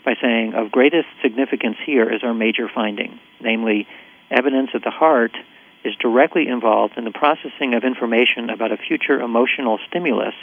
by 0.04 0.16
saying, 0.22 0.54
"Of 0.54 0.72
greatest 0.72 1.08
significance 1.22 1.78
here 1.86 2.10
is 2.10 2.24
our 2.24 2.34
major 2.34 2.68
finding, 2.68 3.20
namely, 3.40 3.88
evidence 4.30 4.72
that 4.74 4.84
the 4.84 4.92
heart." 4.92 5.36
Is 5.84 5.96
directly 5.96 6.48
involved 6.48 6.96
in 6.96 7.06
the 7.06 7.12
processing 7.12 7.74
of 7.74 7.84
information 7.84 8.52
about 8.52 8.72
a 8.72 8.78
future 8.78 9.20
emotional 9.20 9.80
stimulus 9.88 10.36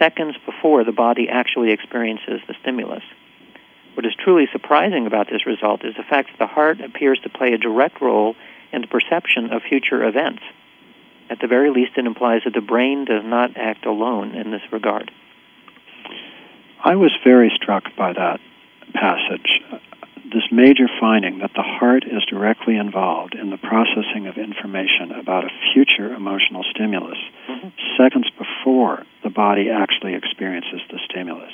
seconds 0.00 0.36
before 0.44 0.82
the 0.82 0.90
body 0.90 1.28
actually 1.28 1.70
experiences 1.70 2.40
the 2.48 2.54
stimulus. 2.60 3.04
What 3.94 4.04
is 4.04 4.16
truly 4.16 4.48
surprising 4.50 5.06
about 5.06 5.30
this 5.30 5.46
result 5.46 5.84
is 5.84 5.94
the 5.94 6.02
fact 6.02 6.30
that 6.30 6.38
the 6.38 6.52
heart 6.52 6.80
appears 6.80 7.20
to 7.20 7.28
play 7.28 7.52
a 7.52 7.58
direct 7.58 8.00
role 8.00 8.34
in 8.72 8.80
the 8.80 8.88
perception 8.88 9.52
of 9.52 9.62
future 9.62 10.02
events. 10.02 10.42
At 11.30 11.38
the 11.38 11.46
very 11.46 11.70
least, 11.70 11.92
it 11.96 12.04
implies 12.04 12.42
that 12.42 12.54
the 12.54 12.60
brain 12.60 13.04
does 13.04 13.22
not 13.24 13.56
act 13.56 13.86
alone 13.86 14.34
in 14.34 14.50
this 14.50 14.72
regard. 14.72 15.12
I 16.82 16.96
was 16.96 17.16
very 17.22 17.50
struck 17.50 17.94
by 17.94 18.12
that 18.12 18.40
passage. 18.94 19.60
This 20.32 20.48
major 20.50 20.88
finding 20.98 21.38
that 21.40 21.52
the 21.54 21.62
heart 21.62 22.04
is 22.04 22.24
directly 22.24 22.76
involved 22.76 23.34
in 23.34 23.50
the 23.50 23.58
processing 23.58 24.26
of 24.26 24.38
information 24.38 25.12
about 25.12 25.44
a 25.44 25.50
future 25.72 26.12
emotional 26.14 26.64
stimulus 26.70 27.18
mm-hmm. 27.48 27.68
seconds 27.98 28.30
before 28.38 29.04
the 29.22 29.30
body 29.30 29.70
actually 29.70 30.14
experiences 30.14 30.80
the 30.90 30.98
stimulus. 31.10 31.52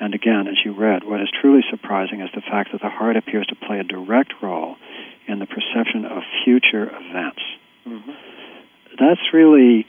And 0.00 0.14
again, 0.14 0.46
as 0.46 0.56
you 0.64 0.72
read, 0.72 1.02
what 1.02 1.20
is 1.20 1.28
truly 1.40 1.62
surprising 1.70 2.20
is 2.20 2.30
the 2.34 2.42
fact 2.42 2.70
that 2.72 2.80
the 2.80 2.90
heart 2.90 3.16
appears 3.16 3.46
to 3.46 3.56
play 3.56 3.80
a 3.80 3.84
direct 3.84 4.34
role 4.42 4.76
in 5.26 5.38
the 5.38 5.46
perception 5.46 6.04
of 6.04 6.22
future 6.44 6.84
events. 6.84 7.42
Mm-hmm. 7.86 8.12
That's 8.98 9.20
really, 9.32 9.86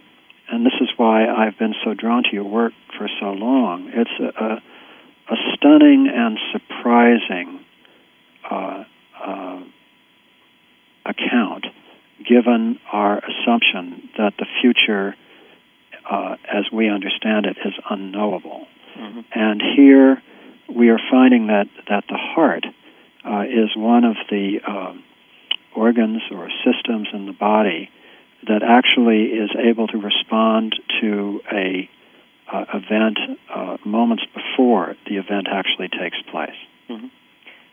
and 0.50 0.66
this 0.66 0.74
is 0.82 0.90
why 0.98 1.28
I've 1.28 1.58
been 1.58 1.76
so 1.84 1.94
drawn 1.94 2.24
to 2.24 2.30
your 2.32 2.44
work 2.44 2.74
for 2.98 3.08
so 3.20 3.32
long. 3.32 3.92
It's 3.94 4.12
a, 4.20 4.44
a, 4.44 4.64
a 5.30 5.36
stunning 5.56 6.10
and 6.14 6.38
surprising 6.52 7.60
uh, 8.50 8.84
uh, 9.24 9.62
account 11.06 11.66
given 12.28 12.80
our 12.92 13.20
assumption 13.20 14.10
that 14.18 14.34
the 14.38 14.46
future, 14.62 15.16
uh, 16.10 16.36
as 16.52 16.66
we 16.72 16.90
understand 16.90 17.46
it, 17.46 17.58
is 17.66 17.74
unknowable. 17.90 18.68
Mm-hmm. 18.98 19.22
And 19.34 19.62
here 19.76 20.22
we 20.74 20.90
are 20.90 21.00
finding 21.10 21.48
that, 21.48 21.68
that 21.88 22.04
the 22.08 22.18
heart 22.18 22.66
uh, 23.26 23.44
is 23.44 23.76
one 23.76 24.04
of 24.04 24.16
the 24.30 24.60
uh, 24.66 24.94
organs 25.76 26.22
or 26.32 26.50
systems 26.66 27.08
in 27.14 27.26
the 27.26 27.34
body 27.34 27.90
that 28.48 28.64
actually 28.64 29.26
is 29.26 29.50
able 29.58 29.88
to 29.88 29.98
respond 29.98 30.76
to 31.02 31.42
a 31.52 31.90
uh, 32.52 32.66
event 32.74 33.18
uh, 33.54 33.78
moments 33.86 34.24
the 35.10 35.18
event 35.18 35.48
actually 35.52 35.90
takes 35.90 36.18
place. 36.32 36.56
Mm-hmm. 36.90 37.08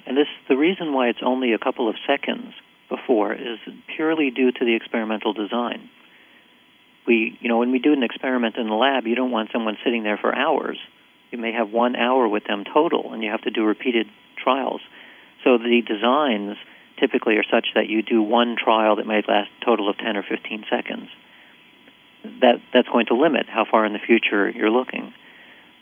And 0.06 0.16
this, 0.16 0.28
the 0.48 0.56
reason 0.56 0.92
why 0.92 1.08
it's 1.08 1.22
only 1.22 1.52
a 1.52 1.58
couple 1.58 1.88
of 1.88 1.96
seconds 2.06 2.54
before 2.88 3.34
is 3.34 3.58
purely 3.94 4.30
due 4.30 4.52
to 4.52 4.64
the 4.64 4.74
experimental 4.74 5.32
design. 5.32 5.90
We, 7.06 7.38
you 7.40 7.48
know, 7.48 7.58
when 7.58 7.70
we 7.70 7.78
do 7.78 7.92
an 7.92 8.02
experiment 8.02 8.56
in 8.56 8.68
the 8.68 8.74
lab, 8.74 9.06
you 9.06 9.14
don't 9.14 9.30
want 9.30 9.50
someone 9.52 9.76
sitting 9.84 10.02
there 10.02 10.16
for 10.16 10.34
hours 10.34 10.78
you 11.30 11.38
may 11.38 11.52
have 11.52 11.70
one 11.70 11.96
hour 11.96 12.28
with 12.28 12.44
them 12.44 12.64
total, 12.64 13.12
and 13.12 13.22
you 13.22 13.30
have 13.30 13.42
to 13.42 13.50
do 13.50 13.64
repeated 13.64 14.06
trials. 14.42 14.80
So 15.44 15.58
the 15.58 15.82
designs 15.86 16.56
typically 16.98 17.36
are 17.36 17.44
such 17.44 17.66
that 17.74 17.88
you 17.88 18.02
do 18.02 18.22
one 18.22 18.56
trial 18.56 18.96
that 18.96 19.06
may 19.06 19.22
last 19.26 19.50
a 19.60 19.64
total 19.64 19.90
of 19.90 19.98
10 19.98 20.16
or 20.16 20.22
15 20.22 20.64
seconds. 20.70 21.08
That, 22.40 22.56
that's 22.72 22.88
going 22.88 23.06
to 23.06 23.14
limit 23.14 23.46
how 23.48 23.66
far 23.70 23.84
in 23.84 23.92
the 23.92 23.98
future 23.98 24.50
you're 24.50 24.70
looking. 24.70 25.05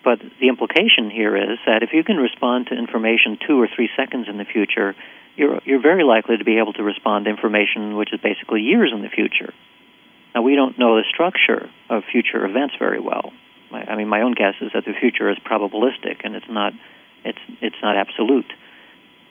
But 0.05 0.21
the 0.39 0.49
implication 0.49 1.11
here 1.11 1.35
is 1.35 1.59
that 1.67 1.83
if 1.83 1.91
you 1.93 2.05
can 2.05 2.19
respond 2.19 2.67
to 2.67 2.75
information 2.75 3.39
two 3.47 3.61
or 3.61 3.69
three 3.75 3.89
seconds 3.97 4.29
in 4.29 4.37
the 4.37 4.45
future, 4.45 4.95
you're, 5.35 5.61
you're 5.65 5.81
very 5.81 6.05
likely 6.05 6.37
to 6.37 6.45
be 6.45 6.59
able 6.59 6.75
to 6.75 6.83
respond 6.83 7.25
to 7.25 7.31
information 7.31 7.97
which 7.97 8.13
is 8.13 8.21
basically 8.21 8.61
years 8.61 8.93
in 8.95 9.03
the 9.03 9.09
future. 9.09 9.53
Now, 10.35 10.43
we 10.43 10.57
don't 10.57 10.79
know 10.79 10.97
the 10.97 11.05
structure 11.09 11.71
of 11.89 12.03
future 12.11 12.45
events 12.45 12.75
very 12.79 13.01
well. 13.01 13.33
I 13.73 13.97
mean, 13.97 14.09
my 14.09 14.23
own 14.23 14.35
guess 14.35 14.55
is 14.61 14.71
that 14.75 14.85
the 14.85 14.93
future 14.93 15.31
is 15.31 15.39
probabilistic 15.39 16.21
and 16.23 16.37
it's 16.37 16.49
not 16.49 16.73
it's 17.25 17.39
it's 17.61 17.77
not 17.83 17.97
absolute. 17.97 18.53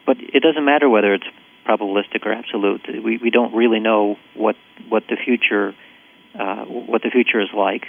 But 0.06 0.18
it 0.20 0.42
doesn't 0.42 0.66
matter 0.66 0.90
whether 0.90 1.14
it's 1.14 1.28
probabilistic 1.66 2.26
or 2.26 2.34
absolute. 2.34 2.82
We 3.04 3.18
we 3.18 3.30
don't 3.30 3.54
really 3.54 3.80
know 3.80 4.18
what 4.34 4.56
what 4.90 5.04
the 5.08 5.16
future 5.16 5.74
uh, 6.38 6.66
what 6.66 7.04
the 7.04 7.10
future 7.10 7.40
is 7.40 7.50
like. 7.56 7.88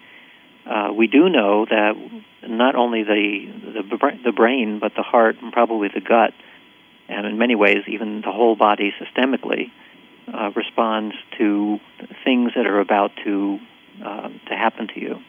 Uh, 0.67 0.93
we 0.93 1.07
do 1.07 1.29
know 1.29 1.67
that 1.67 1.95
not 2.43 2.75
only 2.75 3.03
the, 3.03 3.83
the 3.83 4.19
the 4.25 4.33
brain, 4.33 4.79
but 4.79 4.93
the 4.97 5.03
heart 5.03 5.37
and 5.43 5.53
probably 5.53 5.89
the 5.89 6.01
gut, 6.01 6.33
and 7.09 7.27
in 7.27 7.39
many 7.39 7.55
ways 7.55 7.85
even 7.87 8.23
the 8.23 8.33
whole 8.33 8.57
body 8.57 8.93
systemically, 9.01 9.71
uh, 10.33 10.51
responds 10.57 11.15
to 11.39 11.79
things 12.25 12.53
that 12.57 12.67
are 12.67 12.81
about 12.81 13.13
to 13.25 13.59
uh, 14.05 14.29
to 14.29 14.55
happen 14.57 14.89
to 14.89 15.01
you 15.01 15.21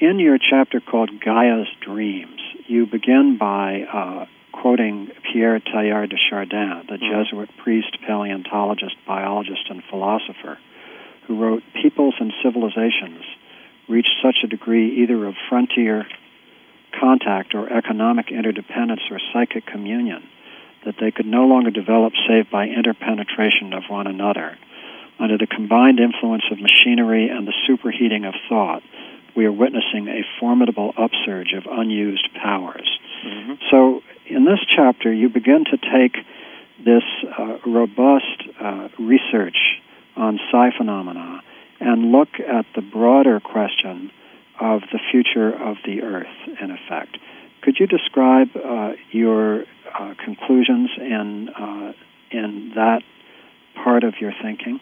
in 0.00 0.18
your 0.18 0.38
chapter 0.38 0.80
called 0.80 1.20
Gaia's 1.20 1.68
Dreams, 1.80 2.40
you 2.66 2.86
begin 2.86 3.38
by 3.38 3.82
uh, 3.82 4.26
quoting 4.52 5.10
Pierre 5.22 5.60
Teilhard 5.60 6.10
de 6.10 6.16
Chardin, 6.16 6.84
the 6.88 6.96
mm-hmm. 6.96 7.24
Jesuit 7.24 7.50
priest, 7.62 7.96
paleontologist, 8.06 8.96
biologist, 9.06 9.68
and 9.70 9.82
philosopher, 9.88 10.58
who 11.26 11.40
wrote 11.40 11.62
Peoples 11.80 12.14
and 12.18 12.32
civilizations 12.42 13.24
reach 13.88 14.08
such 14.22 14.38
a 14.42 14.46
degree 14.46 15.02
either 15.02 15.26
of 15.26 15.34
frontier 15.48 16.06
contact 16.98 17.54
or 17.54 17.70
economic 17.72 18.30
interdependence 18.30 19.02
or 19.10 19.18
psychic 19.32 19.66
communion 19.66 20.22
that 20.84 20.94
they 21.00 21.10
could 21.10 21.26
no 21.26 21.46
longer 21.46 21.70
develop 21.70 22.12
save 22.28 22.50
by 22.50 22.66
interpenetration 22.66 23.72
of 23.72 23.84
one 23.88 24.06
another. 24.06 24.56
Under 25.18 25.38
the 25.38 25.46
combined 25.46 25.98
influence 26.00 26.44
of 26.50 26.58
machinery 26.60 27.28
and 27.28 27.46
the 27.46 27.54
superheating 27.68 28.28
of 28.28 28.34
thought, 28.48 28.82
we 29.36 29.46
are 29.46 29.52
witnessing 29.52 30.08
a 30.08 30.22
formidable 30.38 30.92
upsurge 30.96 31.52
of 31.52 31.64
unused 31.70 32.28
powers. 32.34 32.98
Mm-hmm. 33.24 33.54
So, 33.70 34.02
in 34.26 34.44
this 34.44 34.60
chapter, 34.68 35.12
you 35.12 35.28
begin 35.28 35.64
to 35.64 35.76
take 35.76 36.16
this 36.84 37.02
uh, 37.38 37.58
robust 37.66 38.42
uh, 38.60 38.88
research 38.98 39.56
on 40.16 40.38
psi 40.50 40.70
phenomena 40.76 41.42
and 41.80 42.12
look 42.12 42.28
at 42.40 42.66
the 42.74 42.82
broader 42.82 43.40
question 43.40 44.10
of 44.60 44.82
the 44.92 44.98
future 45.10 45.52
of 45.52 45.76
the 45.84 46.02
Earth, 46.02 46.26
in 46.60 46.70
effect. 46.70 47.18
Could 47.62 47.76
you 47.80 47.86
describe 47.86 48.48
uh, 48.56 48.92
your 49.10 49.64
uh, 49.98 50.14
conclusions 50.22 50.90
in, 50.98 51.48
uh, 51.48 51.92
in 52.30 52.72
that 52.74 53.02
part 53.82 54.04
of 54.04 54.14
your 54.20 54.32
thinking? 54.42 54.80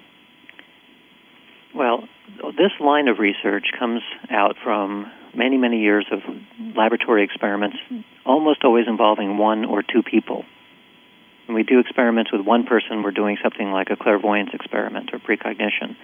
Well, 1.75 2.09
this 2.57 2.73
line 2.81 3.09
of 3.09 3.19
research 3.19 3.67
comes 3.79 4.03
out 4.31 4.57
from 4.63 5.11
many, 5.35 5.57
many 5.57 5.81
years 5.81 6.07
of 6.11 6.21
laboratory 6.77 7.25
experiments, 7.25 7.79
almost 8.27 8.65
always 8.65 8.87
involving 8.87 9.39
one 9.39 9.65
or 9.65 9.83
two 9.83 10.03
people. 10.03 10.45
When 11.47 11.55
we 11.55 11.63
do 11.63 11.79
experiments 11.81 12.31
with 12.31 12.43
one 12.43 12.65
person, 12.65 13.03
we're 13.03 13.11
doing 13.11 13.39
something 13.43 13.71
like 13.71 13.89
a 13.91 13.97
clairvoyance 13.97 14.51
experiment 14.53 15.11
or 15.13 15.19
precognition. 15.19 15.97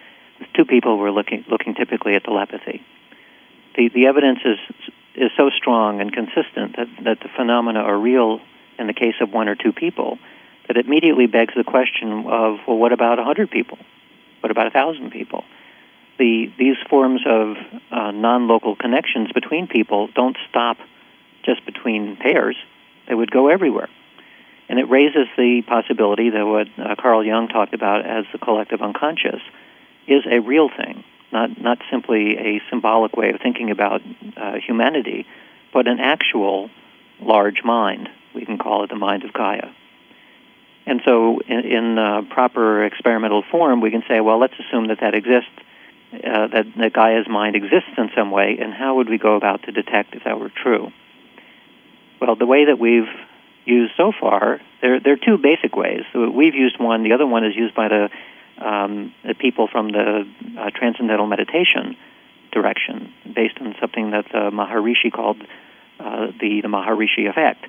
Two 0.55 0.65
people, 0.65 0.99
we're 0.99 1.11
looking, 1.11 1.45
looking 1.51 1.75
typically 1.75 2.15
at 2.15 2.25
telepathy. 2.25 2.83
The, 3.77 3.89
the 3.89 4.07
evidence 4.07 4.41
is, 4.45 4.59
is 5.15 5.31
so 5.37 5.51
strong 5.51 6.01
and 6.01 6.13
consistent 6.13 6.77
that, 6.77 6.89
that 7.05 7.21
the 7.21 7.29
phenomena 7.37 7.81
are 7.81 7.99
real 7.99 8.41
in 8.79 8.87
the 8.87 8.95
case 8.95 9.15
of 9.21 9.33
one 9.33 9.49
or 9.49 9.55
two 9.55 9.73
people 9.73 10.19
that 10.67 10.77
it 10.77 10.87
immediately 10.87 11.27
begs 11.27 11.55
the 11.57 11.65
question 11.65 12.27
of, 12.27 12.59
well, 12.67 12.77
what 12.77 12.93
about 12.93 13.19
a 13.19 13.23
100 13.23 13.51
people? 13.51 13.79
What 14.41 14.51
about 14.51 14.67
a 14.67 14.79
1,000 14.79 15.11
people? 15.11 15.45
the 16.19 16.53
these 16.59 16.77
forms 16.91 17.23
of 17.27 17.57
uh, 17.91 18.11
non-local 18.11 18.77
connections 18.77 19.33
between 19.33 19.67
people 19.67 20.09
don't 20.15 20.37
stop 20.51 20.77
just 21.45 21.65
between 21.65 22.17
pairs; 22.17 22.57
they 23.07 23.15
would 23.15 23.31
go 23.31 23.49
everywhere. 23.49 23.89
And 24.69 24.79
it 24.79 24.91
raises 24.91 25.29
the 25.37 25.63
possibility 25.67 26.29
that 26.29 26.45
what 26.45 26.69
uh, 26.77 26.95
Carl 26.97 27.25
Jung 27.25 27.49
talked 27.49 27.73
about 27.73 28.05
as 28.05 28.27
the 28.33 28.39
collective 28.39 28.83
unconscious 28.83 29.41
is 30.09 30.25
a 30.31 30.41
real 30.41 30.69
thing, 30.69 31.05
not 31.33 31.61
not 31.61 31.79
simply 31.91 32.37
a 32.37 32.61
symbolic 32.71 33.17
way 33.17 33.31
of 33.31 33.41
thinking 33.41 33.71
about 33.71 34.03
uh, 34.37 34.55
humanity, 34.67 35.27
but 35.73 35.87
an 35.87 36.01
actual 36.01 36.71
large 37.21 37.63
mind. 37.63 38.09
We 38.35 38.45
can 38.45 38.59
call 38.59 38.85
it 38.85 38.91
the 38.91 38.97
mind 38.97 39.25
of 39.25 39.33
Gaia. 39.33 39.71
And 40.87 41.03
so, 41.05 41.41
in, 41.41 41.61
in 41.61 41.99
uh, 41.99 42.23
proper 42.31 42.85
experimental 42.85 43.43
form, 43.51 43.83
we 43.83 43.91
can 43.91 44.03
say, 44.09 44.21
well, 44.21 44.39
let's 44.39 44.55
assume 44.59 44.89
that 44.89 45.01
that 45.01 45.15
exists 45.15 45.51
uh, 46.13 46.47
that, 46.49 46.67
that 46.79 46.93
Gaia's 46.95 47.29
mind 47.29 47.55
exists 47.55 47.91
in 47.99 48.11
some 48.17 48.31
way, 48.31 48.59
and 48.61 48.73
how 48.73 48.97
would 48.97 49.11
we 49.11 49.19
go 49.19 49.37
about 49.37 49.65
to 49.65 49.73
detect 49.73 50.15
if 50.15 50.25
that 50.25 50.41
were 50.41 50.49
true? 50.49 50.91
Well, 52.21 52.35
the 52.35 52.47
way 52.47 52.65
that 52.65 52.79
we've 52.79 53.09
used 53.67 53.93
so 53.97 54.13
far, 54.19 54.61
there, 54.81 55.01
there 55.01 55.13
are 55.13 55.17
two 55.17 55.37
basic 55.37 55.77
ways. 55.77 56.05
So 56.13 56.31
we've 56.31 56.55
used 56.55 56.81
one, 56.81 57.03
the 57.03 57.13
other 57.13 57.27
one 57.27 57.45
is 57.45 57.55
used 57.55 57.75
by 57.75 57.89
the, 57.89 58.09
um, 58.61 59.15
the 59.27 59.35
people 59.35 59.69
from 59.71 59.93
the 59.93 60.27
uh, 60.59 60.71
Transcendental 60.75 61.27
Meditation 61.27 61.97
direction, 62.53 63.13
based 63.35 63.59
on 63.61 63.75
something 63.81 64.11
that 64.11 64.27
the 64.33 64.51
Maharishi 64.51 65.13
called 65.13 65.41
uh, 66.01 66.27
the, 66.41 66.61
the 66.63 66.69
Maharishi 66.69 67.29
effect, 67.29 67.67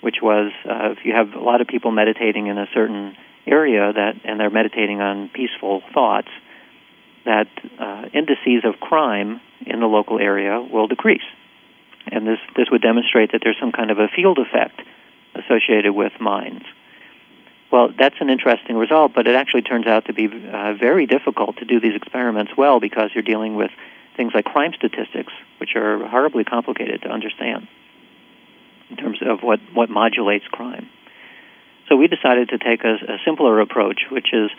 which 0.00 0.16
was 0.22 0.52
uh, 0.64 0.90
if 0.92 0.98
you 1.04 1.12
have 1.14 1.34
a 1.34 1.40
lot 1.40 1.60
of 1.60 1.66
people 1.66 1.90
meditating 1.90 2.46
in 2.46 2.58
a 2.58 2.66
certain 2.72 3.16
area 3.46 3.92
that 3.92 4.20
and 4.24 4.38
they're 4.38 4.50
meditating 4.50 5.00
on 5.00 5.28
peaceful 5.28 5.82
thoughts, 5.92 6.28
that 7.24 7.48
uh, 7.78 8.04
indices 8.14 8.64
of 8.64 8.80
crime 8.80 9.40
in 9.66 9.80
the 9.80 9.86
local 9.86 10.18
area 10.18 10.60
will 10.60 10.86
decrease. 10.86 11.24
And 12.06 12.26
this, 12.26 12.38
this 12.56 12.68
would 12.70 12.82
demonstrate 12.82 13.32
that 13.32 13.40
there's 13.44 13.58
some 13.60 13.72
kind 13.72 13.90
of 13.90 13.98
a 13.98 14.08
field 14.08 14.38
effect 14.38 14.80
associated 15.34 15.92
with 15.92 16.12
minds. 16.20 16.64
Well, 17.70 17.92
that's 17.96 18.16
an 18.20 18.30
interesting 18.30 18.76
result, 18.76 19.12
but 19.14 19.28
it 19.28 19.36
actually 19.36 19.62
turns 19.62 19.86
out 19.86 20.06
to 20.06 20.12
be 20.12 20.26
uh, 20.26 20.74
very 20.74 21.06
difficult 21.06 21.58
to 21.58 21.64
do 21.64 21.78
these 21.78 21.94
experiments 21.94 22.52
well 22.56 22.80
because 22.80 23.10
you're 23.14 23.22
dealing 23.22 23.54
with 23.54 23.70
things 24.16 24.32
like 24.34 24.44
crime 24.44 24.72
statistics, 24.76 25.32
which 25.58 25.76
are 25.76 26.06
horribly 26.08 26.44
complicated 26.44 27.02
to 27.02 27.08
understand 27.08 27.68
in 28.90 28.96
terms 28.96 29.18
of 29.24 29.40
what, 29.42 29.60
what 29.72 29.88
modulates 29.88 30.44
crime. 30.48 30.88
So 31.88 31.96
we 31.96 32.08
decided 32.08 32.48
to 32.50 32.58
take 32.58 32.82
a, 32.84 32.94
a 32.94 33.18
simpler 33.24 33.60
approach, 33.60 34.02
which 34.10 34.32
is 34.32 34.50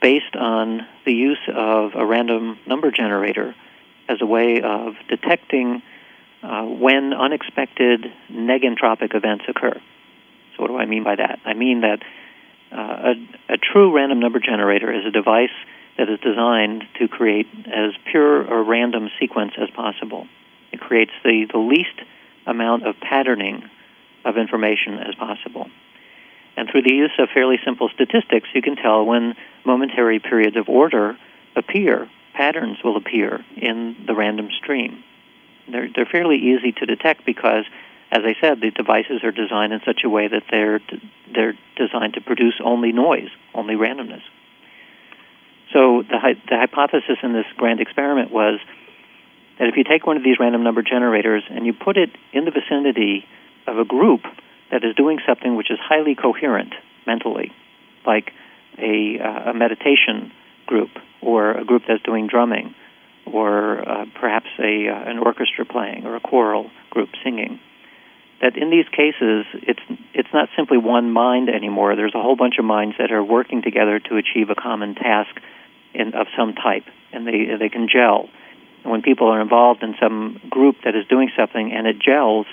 based 0.00 0.36
on 0.36 0.86
the 1.04 1.12
use 1.12 1.40
of 1.52 1.92
a 1.94 2.06
random 2.06 2.58
number 2.66 2.90
generator 2.90 3.54
as 4.08 4.18
a 4.20 4.26
way 4.26 4.60
of 4.62 4.94
detecting 5.08 5.82
uh, 6.42 6.62
when 6.62 7.12
unexpected 7.12 8.06
negentropic 8.30 9.14
events 9.14 9.44
occur. 9.48 9.74
So, 10.56 10.62
what 10.62 10.68
do 10.68 10.78
I 10.78 10.86
mean 10.86 11.04
by 11.04 11.16
that? 11.16 11.40
I 11.44 11.54
mean 11.54 11.82
that 11.82 12.02
uh, 12.72 13.12
a, 13.48 13.54
a 13.54 13.56
true 13.56 13.94
random 13.94 14.20
number 14.20 14.38
generator 14.38 14.92
is 14.92 15.04
a 15.06 15.10
device 15.10 15.54
that 15.98 16.08
is 16.08 16.18
designed 16.20 16.84
to 16.98 17.08
create 17.08 17.46
as 17.66 17.92
pure 18.10 18.42
a 18.42 18.62
random 18.62 19.10
sequence 19.18 19.52
as 19.60 19.68
possible. 19.70 20.26
It 20.72 20.80
creates 20.80 21.12
the, 21.24 21.46
the 21.50 21.58
least 21.58 22.00
amount 22.46 22.86
of 22.86 22.94
patterning 23.00 23.68
of 24.24 24.36
information 24.36 24.94
as 24.98 25.14
possible. 25.14 25.68
And 26.56 26.68
through 26.70 26.82
the 26.82 26.94
use 26.94 27.12
of 27.18 27.28
fairly 27.32 27.58
simple 27.64 27.88
statistics, 27.94 28.48
you 28.54 28.62
can 28.62 28.76
tell 28.76 29.04
when 29.04 29.34
momentary 29.64 30.18
periods 30.18 30.56
of 30.56 30.68
order 30.68 31.16
appear, 31.56 32.08
patterns 32.34 32.78
will 32.84 32.96
appear 32.96 33.44
in 33.56 33.96
the 34.06 34.14
random 34.14 34.48
stream. 34.62 35.02
They're, 35.70 35.88
they're 35.94 36.06
fairly 36.10 36.36
easy 36.36 36.72
to 36.72 36.86
detect 36.86 37.24
because, 37.24 37.64
as 38.12 38.22
I 38.24 38.34
said, 38.40 38.60
the 38.60 38.70
devices 38.70 39.22
are 39.22 39.30
designed 39.30 39.72
in 39.72 39.80
such 39.86 40.00
a 40.04 40.08
way 40.08 40.26
that 40.26 40.42
they're, 40.50 40.80
they're 41.32 41.54
designed 41.76 42.14
to 42.14 42.20
produce 42.20 42.54
only 42.62 42.92
noise, 42.92 43.28
only 43.54 43.74
randomness. 43.74 44.22
So 45.72 46.02
the, 46.02 46.18
the 46.48 46.56
hypothesis 46.56 47.18
in 47.22 47.32
this 47.32 47.46
grand 47.56 47.80
experiment 47.80 48.32
was 48.32 48.58
that 49.58 49.68
if 49.68 49.76
you 49.76 49.84
take 49.84 50.06
one 50.06 50.16
of 50.16 50.24
these 50.24 50.38
random 50.40 50.64
number 50.64 50.82
generators 50.82 51.44
and 51.48 51.64
you 51.64 51.72
put 51.72 51.96
it 51.96 52.10
in 52.32 52.44
the 52.44 52.50
vicinity 52.50 53.26
of 53.66 53.78
a 53.78 53.84
group 53.84 54.22
that 54.72 54.84
is 54.84 54.96
doing 54.96 55.18
something 55.26 55.54
which 55.54 55.70
is 55.70 55.78
highly 55.80 56.16
coherent 56.16 56.74
mentally, 57.06 57.52
like 58.04 58.32
a, 58.78 59.18
uh, 59.20 59.50
a 59.50 59.54
meditation 59.54 60.32
group 60.66 60.90
or 61.20 61.52
a 61.52 61.64
group 61.64 61.82
that's 61.86 62.02
doing 62.02 62.26
drumming 62.26 62.74
or 63.26 63.88
uh, 63.88 64.06
perhaps 64.18 64.48
a, 64.58 64.88
uh, 64.88 65.10
an 65.10 65.18
orchestra 65.18 65.64
playing 65.64 66.06
or 66.06 66.16
a 66.16 66.20
choral 66.20 66.70
group 66.90 67.10
singing. 67.22 67.60
That 68.40 68.56
in 68.56 68.70
these 68.70 68.88
cases, 68.88 69.44
it's, 69.52 69.80
it's 70.14 70.28
not 70.32 70.48
simply 70.56 70.78
one 70.78 71.10
mind 71.10 71.50
anymore. 71.50 71.94
There's 71.94 72.14
a 72.14 72.22
whole 72.22 72.36
bunch 72.36 72.54
of 72.58 72.64
minds 72.64 72.96
that 72.98 73.12
are 73.12 73.22
working 73.22 73.60
together 73.62 73.98
to 73.98 74.16
achieve 74.16 74.48
a 74.48 74.54
common 74.54 74.94
task 74.94 75.36
in, 75.92 76.14
of 76.14 76.26
some 76.36 76.54
type, 76.54 76.84
and 77.12 77.26
they, 77.26 77.56
they 77.58 77.68
can 77.68 77.88
gel. 77.92 78.30
And 78.82 78.90
when 78.90 79.02
people 79.02 79.28
are 79.28 79.40
involved 79.40 79.82
in 79.82 79.94
some 80.00 80.40
group 80.48 80.76
that 80.84 80.94
is 80.94 81.06
doing 81.08 81.30
something 81.36 81.72
and 81.72 81.86
it 81.86 81.98
gels, 81.98 82.46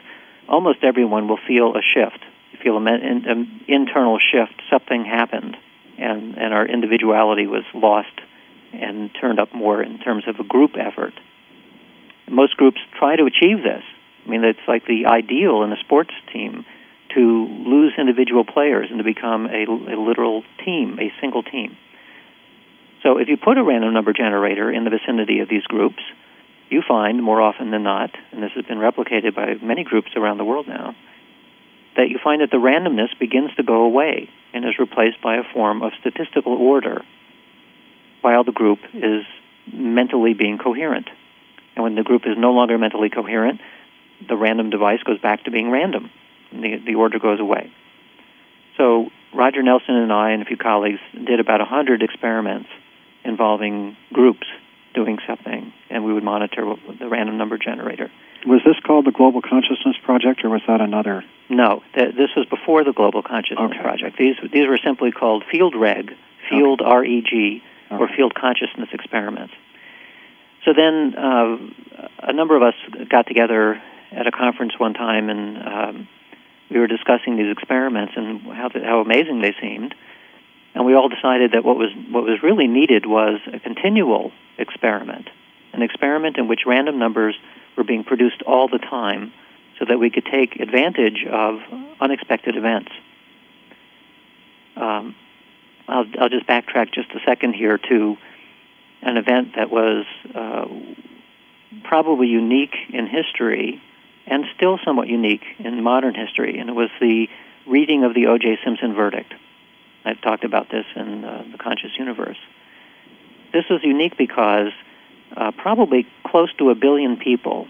almost 0.47 0.83
everyone 0.83 1.27
will 1.27 1.39
feel 1.47 1.75
a 1.75 1.81
shift. 1.81 2.23
Feel 2.63 2.77
an, 2.77 2.87
an 2.87 3.61
internal 3.67 4.17
shift. 4.19 4.61
Something 4.69 5.05
happened, 5.05 5.55
and 5.99 6.35
and 6.37 6.53
our 6.55 6.65
individuality 6.65 7.45
was 7.45 7.63
lost 7.73 8.19
and 8.73 9.11
turned 9.21 9.39
up 9.39 9.53
more 9.53 9.81
in 9.83 9.99
terms 9.99 10.23
of 10.27 10.39
a 10.39 10.43
group 10.43 10.71
effort. 10.75 11.13
Most 12.27 12.57
groups 12.57 12.79
try 12.97 13.15
to 13.15 13.25
achieve 13.25 13.63
this. 13.63 13.83
I 14.27 14.29
mean, 14.29 14.43
it's 14.43 14.59
like 14.67 14.85
the 14.85 15.05
ideal 15.05 15.63
in 15.63 15.71
a 15.71 15.77
sports 15.77 16.13
team 16.33 16.65
to 17.15 17.47
lose 17.65 17.93
individual 17.97 18.43
players 18.43 18.87
and 18.89 18.99
to 18.99 19.03
become 19.03 19.45
a, 19.45 19.63
a 19.63 19.95
literal 19.95 20.43
team, 20.65 20.99
a 20.99 21.11
single 21.21 21.43
team. 21.43 21.77
So 23.03 23.19
if 23.19 23.29
you 23.29 23.37
put 23.37 23.57
a 23.57 23.63
random 23.63 23.93
number 23.93 24.11
generator 24.11 24.69
in 24.71 24.83
the 24.83 24.89
vicinity 24.89 25.39
of 25.39 25.47
these 25.47 25.63
groups, 25.63 26.03
you 26.69 26.83
find 26.85 27.23
more 27.23 27.41
often 27.41 27.71
than 27.71 27.83
not, 27.83 28.11
and 28.33 28.43
this 28.43 28.51
has 28.55 28.65
been 28.65 28.79
replicated 28.79 29.33
by 29.33 29.53
many 29.63 29.85
groups 29.85 30.09
around 30.17 30.37
the 30.37 30.43
world 30.43 30.67
now, 30.67 30.93
that 31.95 32.09
you 32.09 32.19
find 32.21 32.41
that 32.41 32.51
the 32.51 32.57
randomness 32.57 33.17
begins 33.17 33.55
to 33.55 33.63
go 33.63 33.83
away 33.83 34.29
and 34.53 34.65
is 34.65 34.77
replaced 34.77 35.21
by 35.21 35.37
a 35.37 35.43
form 35.53 35.81
of 35.81 35.93
statistical 36.01 36.53
order 36.53 37.01
while 38.21 38.43
the 38.43 38.51
group 38.51 38.79
is 38.93 39.23
mentally 39.71 40.33
being 40.33 40.57
coherent. 40.57 41.07
And 41.75 41.83
when 41.83 41.95
the 41.95 42.03
group 42.03 42.23
is 42.25 42.35
no 42.37 42.51
longer 42.51 42.77
mentally 42.77 43.09
coherent, 43.09 43.61
the 44.27 44.35
random 44.35 44.69
device 44.69 45.01
goes 45.03 45.19
back 45.19 45.43
to 45.43 45.51
being 45.51 45.69
random. 45.69 46.09
The, 46.51 46.77
the 46.85 46.95
order 46.95 47.19
goes 47.19 47.39
away. 47.39 47.71
So 48.77 49.09
Roger 49.33 49.63
Nelson 49.63 49.95
and 49.95 50.13
I 50.13 50.31
and 50.31 50.41
a 50.41 50.45
few 50.45 50.57
colleagues 50.57 50.99
did 51.13 51.39
about 51.39 51.59
100 51.59 52.01
experiments 52.01 52.69
involving 53.23 53.97
groups 54.13 54.47
doing 54.93 55.19
something, 55.27 55.73
and 55.89 56.03
we 56.03 56.13
would 56.13 56.23
monitor 56.23 56.75
the 56.99 57.07
random 57.07 57.37
number 57.37 57.57
generator. 57.57 58.09
Was 58.45 58.61
this 58.65 58.75
called 58.85 59.05
the 59.05 59.11
Global 59.11 59.41
Consciousness 59.41 59.95
Project, 60.03 60.43
or 60.43 60.49
was 60.49 60.61
that 60.67 60.79
another? 60.79 61.23
No, 61.49 61.83
th- 61.93 62.15
this 62.15 62.29
was 62.35 62.45
before 62.49 62.83
the 62.83 62.93
Global 62.93 63.21
Consciousness 63.21 63.71
okay. 63.71 63.81
Project. 63.81 64.17
These 64.17 64.35
these 64.51 64.67
were 64.67 64.79
simply 64.83 65.11
called 65.11 65.43
Field 65.51 65.75
Reg, 65.75 66.13
Field 66.49 66.81
okay. 66.81 66.95
REG, 66.95 67.25
okay. 67.25 67.63
or 67.91 68.07
Field 68.15 68.33
Consciousness 68.35 68.89
Experiments. 68.93 69.53
So 70.65 70.73
then, 70.75 71.15
uh, 71.15 71.57
a 72.23 72.33
number 72.33 72.55
of 72.55 72.63
us 72.63 72.75
got 73.09 73.27
together 73.27 73.81
at 74.11 74.27
a 74.27 74.31
conference 74.31 74.73
one 74.77 74.93
time, 74.93 75.29
and 75.29 75.57
um, 75.57 76.07
we 76.69 76.79
were 76.79 76.87
discussing 76.87 77.37
these 77.37 77.51
experiments 77.51 78.13
and 78.15 78.41
how 78.53 78.69
the, 78.69 78.81
how 78.83 78.99
amazing 78.99 79.41
they 79.41 79.53
seemed 79.61 79.95
and 80.77 80.85
we 80.85 80.93
all 80.93 81.09
decided 81.09 81.53
that 81.53 81.65
what 81.65 81.75
was 81.75 81.89
what 82.11 82.23
was 82.23 82.43
really 82.43 82.67
needed 82.67 83.07
was 83.07 83.39
a 83.51 83.59
continual 83.59 84.31
experiment, 84.59 85.27
an 85.73 85.81
experiment 85.81 86.37
in 86.37 86.47
which 86.47 86.61
random 86.67 86.99
numbers 86.99 87.35
were 87.75 87.83
being 87.83 88.03
produced 88.03 88.43
all 88.43 88.67
the 88.67 88.77
time, 88.77 89.33
so 89.79 89.85
that 89.85 89.97
we 89.97 90.11
could 90.11 90.25
take 90.25 90.59
advantage 90.59 91.25
of 91.25 91.61
unexpected 91.99 92.55
events. 92.55 92.91
Um, 94.75 95.15
I'll, 95.87 96.05
I'll 96.19 96.29
just 96.29 96.45
backtrack 96.45 96.93
just 96.93 97.09
a 97.09 97.19
second 97.25 97.55
here 97.55 97.79
to 97.79 98.17
an 99.01 99.17
event 99.17 99.55
that 99.55 99.71
was 99.71 100.05
uh, 100.35 100.67
probably 101.85 102.27
unique 102.27 102.75
in 102.93 103.07
history 103.07 103.81
and 104.27 104.45
still 104.55 104.77
somewhat 104.83 105.07
unique 105.07 105.43
in 105.59 105.81
modern 105.81 106.13
history, 106.13 106.59
and 106.59 106.69
it 106.69 106.75
was 106.75 106.89
the 106.99 107.27
reading 107.65 108.03
of 108.03 108.13
the 108.13 108.27
O.J. 108.27 108.59
Simpson 108.63 108.93
verdict. 108.93 109.33
I've 110.05 110.21
talked 110.21 110.43
about 110.43 110.69
this 110.69 110.85
in 110.95 111.23
uh, 111.23 111.43
the 111.51 111.57
conscious 111.57 111.91
universe. 111.97 112.37
This 113.53 113.65
is 113.69 113.83
unique 113.83 114.17
because 114.17 114.71
uh, 115.35 115.51
probably 115.51 116.07
close 116.25 116.53
to 116.55 116.69
a 116.69 116.75
billion 116.75 117.17
people 117.17 117.67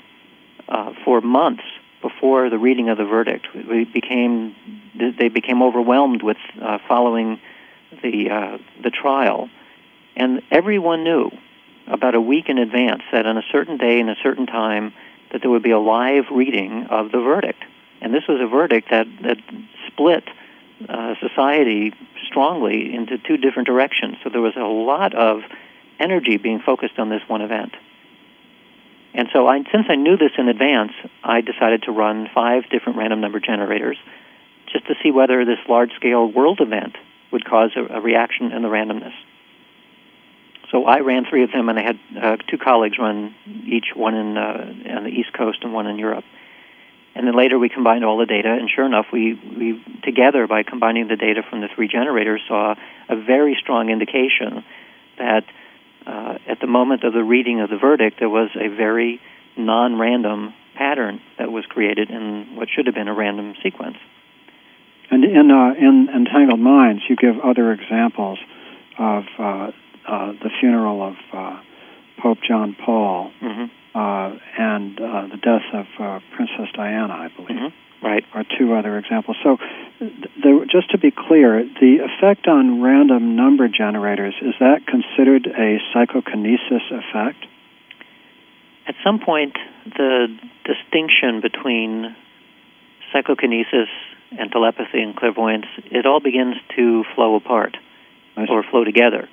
uh, 0.68 0.94
for 1.04 1.22
months 1.22 1.64
before 2.02 2.50
the 2.50 2.58
reading 2.58 2.90
of 2.90 2.98
the 2.98 3.06
verdict, 3.06 3.48
we 3.54 3.86
became 3.86 4.56
they 4.96 5.30
became 5.30 5.62
overwhelmed 5.62 6.22
with 6.24 6.38
uh, 6.62 6.78
following 6.88 7.40
the 8.04 8.30
uh, 8.30 8.58
the 8.84 8.92
trial, 8.92 9.50
and 10.16 10.42
everyone 10.52 11.04
knew 11.04 11.32
about 11.88 12.16
a 12.16 12.22
week 12.22 12.50
in 12.50 12.58
advance 12.58 13.02
that 13.12 13.26
on 13.26 13.38
a 13.38 13.44
certain 13.52 13.78
day 13.78 14.00
and 14.00 14.10
a 14.10 14.16
certain 14.22 14.46
time 14.46 14.94
that 15.32 15.42
there 15.42 15.50
would 15.50 15.64
be 15.64 15.72
a 15.72 15.80
live 15.80 16.26
reading 16.32 16.88
of 16.90 17.12
the 17.12 17.20
verdict, 17.20 17.64
and 18.02 18.14
this 18.14 18.24
was 18.28 18.40
a 18.42 18.48
verdict 18.48 18.90
that 18.92 19.08
that 19.22 19.38
split 19.88 20.24
uh, 20.88 21.16
society 21.20 21.94
strongly 22.28 22.94
into 22.94 23.18
two 23.18 23.38
different 23.38 23.68
directions. 23.68 24.18
So 24.24 24.30
there 24.30 24.42
was 24.42 24.56
a 24.56 24.62
lot 24.62 25.16
of 25.16 25.42
energy 26.00 26.38
being 26.38 26.60
focused 26.60 27.00
on 27.00 27.10
this 27.10 27.22
one 27.28 27.42
event. 27.42 27.74
And 29.14 29.30
so, 29.34 29.48
I, 29.48 29.64
since 29.72 29.88
I 29.90 29.96
knew 29.96 30.16
this 30.16 30.34
in 30.38 30.48
advance, 30.48 30.92
I 31.24 31.42
decided 31.42 31.84
to 31.84 31.92
run 31.92 32.30
five 32.36 32.70
different 32.70 33.00
random 33.00 33.20
number 33.20 33.40
generators 33.40 33.98
just 34.72 34.86
to 34.88 34.94
see 35.02 35.10
whether 35.12 35.44
this 35.46 35.58
large 35.68 35.92
scale 35.96 36.32
world 36.32 36.62
event 36.62 36.96
would 37.32 37.44
cause 37.44 37.72
a, 37.76 37.96
a, 37.96 38.02
reaction 38.02 38.52
in 38.52 38.62
the 38.62 38.68
randomness. 38.68 39.14
So 40.72 40.86
I 40.86 41.00
ran 41.00 41.26
three 41.30 41.44
of 41.44 41.52
them, 41.52 41.70
and 41.70 41.80
I 41.80 41.82
had 41.82 42.00
uh, 42.22 42.38
two 42.50 42.58
colleagues 42.58 42.98
run 43.00 43.34
each, 43.66 43.96
one 43.96 44.16
in 44.16 44.38
uh, 44.38 44.98
on 44.98 45.04
the 45.06 45.10
East 45.10 45.32
Coast 45.34 45.60
and 45.62 45.74
one 45.74 45.88
in 45.88 45.98
Europe. 45.98 46.26
And 47.16 47.26
then 47.26 47.36
later 47.36 47.58
we 47.58 47.70
combined 47.70 48.06
all 48.06 48.18
the 48.18 48.26
data, 48.26 48.50
and 48.50 48.70
sure 48.70 48.86
enough, 48.86 49.08
we, 49.12 49.34
we 49.34 49.84
together, 50.04 50.46
by 50.46 50.64
combining 50.64 51.08
the 51.08 51.16
data 51.16 51.42
from 51.50 51.62
the 51.62 51.68
three 51.74 51.88
generators, 51.88 52.42
saw 52.48 52.76
a 53.10 53.16
very 53.16 53.58
strong 53.60 53.90
indication 53.90 54.64
that 55.18 55.44
uh, 56.06 56.38
at 56.48 56.60
the 56.60 56.68
moment 56.68 57.04
of 57.04 57.14
the 57.14 57.24
reading 57.24 57.60
of 57.62 57.70
the 57.70 57.78
verdict, 57.78 58.18
there 58.20 58.30
was 58.30 58.50
a 58.56 58.68
very 58.68 59.20
non 59.58 59.98
random 59.98 60.54
pattern 60.76 61.20
that 61.40 61.52
was 61.52 61.66
created 61.66 62.12
in 62.12 62.56
what 62.56 62.68
should 62.70 62.86
have 62.86 62.94
been 62.94 63.08
a 63.08 63.16
random 63.16 63.56
sequence. 63.64 63.98
And 65.10 65.24
in, 65.24 65.50
uh, 65.50 65.74
in 65.74 66.10
Entangled 66.14 66.60
Minds, 66.60 67.02
you 67.10 67.16
give 67.16 67.40
other 67.40 67.72
examples 67.72 68.38
of 69.00 69.24
uh, 69.40 69.72
uh 70.08 70.32
the 70.32 70.50
funeral 70.60 71.04
of 71.04 71.16
uh, 71.34 71.62
Pope 72.22 72.40
John 72.48 72.76
Paul. 72.84 73.32
Mm-hmm 73.42 73.66
uh, 73.98 74.38
and 74.60 75.00
uh, 75.00 75.28
the 75.28 75.38
death 75.38 75.66
of 75.74 75.88
uh, 76.00 76.20
Princess 76.36 76.70
Diana, 76.76 77.14
I 77.14 77.30
believe. 77.36 77.58
Mm-hmm. 77.58 78.06
Right. 78.06 78.24
Are 78.32 78.46
two 78.60 78.76
other 78.76 79.00
examples. 79.00 79.38
So, 79.44 79.58
the, 80.00 80.68
just 80.72 80.92
to 80.92 81.00
be 81.00 81.10
clear, 81.10 81.64
the 81.82 82.06
effect 82.06 82.48
on 82.48 82.80
random 82.84 83.36
number 83.36 83.68
generators 83.68 84.36
is 84.40 84.54
that 84.60 84.86
considered 84.86 85.48
a 85.48 85.80
psychokinesis 85.92 86.84
effect? 86.92 87.44
At 88.88 88.94
some 89.04 89.20
point, 89.20 89.58
the 89.86 90.28
distinction 90.64 91.42
between 91.42 92.16
psychokinesis 93.12 93.90
and 94.38 94.52
telepathy 94.52 95.02
and 95.02 95.16
clairvoyance, 95.16 95.66
it 95.86 96.06
all 96.06 96.20
begins 96.20 96.56
to 96.76 97.04
flow 97.16 97.36
apart 97.36 97.78
or 98.38 98.64
flow 98.70 98.84
together. 98.84 99.28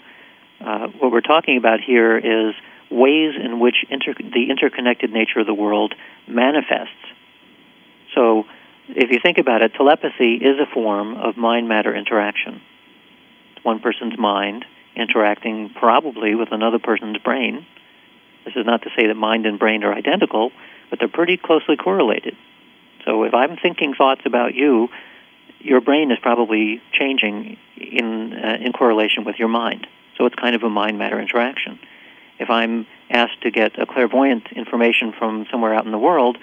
Uh, 0.64 0.88
what 0.98 1.12
we're 1.12 1.20
talking 1.20 1.58
about 1.58 1.80
here 1.80 2.16
is 2.16 2.54
ways 2.90 3.34
in 3.42 3.60
which 3.60 3.84
inter- 3.90 4.14
the 4.14 4.50
interconnected 4.50 5.12
nature 5.12 5.40
of 5.40 5.46
the 5.46 5.54
world 5.54 5.94
manifests. 6.26 6.94
So, 8.14 8.44
if 8.88 9.10
you 9.10 9.18
think 9.22 9.38
about 9.38 9.62
it, 9.62 9.74
telepathy 9.74 10.34
is 10.34 10.58
a 10.58 10.66
form 10.72 11.16
of 11.16 11.36
mind 11.36 11.68
matter 11.68 11.94
interaction. 11.94 12.62
One 13.62 13.80
person's 13.80 14.18
mind 14.18 14.64
interacting 14.94 15.70
probably 15.70 16.34
with 16.34 16.48
another 16.52 16.78
person's 16.78 17.18
brain. 17.18 17.66
This 18.44 18.54
is 18.56 18.64
not 18.64 18.82
to 18.82 18.90
say 18.96 19.06
that 19.06 19.14
mind 19.14 19.46
and 19.46 19.58
brain 19.58 19.84
are 19.84 19.92
identical, 19.92 20.52
but 20.90 20.98
they're 20.98 21.08
pretty 21.08 21.36
closely 21.36 21.76
correlated. 21.76 22.36
So 23.04 23.24
if 23.24 23.34
I'm 23.34 23.56
thinking 23.56 23.94
thoughts 23.94 24.22
about 24.24 24.54
you, 24.54 24.88
your 25.60 25.80
brain 25.80 26.10
is 26.10 26.18
probably 26.20 26.80
changing 26.92 27.56
in 27.76 28.32
uh, 28.34 28.58
in 28.60 28.72
correlation 28.72 29.24
with 29.24 29.36
your 29.38 29.48
mind. 29.48 29.86
So 30.16 30.26
it's 30.26 30.34
kind 30.34 30.54
of 30.54 30.62
a 30.62 30.70
mind 30.70 30.98
matter 30.98 31.20
interaction. 31.20 31.78
If 32.38 32.50
I'm 32.50 32.86
asked 33.10 33.42
to 33.42 33.50
get 33.50 33.78
a 33.80 33.86
clairvoyant 33.86 34.48
information 34.54 35.12
from 35.16 35.46
somewhere 35.50 35.74
out 35.74 35.84
in 35.84 35.92
the 35.92 35.98
world, 35.98 36.38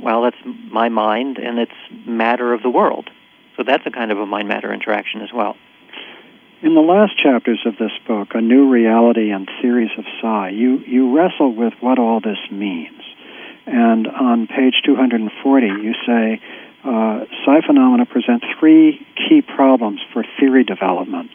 well, 0.00 0.22
that's 0.22 0.36
my 0.70 0.88
mind 0.88 1.38
and 1.38 1.58
it's 1.58 2.06
matter 2.06 2.52
of 2.52 2.62
the 2.62 2.70
world. 2.70 3.10
So 3.56 3.64
that's 3.64 3.84
a 3.86 3.90
kind 3.90 4.12
of 4.12 4.18
a 4.18 4.26
mind 4.26 4.48
matter 4.48 4.72
interaction 4.72 5.20
as 5.22 5.30
well. 5.32 5.56
In 6.60 6.74
the 6.74 6.80
last 6.80 7.16
chapters 7.16 7.60
of 7.66 7.76
this 7.78 7.92
book, 8.06 8.34
A 8.34 8.40
New 8.40 8.68
Reality 8.68 9.30
and 9.30 9.48
Theories 9.62 9.90
of 9.96 10.04
Psi, 10.20 10.50
you, 10.50 10.78
you 10.78 11.16
wrestle 11.16 11.54
with 11.54 11.72
what 11.80 11.98
all 11.98 12.20
this 12.20 12.38
means. 12.50 13.00
And 13.66 14.08
on 14.08 14.46
page 14.48 14.82
240, 14.84 15.66
you 15.66 15.94
say, 16.06 16.40
uh, 16.84 17.24
psi 17.44 17.60
phenomena 17.66 18.06
present 18.06 18.44
three 18.58 19.06
key 19.16 19.42
problems 19.42 20.00
for 20.12 20.24
theory 20.38 20.64
development. 20.64 21.30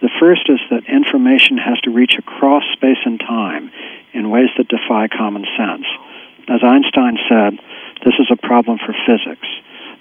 The 0.00 0.10
first 0.20 0.48
is 0.48 0.60
that 0.70 0.84
information 0.88 1.58
has 1.58 1.80
to 1.82 1.90
reach 1.90 2.14
across 2.18 2.64
space 2.72 2.98
and 3.04 3.18
time 3.20 3.70
in 4.12 4.30
ways 4.30 4.50
that 4.58 4.68
defy 4.68 5.08
common 5.08 5.46
sense. 5.56 5.86
As 6.48 6.60
Einstein 6.62 7.16
said, 7.28 7.58
this 8.04 8.14
is 8.18 8.28
a 8.30 8.36
problem 8.36 8.78
for 8.78 8.92
physics. 9.06 9.46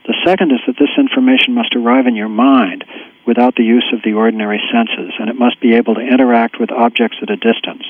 The 0.08 0.18
second 0.26 0.52
is 0.52 0.60
that 0.66 0.78
this 0.80 0.98
information 0.98 1.54
must 1.54 1.76
arrive 1.76 2.08
in 2.08 2.16
your 2.16 2.30
mind 2.30 2.84
without 3.28 3.56
the 3.56 3.64
use 3.64 3.86
of 3.94 4.02
the 4.04 4.14
ordinary 4.14 4.60
senses, 4.74 5.14
and 5.20 5.30
it 5.30 5.38
must 5.38 5.62
be 5.62 5.76
able 5.76 5.94
to 5.96 6.02
interact 6.02 6.60
with 6.60 6.72
objects 6.72 7.18
at 7.22 7.30
a 7.30 7.38
distance. 7.38 7.86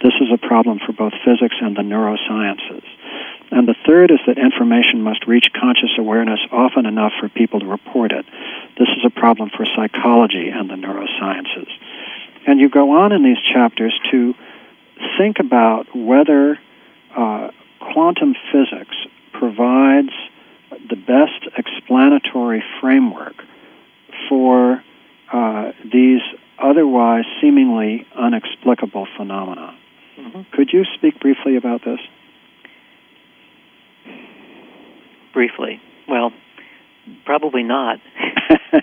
This 0.00 0.14
is 0.20 0.30
a 0.32 0.38
problem 0.38 0.78
for 0.78 0.92
both 0.92 1.12
physics 1.24 1.56
and 1.60 1.76
the 1.76 1.82
neurosciences. 1.82 2.86
And 3.50 3.66
the 3.66 3.74
third 3.86 4.10
is 4.10 4.18
that 4.26 4.38
information 4.38 5.02
must 5.02 5.26
reach 5.26 5.46
conscious 5.58 5.90
awareness 5.98 6.40
often 6.52 6.86
enough 6.86 7.12
for 7.18 7.28
people 7.28 7.60
to 7.60 7.66
report 7.66 8.12
it. 8.12 8.26
This 8.78 8.88
is 8.88 9.04
a 9.04 9.10
problem 9.10 9.50
for 9.56 9.64
psychology 9.64 10.50
and 10.50 10.68
the 10.68 10.74
neurosciences. 10.74 11.70
And 12.46 12.60
you 12.60 12.68
go 12.68 12.90
on 12.92 13.12
in 13.12 13.22
these 13.24 13.40
chapters 13.40 13.98
to 14.10 14.34
think 15.16 15.38
about 15.38 15.86
whether 15.94 16.58
uh, 17.16 17.50
quantum 17.80 18.34
physics 18.52 18.96
provides 19.32 20.12
the 20.88 20.96
best 20.96 21.48
explanatory 21.56 22.62
framework 22.80 23.34
for 24.28 24.82
uh, 25.32 25.72
these 25.90 26.20
otherwise 26.58 27.24
seemingly 27.40 28.06
unexplicable 28.16 29.06
phenomena. 29.16 29.76
Mm-hmm. 30.18 30.42
Could 30.52 30.72
you 30.72 30.84
speak 30.96 31.20
briefly 31.20 31.56
about 31.56 31.84
this? 31.84 32.00
Briefly. 35.32 35.80
Well, 36.08 36.32
probably 37.24 37.62
not. 37.62 37.98
okay. 38.72 38.82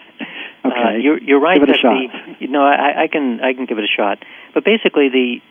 Uh, 0.64 0.92
you're, 0.98 1.22
you're 1.22 1.40
right. 1.40 1.60
Give 1.60 1.70
it 1.70 1.76
a 1.76 1.80
shot. 1.80 1.94
The, 1.94 2.36
you 2.40 2.48
know, 2.48 2.64
I, 2.64 3.04
I 3.04 3.08
can 3.08 3.40
I 3.42 3.54
can 3.54 3.66
give 3.66 3.78
it 3.78 3.84
a 3.84 3.96
shot. 3.96 4.24
But 4.54 4.64
basically, 4.64 5.10
the 5.10 5.42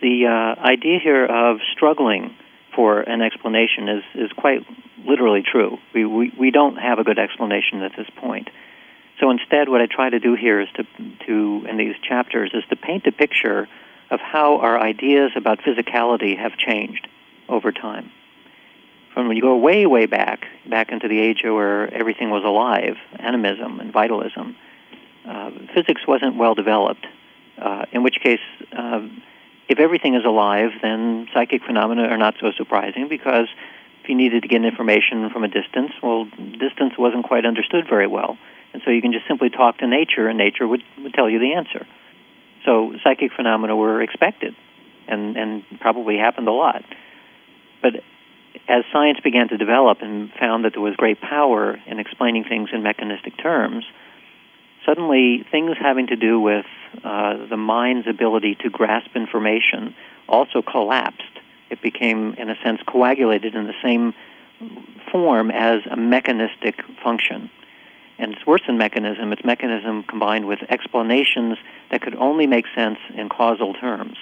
the 0.00 0.26
uh, 0.26 0.60
idea 0.60 0.98
here 1.02 1.24
of 1.24 1.58
struggling 1.72 2.34
for 2.74 3.00
an 3.00 3.22
explanation 3.22 3.88
is 3.88 4.04
is 4.14 4.32
quite 4.32 4.60
literally 5.04 5.42
true. 5.42 5.78
We, 5.94 6.04
we 6.04 6.32
we 6.38 6.50
don't 6.50 6.76
have 6.76 6.98
a 6.98 7.04
good 7.04 7.18
explanation 7.18 7.82
at 7.82 7.92
this 7.96 8.08
point. 8.16 8.48
So 9.20 9.30
instead, 9.30 9.68
what 9.68 9.80
I 9.80 9.86
try 9.86 10.10
to 10.10 10.18
do 10.18 10.34
here 10.34 10.60
is 10.60 10.68
to 10.76 10.84
to 11.26 11.66
in 11.68 11.76
these 11.76 11.94
chapters 12.02 12.50
is 12.54 12.64
to 12.70 12.76
paint 12.76 13.06
a 13.06 13.12
picture 13.12 13.68
of 14.10 14.20
how 14.20 14.58
our 14.58 14.78
ideas 14.78 15.32
about 15.36 15.60
physicality 15.60 16.36
have 16.38 16.56
changed 16.56 17.08
over 17.48 17.72
time. 17.72 18.10
From 19.14 19.28
when 19.28 19.36
you 19.36 19.42
go 19.42 19.56
way, 19.56 19.86
way 19.86 20.06
back, 20.06 20.44
back 20.68 20.90
into 20.90 21.06
the 21.06 21.20
age 21.20 21.42
where 21.44 21.92
everything 21.94 22.30
was 22.30 22.42
alive, 22.44 22.96
animism 23.20 23.78
and 23.78 23.92
vitalism, 23.92 24.56
uh, 25.24 25.50
physics 25.72 26.02
wasn't 26.06 26.36
well 26.36 26.54
developed. 26.54 27.06
Uh, 27.56 27.84
in 27.92 28.02
which 28.02 28.16
case, 28.20 28.40
uh, 28.76 29.00
if 29.68 29.78
everything 29.78 30.16
is 30.16 30.24
alive, 30.24 30.70
then 30.82 31.28
psychic 31.32 31.62
phenomena 31.62 32.02
are 32.02 32.18
not 32.18 32.34
so 32.40 32.50
surprising 32.56 33.08
because 33.08 33.46
if 34.02 34.08
you 34.08 34.16
needed 34.16 34.42
to 34.42 34.48
get 34.48 34.64
information 34.64 35.30
from 35.30 35.44
a 35.44 35.48
distance, 35.48 35.92
well, 36.02 36.24
distance 36.58 36.94
wasn't 36.98 37.24
quite 37.24 37.46
understood 37.46 37.86
very 37.88 38.08
well. 38.08 38.36
And 38.72 38.82
so 38.84 38.90
you 38.90 39.00
can 39.00 39.12
just 39.12 39.28
simply 39.28 39.48
talk 39.48 39.78
to 39.78 39.86
nature, 39.86 40.26
and 40.26 40.36
nature 40.36 40.66
would, 40.66 40.82
would 40.98 41.14
tell 41.14 41.30
you 41.30 41.38
the 41.38 41.54
answer. 41.54 41.86
So 42.64 42.94
psychic 43.04 43.32
phenomena 43.32 43.76
were 43.76 44.02
expected 44.02 44.56
and, 45.06 45.36
and 45.36 45.64
probably 45.80 46.18
happened 46.18 46.48
a 46.48 46.52
lot. 46.52 46.84
But 47.80 48.02
as 48.68 48.84
science 48.92 49.18
began 49.20 49.48
to 49.48 49.56
develop 49.56 50.00
and 50.00 50.32
found 50.38 50.64
that 50.64 50.72
there 50.72 50.82
was 50.82 50.94
great 50.96 51.20
power 51.20 51.78
in 51.86 51.98
explaining 51.98 52.44
things 52.44 52.70
in 52.72 52.82
mechanistic 52.82 53.36
terms, 53.36 53.84
suddenly 54.86 55.44
things 55.50 55.76
having 55.80 56.06
to 56.08 56.16
do 56.16 56.40
with 56.40 56.66
uh, 57.02 57.46
the 57.46 57.56
mind's 57.56 58.06
ability 58.06 58.56
to 58.56 58.70
grasp 58.70 59.14
information 59.14 59.94
also 60.28 60.62
collapsed. 60.62 61.22
It 61.70 61.82
became, 61.82 62.34
in 62.34 62.50
a 62.50 62.56
sense, 62.62 62.80
coagulated 62.86 63.54
in 63.54 63.66
the 63.66 63.74
same 63.82 64.14
form 65.10 65.50
as 65.50 65.80
a 65.90 65.96
mechanistic 65.96 66.82
function. 67.02 67.50
And 68.18 68.32
it's 68.32 68.46
worse 68.46 68.62
than 68.66 68.78
mechanism, 68.78 69.32
it's 69.32 69.44
mechanism 69.44 70.04
combined 70.04 70.46
with 70.46 70.60
explanations 70.68 71.58
that 71.90 72.00
could 72.00 72.14
only 72.14 72.46
make 72.46 72.66
sense 72.74 72.98
in 73.14 73.28
causal 73.28 73.74
terms. 73.74 74.16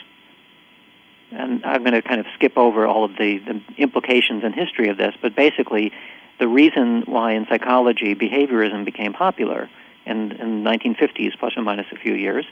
And 1.33 1.65
I'm 1.65 1.83
going 1.83 1.95
to 1.95 2.03
kind 2.03 2.21
of 2.21 2.27
skip 2.35 2.57
over 2.57 2.87
all 2.87 3.05
of 3.05 3.13
the, 3.17 3.39
the 3.39 3.61
implications 3.79 4.45
and 4.45 4.55
history 4.55 4.89
of 4.89 4.99
this, 4.99 5.15
but 5.21 5.35
basically, 5.35 5.93
the 6.39 6.49
reason 6.49 7.03
why 7.07 7.33
in 7.33 7.47
psychology 7.49 8.15
behaviorism 8.15 8.85
became 8.85 9.13
popular 9.13 9.71
in, 10.05 10.33
in 10.33 10.65
the 10.65 10.71
1950s, 10.71 11.39
plus 11.39 11.53
or 11.57 11.63
minus 11.63 11.87
a 11.93 11.97
few 11.97 12.15
years, 12.15 12.45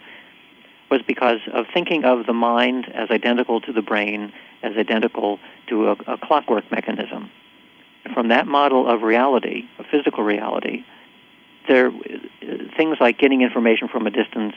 was 0.91 1.03
because 1.07 1.41
of 1.53 1.67
thinking 1.73 2.05
of 2.05 2.27
the 2.27 2.33
mind 2.33 2.91
as 2.95 3.11
identical 3.11 3.61
to 3.61 3.73
the 3.73 3.83
brain, 3.83 4.33
as 4.63 4.77
identical 4.77 5.39
to 5.69 5.89
a, 5.89 5.93
a 6.07 6.19
clockwork 6.19 6.71
mechanism. 6.71 7.31
From 8.15 8.29
that 8.29 8.47
model 8.47 8.89
of 8.89 9.03
reality, 9.03 9.65
of 9.79 9.87
physical 9.91 10.25
reality, 10.25 10.85
there 11.69 11.93
things 12.77 12.97
like 13.01 13.19
getting 13.19 13.43
information 13.43 13.89
from 13.89 14.07
a 14.07 14.11
distance 14.11 14.55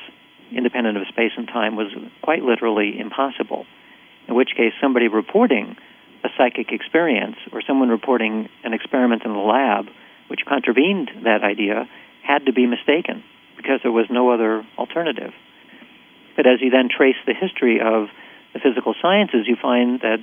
independent 0.52 0.98
of 0.98 1.08
space 1.08 1.32
and 1.38 1.48
time 1.48 1.76
was 1.76 1.88
quite 2.22 2.44
literally 2.44 3.00
impossible. 3.00 3.66
In 4.28 4.36
which 4.36 4.50
case, 4.56 4.74
somebody 4.82 5.08
reporting 5.08 5.76
a 6.24 6.30
psychic 6.38 6.72
experience 6.72 7.36
or 7.52 7.62
someone 7.62 7.90
reporting 7.90 8.50
an 8.64 8.74
experiment 8.74 9.24
in 9.26 9.34
the 9.34 9.40
lab 9.40 9.88
which 10.28 10.46
contravened 10.48 11.12
that 11.24 11.44
idea 11.44 11.88
had 12.24 12.46
to 12.46 12.54
be 12.54 12.66
mistaken 12.66 13.24
because 13.58 13.80
there 13.84 13.92
was 13.92 14.08
no 14.10 14.32
other 14.32 14.66
alternative. 14.78 15.34
But 16.36 16.48
as 16.48 16.62
you 16.62 16.70
then 16.70 16.90
trace 16.90 17.18
the 17.26 17.34
history 17.34 17.80
of 17.80 18.08
the 18.54 18.60
physical 18.60 18.96
sciences, 19.02 19.46
you 19.48 19.56
find 19.62 20.00
that, 20.02 20.20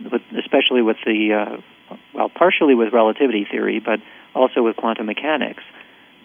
with, 0.00 0.22
especially 0.38 0.82
with 0.82 0.96
the, 1.04 1.34
uh, 1.34 1.96
well, 2.14 2.28
partially 2.28 2.74
with 2.74 2.92
relativity 2.92 3.46
theory, 3.48 3.80
but 3.80 4.00
also 4.34 4.62
with 4.62 4.76
quantum 4.76 5.06
mechanics, 5.06 5.62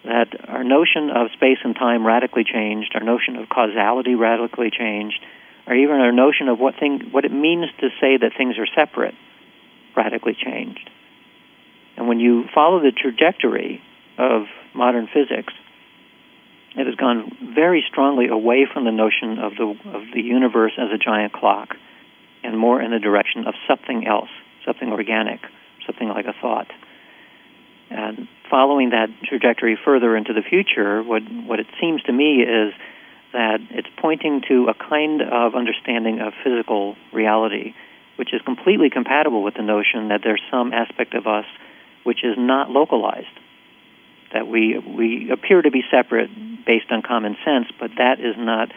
that 0.05 0.49
our 0.49 0.63
notion 0.63 1.09
of 1.09 1.27
space 1.33 1.57
and 1.63 1.75
time 1.75 2.05
radically 2.05 2.43
changed, 2.43 2.91
our 2.95 3.03
notion 3.03 3.35
of 3.35 3.49
causality 3.49 4.15
radically 4.15 4.71
changed, 4.71 5.19
or 5.67 5.75
even 5.75 5.97
our 5.97 6.11
notion 6.11 6.47
of 6.47 6.59
what 6.59 6.75
thing, 6.79 7.09
what 7.11 7.25
it 7.25 7.31
means 7.31 7.65
to 7.81 7.89
say 7.99 8.17
that 8.17 8.31
things 8.37 8.55
are 8.57 8.67
separate 8.75 9.15
radically 9.95 10.33
changed. 10.33 10.89
And 11.97 12.07
when 12.07 12.19
you 12.19 12.45
follow 12.53 12.79
the 12.79 12.91
trajectory 12.91 13.81
of 14.17 14.43
modern 14.73 15.07
physics, 15.07 15.53
it 16.75 16.85
has 16.85 16.95
gone 16.95 17.53
very 17.55 17.83
strongly 17.89 18.27
away 18.27 18.67
from 18.71 18.85
the 18.85 18.91
notion 18.91 19.39
of 19.39 19.55
the 19.55 19.75
of 19.93 20.03
the 20.13 20.21
universe 20.21 20.73
as 20.77 20.89
a 20.93 20.97
giant 20.97 21.33
clock, 21.33 21.75
and 22.43 22.57
more 22.57 22.81
in 22.81 22.91
the 22.91 22.99
direction 22.99 23.47
of 23.47 23.55
something 23.67 24.05
else, 24.05 24.29
something 24.65 24.91
organic, 24.91 25.41
something 25.85 26.07
like 26.07 26.25
a 26.27 26.33
thought. 26.39 26.67
And 27.89 28.27
following 28.49 28.91
that 28.91 29.07
trajectory 29.23 29.77
further 29.83 30.15
into 30.15 30.33
the 30.33 30.41
future, 30.41 31.01
what, 31.01 31.23
what 31.23 31.59
it 31.59 31.67
seems 31.79 32.03
to 32.03 32.13
me 32.13 32.43
is 32.43 32.73
that 33.33 33.59
it's 33.71 33.87
pointing 33.97 34.41
to 34.47 34.67
a 34.69 34.73
kind 34.73 35.21
of 35.21 35.55
understanding 35.55 36.19
of 36.19 36.33
physical 36.43 36.95
reality, 37.11 37.73
which 38.15 38.33
is 38.33 38.41
completely 38.41 38.89
compatible 38.89 39.43
with 39.43 39.55
the 39.55 39.61
notion 39.61 40.09
that 40.09 40.21
there's 40.23 40.41
some 40.49 40.73
aspect 40.73 41.13
of 41.13 41.27
us 41.27 41.45
which 42.03 42.23
is 42.23 42.35
not 42.37 42.69
localized. 42.69 43.27
That 44.33 44.47
we, 44.47 44.77
we 44.77 45.29
appear 45.31 45.61
to 45.61 45.71
be 45.71 45.83
separate 45.91 46.29
based 46.65 46.91
on 46.91 47.01
common 47.01 47.37
sense, 47.45 47.67
but 47.79 47.91
that 47.97 48.19
is 48.19 48.35
not 48.37 48.71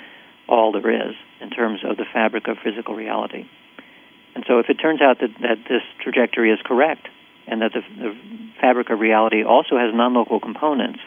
all 0.48 0.72
there 0.72 1.08
is 1.08 1.14
in 1.40 1.50
terms 1.50 1.80
of 1.84 1.96
the 1.96 2.04
fabric 2.12 2.48
of 2.48 2.58
physical 2.62 2.94
reality. 2.94 3.46
And 4.34 4.44
so, 4.46 4.58
if 4.58 4.68
it 4.68 4.74
turns 4.74 5.00
out 5.00 5.18
that, 5.20 5.30
that 5.42 5.58
this 5.68 5.82
trajectory 6.02 6.52
is 6.52 6.60
correct, 6.64 7.08
and 7.46 7.62
that 7.62 7.72
the, 7.72 7.82
the 7.96 8.16
fabric 8.60 8.90
of 8.90 9.00
reality 9.00 9.42
also 9.42 9.76
has 9.76 9.92
non 9.92 10.14
local 10.14 10.38
components, 10.38 11.00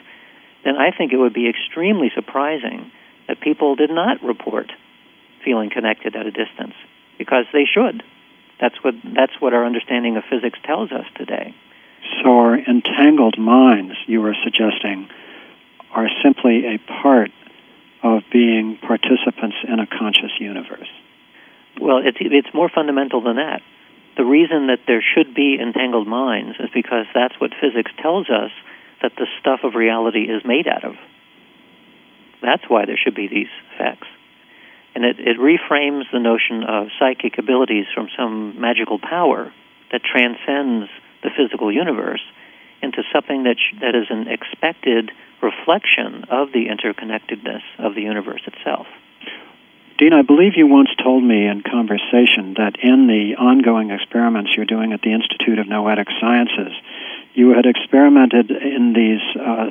then 0.64 0.76
I 0.76 0.90
think 0.96 1.12
it 1.12 1.16
would 1.16 1.32
be 1.32 1.48
extremely 1.48 2.10
surprising 2.14 2.90
that 3.28 3.40
people 3.40 3.76
did 3.76 3.90
not 3.90 4.22
report 4.22 4.70
feeling 5.44 5.70
connected 5.70 6.16
at 6.16 6.26
a 6.26 6.30
distance 6.30 6.74
because 7.18 7.44
they 7.52 7.64
should. 7.64 8.02
That's 8.60 8.76
what, 8.82 8.94
that's 9.02 9.32
what 9.40 9.52
our 9.52 9.66
understanding 9.66 10.16
of 10.16 10.24
physics 10.30 10.58
tells 10.64 10.92
us 10.92 11.04
today. 11.16 11.54
So, 12.22 12.38
our 12.38 12.58
entangled 12.58 13.38
minds, 13.38 13.94
you 14.06 14.24
are 14.26 14.34
suggesting, 14.44 15.08
are 15.92 16.08
simply 16.22 16.66
a 16.66 16.78
part 16.78 17.30
of 18.02 18.22
being 18.30 18.76
participants 18.76 19.56
in 19.66 19.80
a 19.80 19.86
conscious 19.86 20.32
universe. 20.38 20.88
Well, 21.80 21.98
it's, 22.04 22.18
it's 22.20 22.52
more 22.54 22.68
fundamental 22.68 23.22
than 23.22 23.36
that. 23.36 23.62
The 24.16 24.24
reason 24.24 24.68
that 24.68 24.80
there 24.86 25.02
should 25.02 25.34
be 25.34 25.58
entangled 25.60 26.06
minds 26.06 26.56
is 26.60 26.68
because 26.72 27.06
that's 27.14 27.34
what 27.40 27.50
physics 27.60 27.90
tells 28.00 28.28
us 28.30 28.50
that 29.02 29.12
the 29.16 29.26
stuff 29.40 29.60
of 29.64 29.74
reality 29.74 30.30
is 30.30 30.44
made 30.44 30.68
out 30.68 30.84
of. 30.84 30.94
That's 32.44 32.64
why 32.68 32.84
there 32.86 32.98
should 33.02 33.14
be 33.14 33.28
these 33.28 33.48
effects. 33.74 34.06
And 34.94 35.04
it, 35.04 35.18
it 35.18 35.38
reframes 35.38 36.04
the 36.12 36.20
notion 36.20 36.62
of 36.62 36.88
psychic 36.98 37.38
abilities 37.38 37.86
from 37.94 38.08
some 38.16 38.60
magical 38.60 38.98
power 38.98 39.52
that 39.90 40.02
transcends 40.04 40.88
the 41.22 41.30
physical 41.36 41.72
universe 41.72 42.22
into 42.82 43.02
something 43.12 43.44
that, 43.44 43.56
sh- 43.58 43.74
that 43.80 43.94
is 43.94 44.06
an 44.10 44.28
expected 44.28 45.10
reflection 45.42 46.24
of 46.30 46.52
the 46.52 46.66
interconnectedness 46.66 47.62
of 47.78 47.94
the 47.94 48.02
universe 48.02 48.42
itself. 48.46 48.86
Dean, 49.98 50.12
I 50.12 50.22
believe 50.22 50.56
you 50.56 50.66
once 50.66 50.90
told 51.02 51.22
me 51.22 51.46
in 51.46 51.62
conversation 51.62 52.54
that 52.58 52.74
in 52.82 53.06
the 53.06 53.36
ongoing 53.38 53.90
experiments 53.90 54.50
you're 54.56 54.66
doing 54.66 54.92
at 54.92 55.02
the 55.02 55.12
Institute 55.12 55.58
of 55.58 55.68
Noetic 55.68 56.08
Sciences, 56.20 56.72
you 57.34 57.50
had 57.50 57.66
experimented 57.66 58.50
in 58.50 58.92
these 58.92 59.22
uh, 59.40 59.70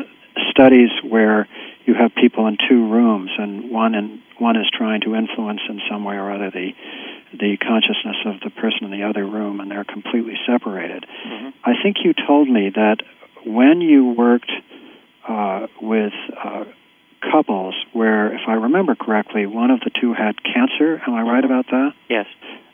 studies 0.49 0.89
where 1.03 1.47
you 1.85 1.93
have 1.95 2.11
people 2.15 2.47
in 2.47 2.57
two 2.69 2.91
rooms, 2.91 3.31
and 3.37 3.71
one 3.71 3.95
and 3.95 4.21
one 4.37 4.55
is 4.55 4.69
trying 4.71 5.01
to 5.01 5.15
influence 5.15 5.61
in 5.69 5.81
some 5.89 6.03
way 6.03 6.15
or 6.15 6.31
other 6.31 6.49
the 6.51 6.71
the 7.33 7.57
consciousness 7.57 8.17
of 8.25 8.39
the 8.41 8.51
person 8.51 8.85
in 8.85 8.91
the 8.91 9.03
other 9.03 9.25
room, 9.25 9.59
and 9.59 9.71
they're 9.71 9.83
completely 9.83 10.35
separated. 10.45 11.05
Mm-hmm. 11.25 11.49
I 11.63 11.73
think 11.81 11.97
you 12.03 12.13
told 12.13 12.47
me 12.47 12.69
that 12.69 12.97
when 13.45 13.81
you 13.81 14.13
worked 14.13 14.51
uh, 15.27 15.67
with 15.81 16.13
uh, 16.43 16.65
couples 17.31 17.75
where, 17.93 18.33
if 18.33 18.41
I 18.47 18.53
remember 18.53 18.95
correctly, 18.95 19.45
one 19.45 19.71
of 19.71 19.79
the 19.79 19.91
two 19.99 20.13
had 20.13 20.35
cancer. 20.43 21.01
Am 21.07 21.13
I 21.13 21.21
right 21.21 21.43
about 21.43 21.67
that? 21.67 21.91
Yes. 22.09 22.25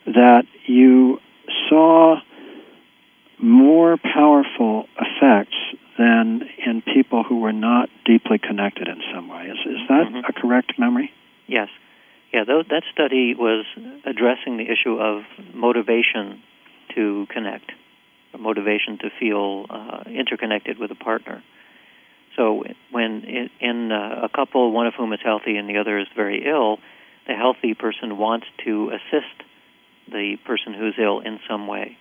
That 0.06 0.44
you 0.66 1.20
saw 1.68 2.16
more 3.38 3.96
powerful 3.98 4.86
effects 4.98 5.56
than 6.00 6.48
in 6.66 6.80
people 6.82 7.22
who 7.22 7.40
were 7.40 7.52
not 7.52 7.90
deeply 8.06 8.38
connected 8.38 8.88
in 8.88 9.00
some 9.12 9.28
way. 9.28 9.44
Is, 9.54 9.58
is 9.66 9.82
that 9.88 10.06
Mhm. 10.08 10.28
a 10.28 10.32
correct 10.32 10.78
memory? 10.78 11.12
Yes. 11.46 11.68
Yeah, 12.32 12.44
tho- 12.44 12.62
that 12.74 12.84
study 12.92 13.34
was 13.34 13.66
addressing 14.04 14.56
the 14.56 14.68
issue 14.74 14.96
of 14.98 15.24
motivation 15.52 16.42
to 16.94 17.26
connect, 17.28 17.72
motivation 18.38 18.98
to 18.98 19.10
feel 19.10 19.66
uh, 19.68 20.02
interconnected 20.22 20.78
with 20.78 20.90
a 20.90 20.94
partner. 21.10 21.42
So 22.36 22.64
when 22.90 23.12
in, 23.24 23.50
in 23.60 23.92
uh, 23.92 24.20
a 24.22 24.28
couple, 24.28 24.70
one 24.72 24.86
of 24.86 24.94
whom 24.94 25.12
is 25.12 25.20
healthy 25.22 25.56
and 25.58 25.68
the 25.68 25.76
other 25.78 25.98
is 25.98 26.08
very 26.22 26.38
ill, 26.46 26.78
the 27.26 27.34
healthy 27.34 27.74
person 27.74 28.16
wants 28.16 28.46
to 28.64 28.90
assist 28.96 29.36
the 30.10 30.36
person 30.46 30.72
who's 30.72 30.94
ill 30.98 31.18
in 31.20 31.40
some 31.48 31.66
way. 31.66 31.98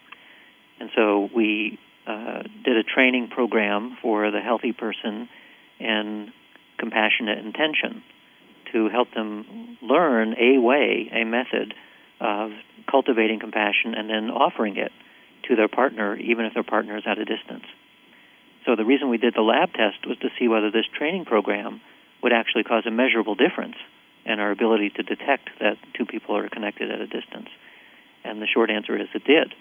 And 0.79 0.89
so 0.95 1.29
we 1.35 1.77
uh, 2.07 2.43
did 2.63 2.77
a 2.77 2.83
training 2.83 3.29
program 3.29 3.97
for 4.01 4.31
the 4.31 4.39
healthy 4.39 4.73
person 4.73 5.29
in 5.79 6.31
compassionate 6.77 7.39
intention 7.39 8.03
to 8.71 8.89
help 8.89 9.13
them 9.13 9.77
learn 9.81 10.35
a 10.39 10.57
way, 10.59 11.09
a 11.11 11.23
method 11.25 11.73
of 12.19 12.51
cultivating 12.89 13.39
compassion 13.39 13.93
and 13.95 14.09
then 14.09 14.29
offering 14.29 14.77
it 14.77 14.91
to 15.47 15.55
their 15.55 15.67
partner, 15.67 16.15
even 16.15 16.45
if 16.45 16.53
their 16.53 16.63
partner 16.63 16.97
is 16.97 17.03
at 17.05 17.17
a 17.17 17.25
distance. 17.25 17.65
So 18.65 18.75
the 18.75 18.85
reason 18.85 19.09
we 19.09 19.17
did 19.17 19.33
the 19.33 19.41
lab 19.41 19.73
test 19.73 20.05
was 20.05 20.17
to 20.19 20.29
see 20.37 20.47
whether 20.47 20.69
this 20.69 20.85
training 20.97 21.25
program 21.25 21.81
would 22.21 22.33
actually 22.33 22.63
cause 22.63 22.83
a 22.85 22.91
measurable 22.91 23.35
difference 23.35 23.75
in 24.25 24.39
our 24.39 24.51
ability 24.51 24.89
to 24.91 25.03
detect 25.03 25.49
that 25.59 25.77
two 25.97 26.05
people 26.05 26.35
are 26.35 26.49
connected 26.49 26.91
at 26.91 26.99
a 26.99 27.07
distance. 27.07 27.49
And 28.23 28.41
the 28.41 28.47
short 28.47 28.69
answer 28.69 28.95
is 28.97 29.07
it 29.13 29.23
did. 29.23 29.53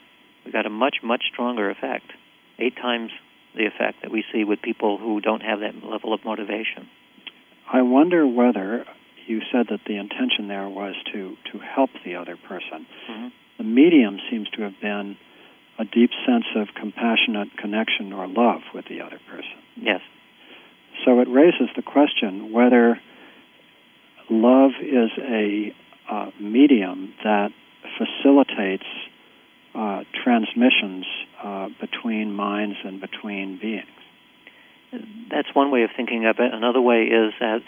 We 0.44 0.52
got 0.52 0.66
a 0.66 0.70
much, 0.70 0.96
much 1.02 1.24
stronger 1.32 1.70
effect, 1.70 2.12
eight 2.58 2.76
times 2.76 3.10
the 3.56 3.66
effect 3.66 4.02
that 4.02 4.10
we 4.10 4.24
see 4.32 4.44
with 4.44 4.60
people 4.62 4.98
who 4.98 5.20
don't 5.20 5.42
have 5.42 5.60
that 5.60 5.74
level 5.84 6.12
of 6.12 6.24
motivation. 6.24 6.88
I 7.72 7.82
wonder 7.82 8.26
whether 8.26 8.84
you 9.26 9.40
said 9.52 9.66
that 9.70 9.80
the 9.86 9.96
intention 9.96 10.48
there 10.48 10.68
was 10.68 10.94
to, 11.12 11.36
to 11.52 11.58
help 11.58 11.90
the 12.04 12.14
other 12.16 12.36
person. 12.36 12.86
Mhm. 13.10 13.32
The 13.58 13.64
medium 13.64 14.20
seems 14.30 14.48
to 14.50 14.62
have 14.62 14.80
been 14.80 15.16
a 15.78 15.84
deep 15.84 16.10
sense 16.26 16.46
of 16.54 16.68
compassionate 16.74 17.56
connection 17.56 18.12
or 18.12 18.26
love 18.26 18.62
with 18.74 18.86
the 18.86 19.00
other 19.00 19.18
person. 19.28 19.58
Yes. 19.76 20.00
So 21.04 21.20
it 21.20 21.28
raises 21.28 21.68
the 21.76 21.82
question 21.82 22.52
whether 22.52 23.00
love 24.30 24.72
is 24.80 25.10
a 25.18 25.74
uh, 26.08 26.30
medium 26.40 27.14
that 27.22 27.52
facilitates 27.96 28.86
uh, 29.78 30.02
transmissions 30.24 31.06
uh, 31.40 31.68
between 31.80 32.32
minds 32.32 32.76
and 32.84 33.00
between 33.00 33.58
beings. 33.60 33.86
That's 35.30 35.48
one 35.54 35.70
way 35.70 35.84
of 35.84 35.90
thinking 35.96 36.26
of 36.26 36.40
it. 36.40 36.52
Another 36.52 36.80
way 36.80 37.04
is 37.04 37.32
that 37.38 37.60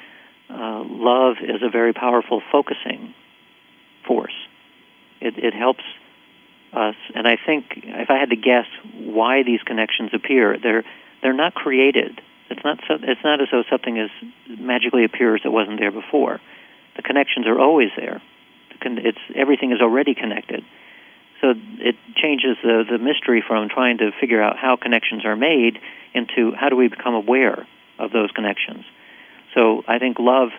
uh, 0.49 0.83
love 0.85 1.37
is 1.41 1.63
a 1.63 1.71
very 1.71 1.93
powerful 1.93 2.43
focusing 2.51 3.15
force. 4.09 4.35
It, 5.21 5.39
it 5.39 5.55
helps 5.55 5.85
us, 6.73 6.97
and 7.15 7.29
I 7.29 7.37
think 7.47 7.67
if 7.77 8.11
I 8.11 8.19
had 8.19 8.31
to 8.31 8.37
guess 8.37 8.67
why 8.97 9.45
these 9.45 9.61
connections 9.63 10.11
appear, 10.13 10.57
they're 10.61 10.85
they're 11.23 11.33
not 11.33 11.55
created. 11.55 12.21
It's 12.49 12.65
not 12.65 12.79
so, 12.89 12.95
it's 12.95 13.21
not 13.23 13.41
as 13.41 13.49
though 13.53 13.63
something 13.71 13.99
is 13.99 14.11
magically 14.49 15.05
appears 15.05 15.43
that 15.45 15.53
wasn't 15.53 15.79
there 15.79 15.93
before. 15.93 16.41
The 16.97 17.03
connections 17.03 17.47
are 17.47 17.61
always 17.61 17.91
there. 17.97 18.21
It's 18.83 19.19
everything 19.37 19.71
is 19.71 19.81
already 19.81 20.15
connected. 20.15 20.65
So 21.41 21.55
it 21.79 21.97
changes 22.17 22.57
the 22.63 22.85
the 22.89 22.99
mystery 22.99 23.43
from 23.47 23.69
trying 23.69 23.99
to 23.99 24.11
figure 24.21 24.43
out 24.43 24.57
how 24.59 24.77
connections 24.77 25.25
are 25.25 25.37
made 25.37 25.79
into 26.13 26.53
how 26.53 26.69
do 26.69 26.77
we 26.77 26.89
become 26.89 27.15
aware 27.15 27.67
of 27.99 28.13
those 28.13 28.31
connections. 28.33 28.85
So 29.55 29.85
I 29.89 29.99
think 29.99 30.19
love 30.19 30.51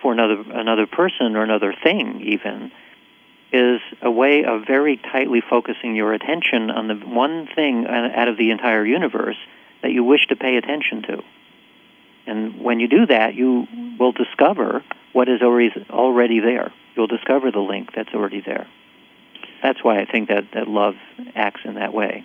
for 0.00 0.12
another 0.12 0.42
another 0.52 0.86
person 0.86 1.36
or 1.36 1.42
another 1.42 1.74
thing 1.82 2.20
even 2.22 2.70
is 3.52 3.80
a 4.02 4.10
way 4.10 4.44
of 4.44 4.66
very 4.66 4.98
tightly 4.98 5.40
focusing 5.40 5.96
your 5.96 6.12
attention 6.12 6.70
on 6.70 6.88
the 6.88 6.94
one 6.94 7.48
thing 7.54 7.86
out 7.86 8.28
of 8.28 8.36
the 8.36 8.50
entire 8.50 8.84
universe 8.84 9.36
that 9.82 9.90
you 9.90 10.04
wish 10.04 10.26
to 10.26 10.36
pay 10.36 10.56
attention 10.56 11.02
to. 11.02 11.22
And 12.26 12.60
when 12.60 12.78
you 12.78 12.88
do 12.88 13.06
that, 13.06 13.34
you 13.34 13.66
will 13.98 14.12
discover 14.12 14.84
what 15.12 15.28
is 15.28 15.40
already 15.40 15.72
already 15.88 16.40
there. 16.40 16.72
You'll 16.94 17.06
discover 17.06 17.50
the 17.50 17.60
link 17.60 17.90
that's 17.94 18.12
already 18.14 18.42
there. 18.42 18.66
That's 19.62 19.82
why 19.82 20.00
I 20.00 20.04
think 20.04 20.28
that, 20.28 20.44
that 20.54 20.68
love 20.68 20.94
acts 21.34 21.60
in 21.64 21.74
that 21.74 21.92
way. 21.92 22.24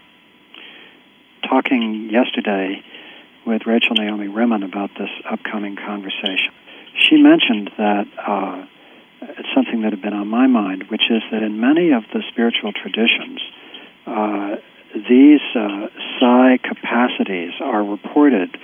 Talking 1.50 2.10
yesterday 2.12 2.84
with 3.46 3.66
Rachel 3.66 3.96
Naomi 3.96 4.28
Remen 4.28 4.64
about 4.64 4.92
this 4.98 5.10
upcoming 5.30 5.76
conversation, 5.76 6.54
she 6.96 7.18
mentioned 7.18 7.72
that 7.78 8.06
uh, 8.18 8.66
it's 9.22 9.50
something 9.54 9.82
that 9.82 9.92
had 9.92 10.02
been 10.02 10.14
on 10.14 10.28
my 10.28 10.48
mind, 10.48 10.86
which 10.90 11.04
is 11.10 11.22
that 11.32 11.44
in 11.44 11.60
many 11.60 11.92
of 11.92 12.04
the 12.14 12.24
spiritual 12.30 12.72
traditions, 12.72 13.42
uh, 14.06 14.56
these 14.94 15.42
uh, 15.56 15.88
psi 16.20 16.60
capacities 16.64 17.54
are 17.60 17.84
reported 17.84 18.56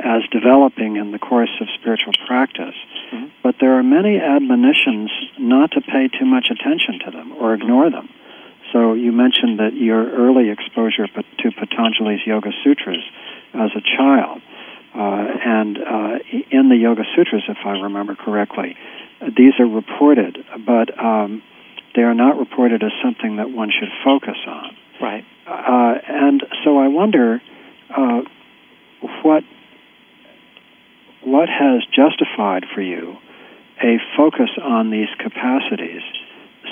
as 0.00 0.22
developing 0.30 0.96
in 0.96 1.12
the 1.12 1.18
course 1.18 1.50
of 1.60 1.68
spiritual 1.78 2.12
practice. 2.26 2.74
Mm-hmm. 3.12 3.26
But 3.42 3.56
there 3.60 3.78
are 3.78 3.82
many 3.82 4.18
admonitions 4.18 5.10
not 5.38 5.72
to 5.72 5.80
pay 5.80 6.08
too 6.08 6.24
much 6.24 6.48
attention 6.50 7.00
to 7.04 7.10
them 7.10 7.32
or 7.38 7.54
ignore 7.54 7.90
them. 7.90 8.08
So 8.72 8.94
you 8.94 9.12
mentioned 9.12 9.60
that 9.60 9.74
your 9.74 10.10
early 10.10 10.50
exposure 10.50 11.06
to 11.06 11.50
Patanjali's 11.52 12.26
Yoga 12.26 12.50
Sutras 12.64 13.04
as 13.54 13.70
a 13.76 13.80
child. 13.80 14.42
Uh, 14.94 15.26
and 15.44 15.78
uh, 15.78 16.18
in 16.50 16.68
the 16.68 16.76
Yoga 16.76 17.02
Sutras, 17.14 17.44
if 17.48 17.58
I 17.64 17.80
remember 17.82 18.14
correctly, 18.14 18.76
these 19.36 19.52
are 19.58 19.66
reported, 19.66 20.38
but 20.66 20.96
um, 20.98 21.42
they 21.94 22.02
are 22.02 22.14
not 22.14 22.38
reported 22.38 22.82
as 22.82 22.92
something 23.02 23.36
that 23.36 23.50
one 23.50 23.70
should 23.70 23.90
focus 24.04 24.38
on. 24.46 24.76
Right. 25.00 25.24
Uh, 25.66 25.94
and 26.06 26.42
so 26.62 26.78
I 26.78 26.88
wonder 26.88 27.40
uh, 27.96 28.22
what 29.22 29.44
what 31.22 31.48
has 31.48 31.82
justified 31.86 32.66
for 32.74 32.82
you 32.82 33.16
a 33.82 33.98
focus 34.16 34.50
on 34.62 34.90
these 34.90 35.08
capacities, 35.18 36.02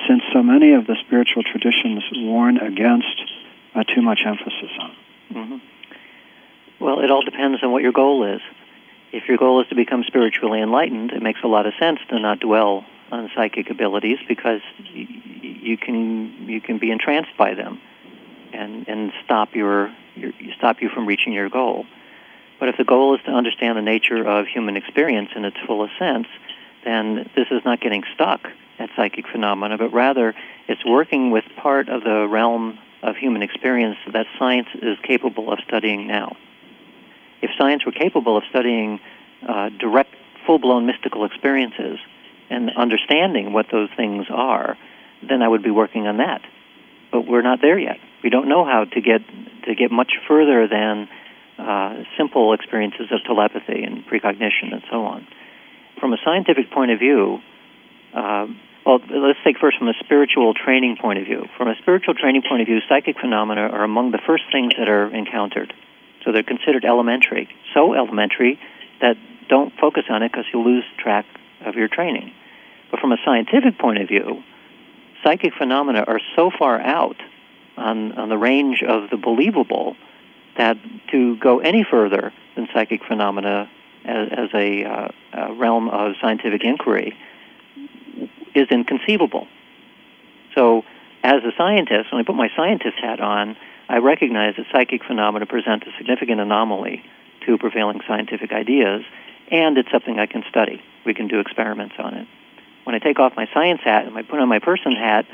since 0.07 0.22
so 0.32 0.43
many 0.43 0.72
of 0.72 0.86
the 0.86 0.97
spiritual 1.07 1.43
traditions 1.43 2.05
warn 2.12 2.59
against 2.59 3.22
uh, 3.74 3.82
too 3.82 4.03
much 4.03 4.20
emphasis 4.26 4.70
on. 4.78 4.97
Mm-hmm. 5.32 5.57
Well, 6.84 7.01
it 7.01 7.11
all 7.11 7.22
depends 7.22 7.62
on 7.62 7.72
what 7.72 7.82
your 7.82 7.93
goal 7.93 8.24
is. 8.34 8.40
If 9.11 9.26
your 9.26 9.38
goal 9.38 9.61
is 9.62 9.68
to 9.68 9.74
become 9.74 10.05
spiritually 10.07 10.61
enlightened, 10.61 11.12
it 11.12 11.22
makes 11.22 11.40
a 11.43 11.49
lot 11.49 11.66
of 11.66 11.72
sense 11.78 11.99
to 12.11 12.18
not 12.18 12.40
dwell 12.40 12.84
on 13.11 13.30
psychic 13.34 13.70
abilities 13.70 14.18
because 14.28 14.61
you 14.93 15.76
can 15.76 16.49
you 16.49 16.61
can 16.61 16.78
be 16.78 16.90
entranced 16.90 17.36
by 17.36 17.55
them 17.55 17.80
and 18.53 18.88
and 18.88 19.12
stop 19.24 19.55
your, 19.55 19.94
your 20.14 20.32
stop 20.57 20.80
you 20.80 20.88
from 20.88 21.07
reaching 21.07 21.32
your 21.32 21.48
goal. 21.48 21.86
But 22.61 22.68
if 22.68 22.76
the 22.76 22.84
goal 22.84 23.14
is 23.14 23.20
to 23.26 23.32
understand 23.32 23.76
the 23.76 23.82
nature 23.82 24.26
of 24.26 24.46
human 24.46 24.76
experience 24.76 25.30
in 25.34 25.44
its 25.44 25.57
fullest 25.66 25.98
sense, 25.98 26.28
then 26.84 27.28
this 27.34 27.48
is 27.50 27.62
not 27.64 27.80
getting 27.80 28.05
stuck 28.14 28.40
at 28.78 28.90
psychic 28.96 29.26
phenomena, 29.26 29.78
but 29.78 29.92
rather 29.92 30.34
it's 30.68 30.84
working 30.84 31.30
with 31.30 31.44
part 31.57 31.88
of 31.88 32.05
the 32.05 32.26
realm 32.28 32.78
of 33.03 33.16
human 33.16 33.42
experience 33.42 33.96
that 34.12 34.26
science 34.38 34.68
is 34.74 34.96
capable 35.03 35.53
of 35.53 35.59
studying 35.66 36.07
now 36.07 36.36
if 37.42 37.50
science 37.59 37.84
were 37.84 37.92
capable 37.92 38.36
of 38.36 38.44
studying 38.48 39.00
uh, 39.46 39.68
direct, 39.68 40.14
full 40.46 40.59
blown 40.59 40.86
mystical 40.86 41.24
experiences 41.24 41.98
and 42.48 42.70
understanding 42.76 43.53
what 43.53 43.66
those 43.70 43.90
things 43.96 44.26
are, 44.30 44.78
then 45.28 45.42
I 45.42 45.48
would 45.48 45.62
be 45.62 45.70
working 45.70 46.07
on 46.07 46.18
that. 46.18 46.40
But 47.12 47.26
we're 47.28 47.42
not 47.42 47.60
there 47.60 47.78
yet. 47.78 47.98
We 48.24 48.30
don't 48.30 48.48
know 48.48 48.64
how 48.64 48.84
to 48.84 49.00
get 49.00 49.20
to 49.66 49.74
get 49.74 49.92
much 49.92 50.12
further 50.26 50.66
than 50.66 51.08
uh, 51.58 52.02
simple 52.16 52.54
experiences 52.54 53.12
of 53.12 53.22
telepathy 53.24 53.84
and 53.84 54.04
precognition 54.06 54.72
and 54.72 54.82
so 54.90 55.04
on. 55.04 55.26
From 56.00 56.12
a 56.12 56.16
scientific 56.24 56.70
point 56.72 56.90
of 56.90 56.98
view, 56.98 57.38
uh, 58.14 58.46
well, 58.84 58.98
let's 58.98 59.38
take 59.44 59.58
first 59.60 59.78
from 59.78 59.88
a 59.88 59.94
spiritual 60.02 60.54
training 60.54 60.96
point 61.00 61.20
of 61.20 61.26
view. 61.26 61.46
From 61.56 61.68
a 61.68 61.76
spiritual 61.80 62.14
training 62.14 62.42
point 62.48 62.62
of 62.62 62.66
view, 62.66 62.80
psychic 62.88 63.16
phenomena 63.20 63.68
are 63.68 63.84
among 63.84 64.10
the 64.10 64.18
first 64.26 64.44
things 64.50 64.72
that 64.76 64.88
are 64.88 65.14
encountered. 65.14 65.72
So 66.24 66.32
they're 66.32 66.42
considered 66.42 66.84
elementary. 66.84 67.48
So 67.74 67.94
elementary 67.94 68.58
that 69.00 69.16
don't 69.48 69.72
focus 69.78 70.04
on 70.10 70.22
it 70.22 70.32
because 70.32 70.46
you'll 70.52 70.64
lose 70.64 70.84
track 70.98 71.26
of 71.64 71.74
your 71.74 71.88
training. 71.88 72.32
But 72.90 73.00
from 73.00 73.12
a 73.12 73.18
scientific 73.24 73.78
point 73.78 74.02
of 74.02 74.08
view, 74.08 74.42
psychic 75.22 75.54
phenomena 75.54 76.04
are 76.06 76.20
so 76.36 76.50
far 76.50 76.80
out 76.80 77.16
on, 77.76 78.12
on 78.12 78.28
the 78.28 78.38
range 78.38 78.82
of 78.82 79.10
the 79.10 79.16
believable 79.16 79.96
that 80.56 80.76
to 81.10 81.36
go 81.36 81.60
any 81.60 81.84
further 81.88 82.32
than 82.54 82.68
psychic 82.72 83.04
phenomena 83.04 83.70
as, 84.04 84.28
as 84.32 84.48
a, 84.54 84.84
uh, 84.84 85.08
a 85.32 85.54
realm 85.54 85.88
of 85.88 86.14
scientific 86.20 86.62
inquiry 86.64 87.16
is 88.54 88.68
inconceivable. 88.70 89.46
So, 90.54 90.84
as 91.24 91.42
a 91.44 91.52
scientist, 91.56 92.12
when 92.12 92.20
I 92.20 92.24
put 92.24 92.34
my 92.34 92.48
scientist 92.56 92.96
hat 93.00 93.20
on, 93.20 93.56
I 93.88 93.98
recognize 93.98 94.56
that 94.56 94.66
psychic 94.72 95.04
phenomena 95.04 95.46
present 95.46 95.84
a 95.84 95.92
significant 95.96 96.40
anomaly 96.40 97.04
to 97.46 97.56
prevailing 97.58 98.00
scientific 98.06 98.52
ideas, 98.52 99.02
and 99.50 99.78
it's 99.78 99.90
something 99.90 100.18
I 100.18 100.26
can 100.26 100.42
study. 100.48 100.82
We 101.06 101.14
can 101.14 101.28
do 101.28 101.40
experiments 101.40 101.94
on 101.98 102.14
it. 102.14 102.28
When 102.85 102.95
I 102.95 102.99
take 102.99 103.18
off 103.18 103.35
my 103.37 103.49
science 103.55 103.80
hat 103.85 104.07
and 104.07 104.16
I 104.16 104.22
put 104.22 104.41
on 104.41 104.49
my 104.49 104.59
person 104.59 104.93
hat, 104.93 105.26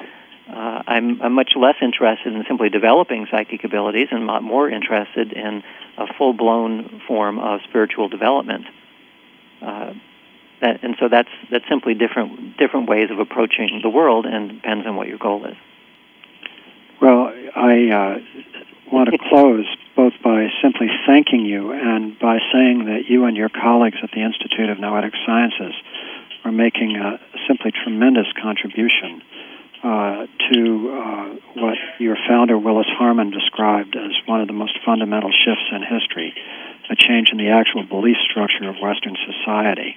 uh, 0.49 0.83
I'm, 0.87 1.21
I'm 1.21 1.33
much 1.35 1.53
less 1.57 1.77
interested 1.83 2.33
in 2.33 2.45
simply 2.49 2.71
developing 2.71 3.27
psychic 3.31 3.65
abilities 3.65 4.09
and 4.11 4.25
more 4.43 4.69
interested 4.69 5.33
in 5.33 5.63
a 5.99 6.07
full 6.15 6.33
blown 6.33 7.03
form 7.07 7.39
of 7.39 7.61
spiritual 7.69 8.09
development. 8.09 8.65
Uh, 9.61 9.93
that, 10.61 10.83
and 10.83 10.97
so 10.99 11.09
that's, 11.09 11.29
that's 11.51 11.69
simply 11.69 11.95
different, 11.95 12.57
different 12.57 12.89
ways 12.89 13.11
of 13.11 13.19
approaching 13.19 13.81
the 13.83 13.91
world 13.91 14.27
and 14.27 14.49
depends 14.49 14.87
on 14.87 14.97
what 14.97 15.07
your 15.07 15.19
goal 15.19 15.45
is. 15.45 15.57
Well, 17.01 17.33
I 17.55 17.91
uh, 17.91 18.19
want 18.91 19.11
to 19.11 19.19
close 19.31 19.67
both 19.95 20.15
by 20.23 20.49
simply 20.63 20.89
thanking 21.07 21.45
you 21.45 21.73
and 21.73 22.19
by 22.19 22.39
saying 22.53 22.87
that 22.87 23.03
you 23.09 23.25
and 23.27 23.37
your 23.37 23.49
colleagues 23.49 23.99
at 24.03 24.11
the 24.13 24.23
Institute 24.23 24.71
of 24.71 24.81
Noetic 24.81 25.13
Sciences 25.27 25.75
are 26.49 26.53
making 26.53 26.97
a 26.97 27.21
simply 27.47 27.71
tremendous 27.73 28.27
contribution 28.41 29.23
uh, 29.85 30.27
to 30.51 30.91
uh, 30.91 31.61
what 31.61 31.77
your 31.99 32.17
founder, 32.27 32.59
Willis 32.59 32.89
Harman 32.99 33.31
described 33.31 33.95
as 33.97 34.11
one 34.27 34.41
of 34.41 34.49
the 34.49 34.55
most 34.55 34.79
fundamental 34.85 35.31
shifts 35.31 35.69
in 35.71 35.83
history, 35.83 36.35
a 36.91 36.97
change 36.97 37.31
in 37.31 37.39
the 37.39 37.49
actual 37.49 37.85
belief 37.85 38.17
structure 38.29 38.69
of 38.69 38.77
Western 38.83 39.17
society. 39.27 39.95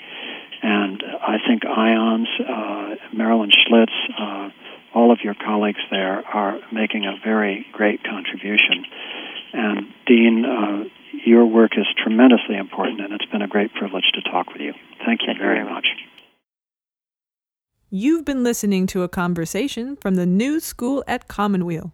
And 0.62 1.02
I 1.04 1.38
think 1.48 1.64
IONS, 1.66 2.28
uh, 2.40 2.96
Marilyn 3.14 3.50
Schlitz, 3.50 3.96
uh, 4.20 4.50
all 4.94 5.12
of 5.12 5.22
your 5.24 5.34
colleagues 5.34 5.80
there 5.90 6.22
are 6.28 6.60
making 6.72 7.06
a 7.06 7.16
very 7.24 7.66
great 7.72 8.04
contribution. 8.04 8.86
And 9.54 9.88
Dean, 10.06 10.46
uh, 10.46 10.84
your 11.26 11.46
work 11.46 11.78
is 11.78 11.88
tremendously 11.98 12.58
important, 12.58 13.00
and 13.00 13.14
it's 13.14 13.26
been 13.26 13.42
a 13.42 13.48
great 13.48 13.74
privilege 13.74 14.12
to 14.14 14.22
talk 14.22 14.52
with 14.52 14.62
you. 14.62 14.74
Thank 15.06 15.22
you 15.22 15.28
Thank 15.28 15.40
very 15.40 15.60
you. 15.60 15.66
much. 15.66 15.88
You've 17.94 18.24
been 18.24 18.42
listening 18.42 18.88
to 18.88 19.04
a 19.04 19.10
conversation 19.10 19.98
from 19.98 20.16
the 20.16 20.26
New 20.26 20.62
School 20.62 21.04
at 21.08 21.28
Commonweal. 21.28 21.92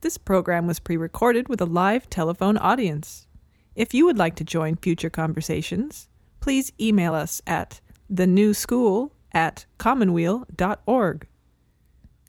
This 0.00 0.18
program 0.18 0.66
was 0.66 0.80
pre 0.80 0.96
recorded 0.96 1.48
with 1.48 1.60
a 1.60 1.64
live 1.64 2.10
telephone 2.10 2.56
audience. 2.56 3.28
If 3.76 3.94
you 3.94 4.04
would 4.04 4.18
like 4.18 4.34
to 4.34 4.44
join 4.44 4.74
future 4.74 5.10
conversations, 5.10 6.08
please 6.40 6.72
email 6.80 7.14
us 7.14 7.40
at 7.46 7.80
thenewschool 8.12 9.12
at 9.30 9.64
commonweal.org. 9.78 11.28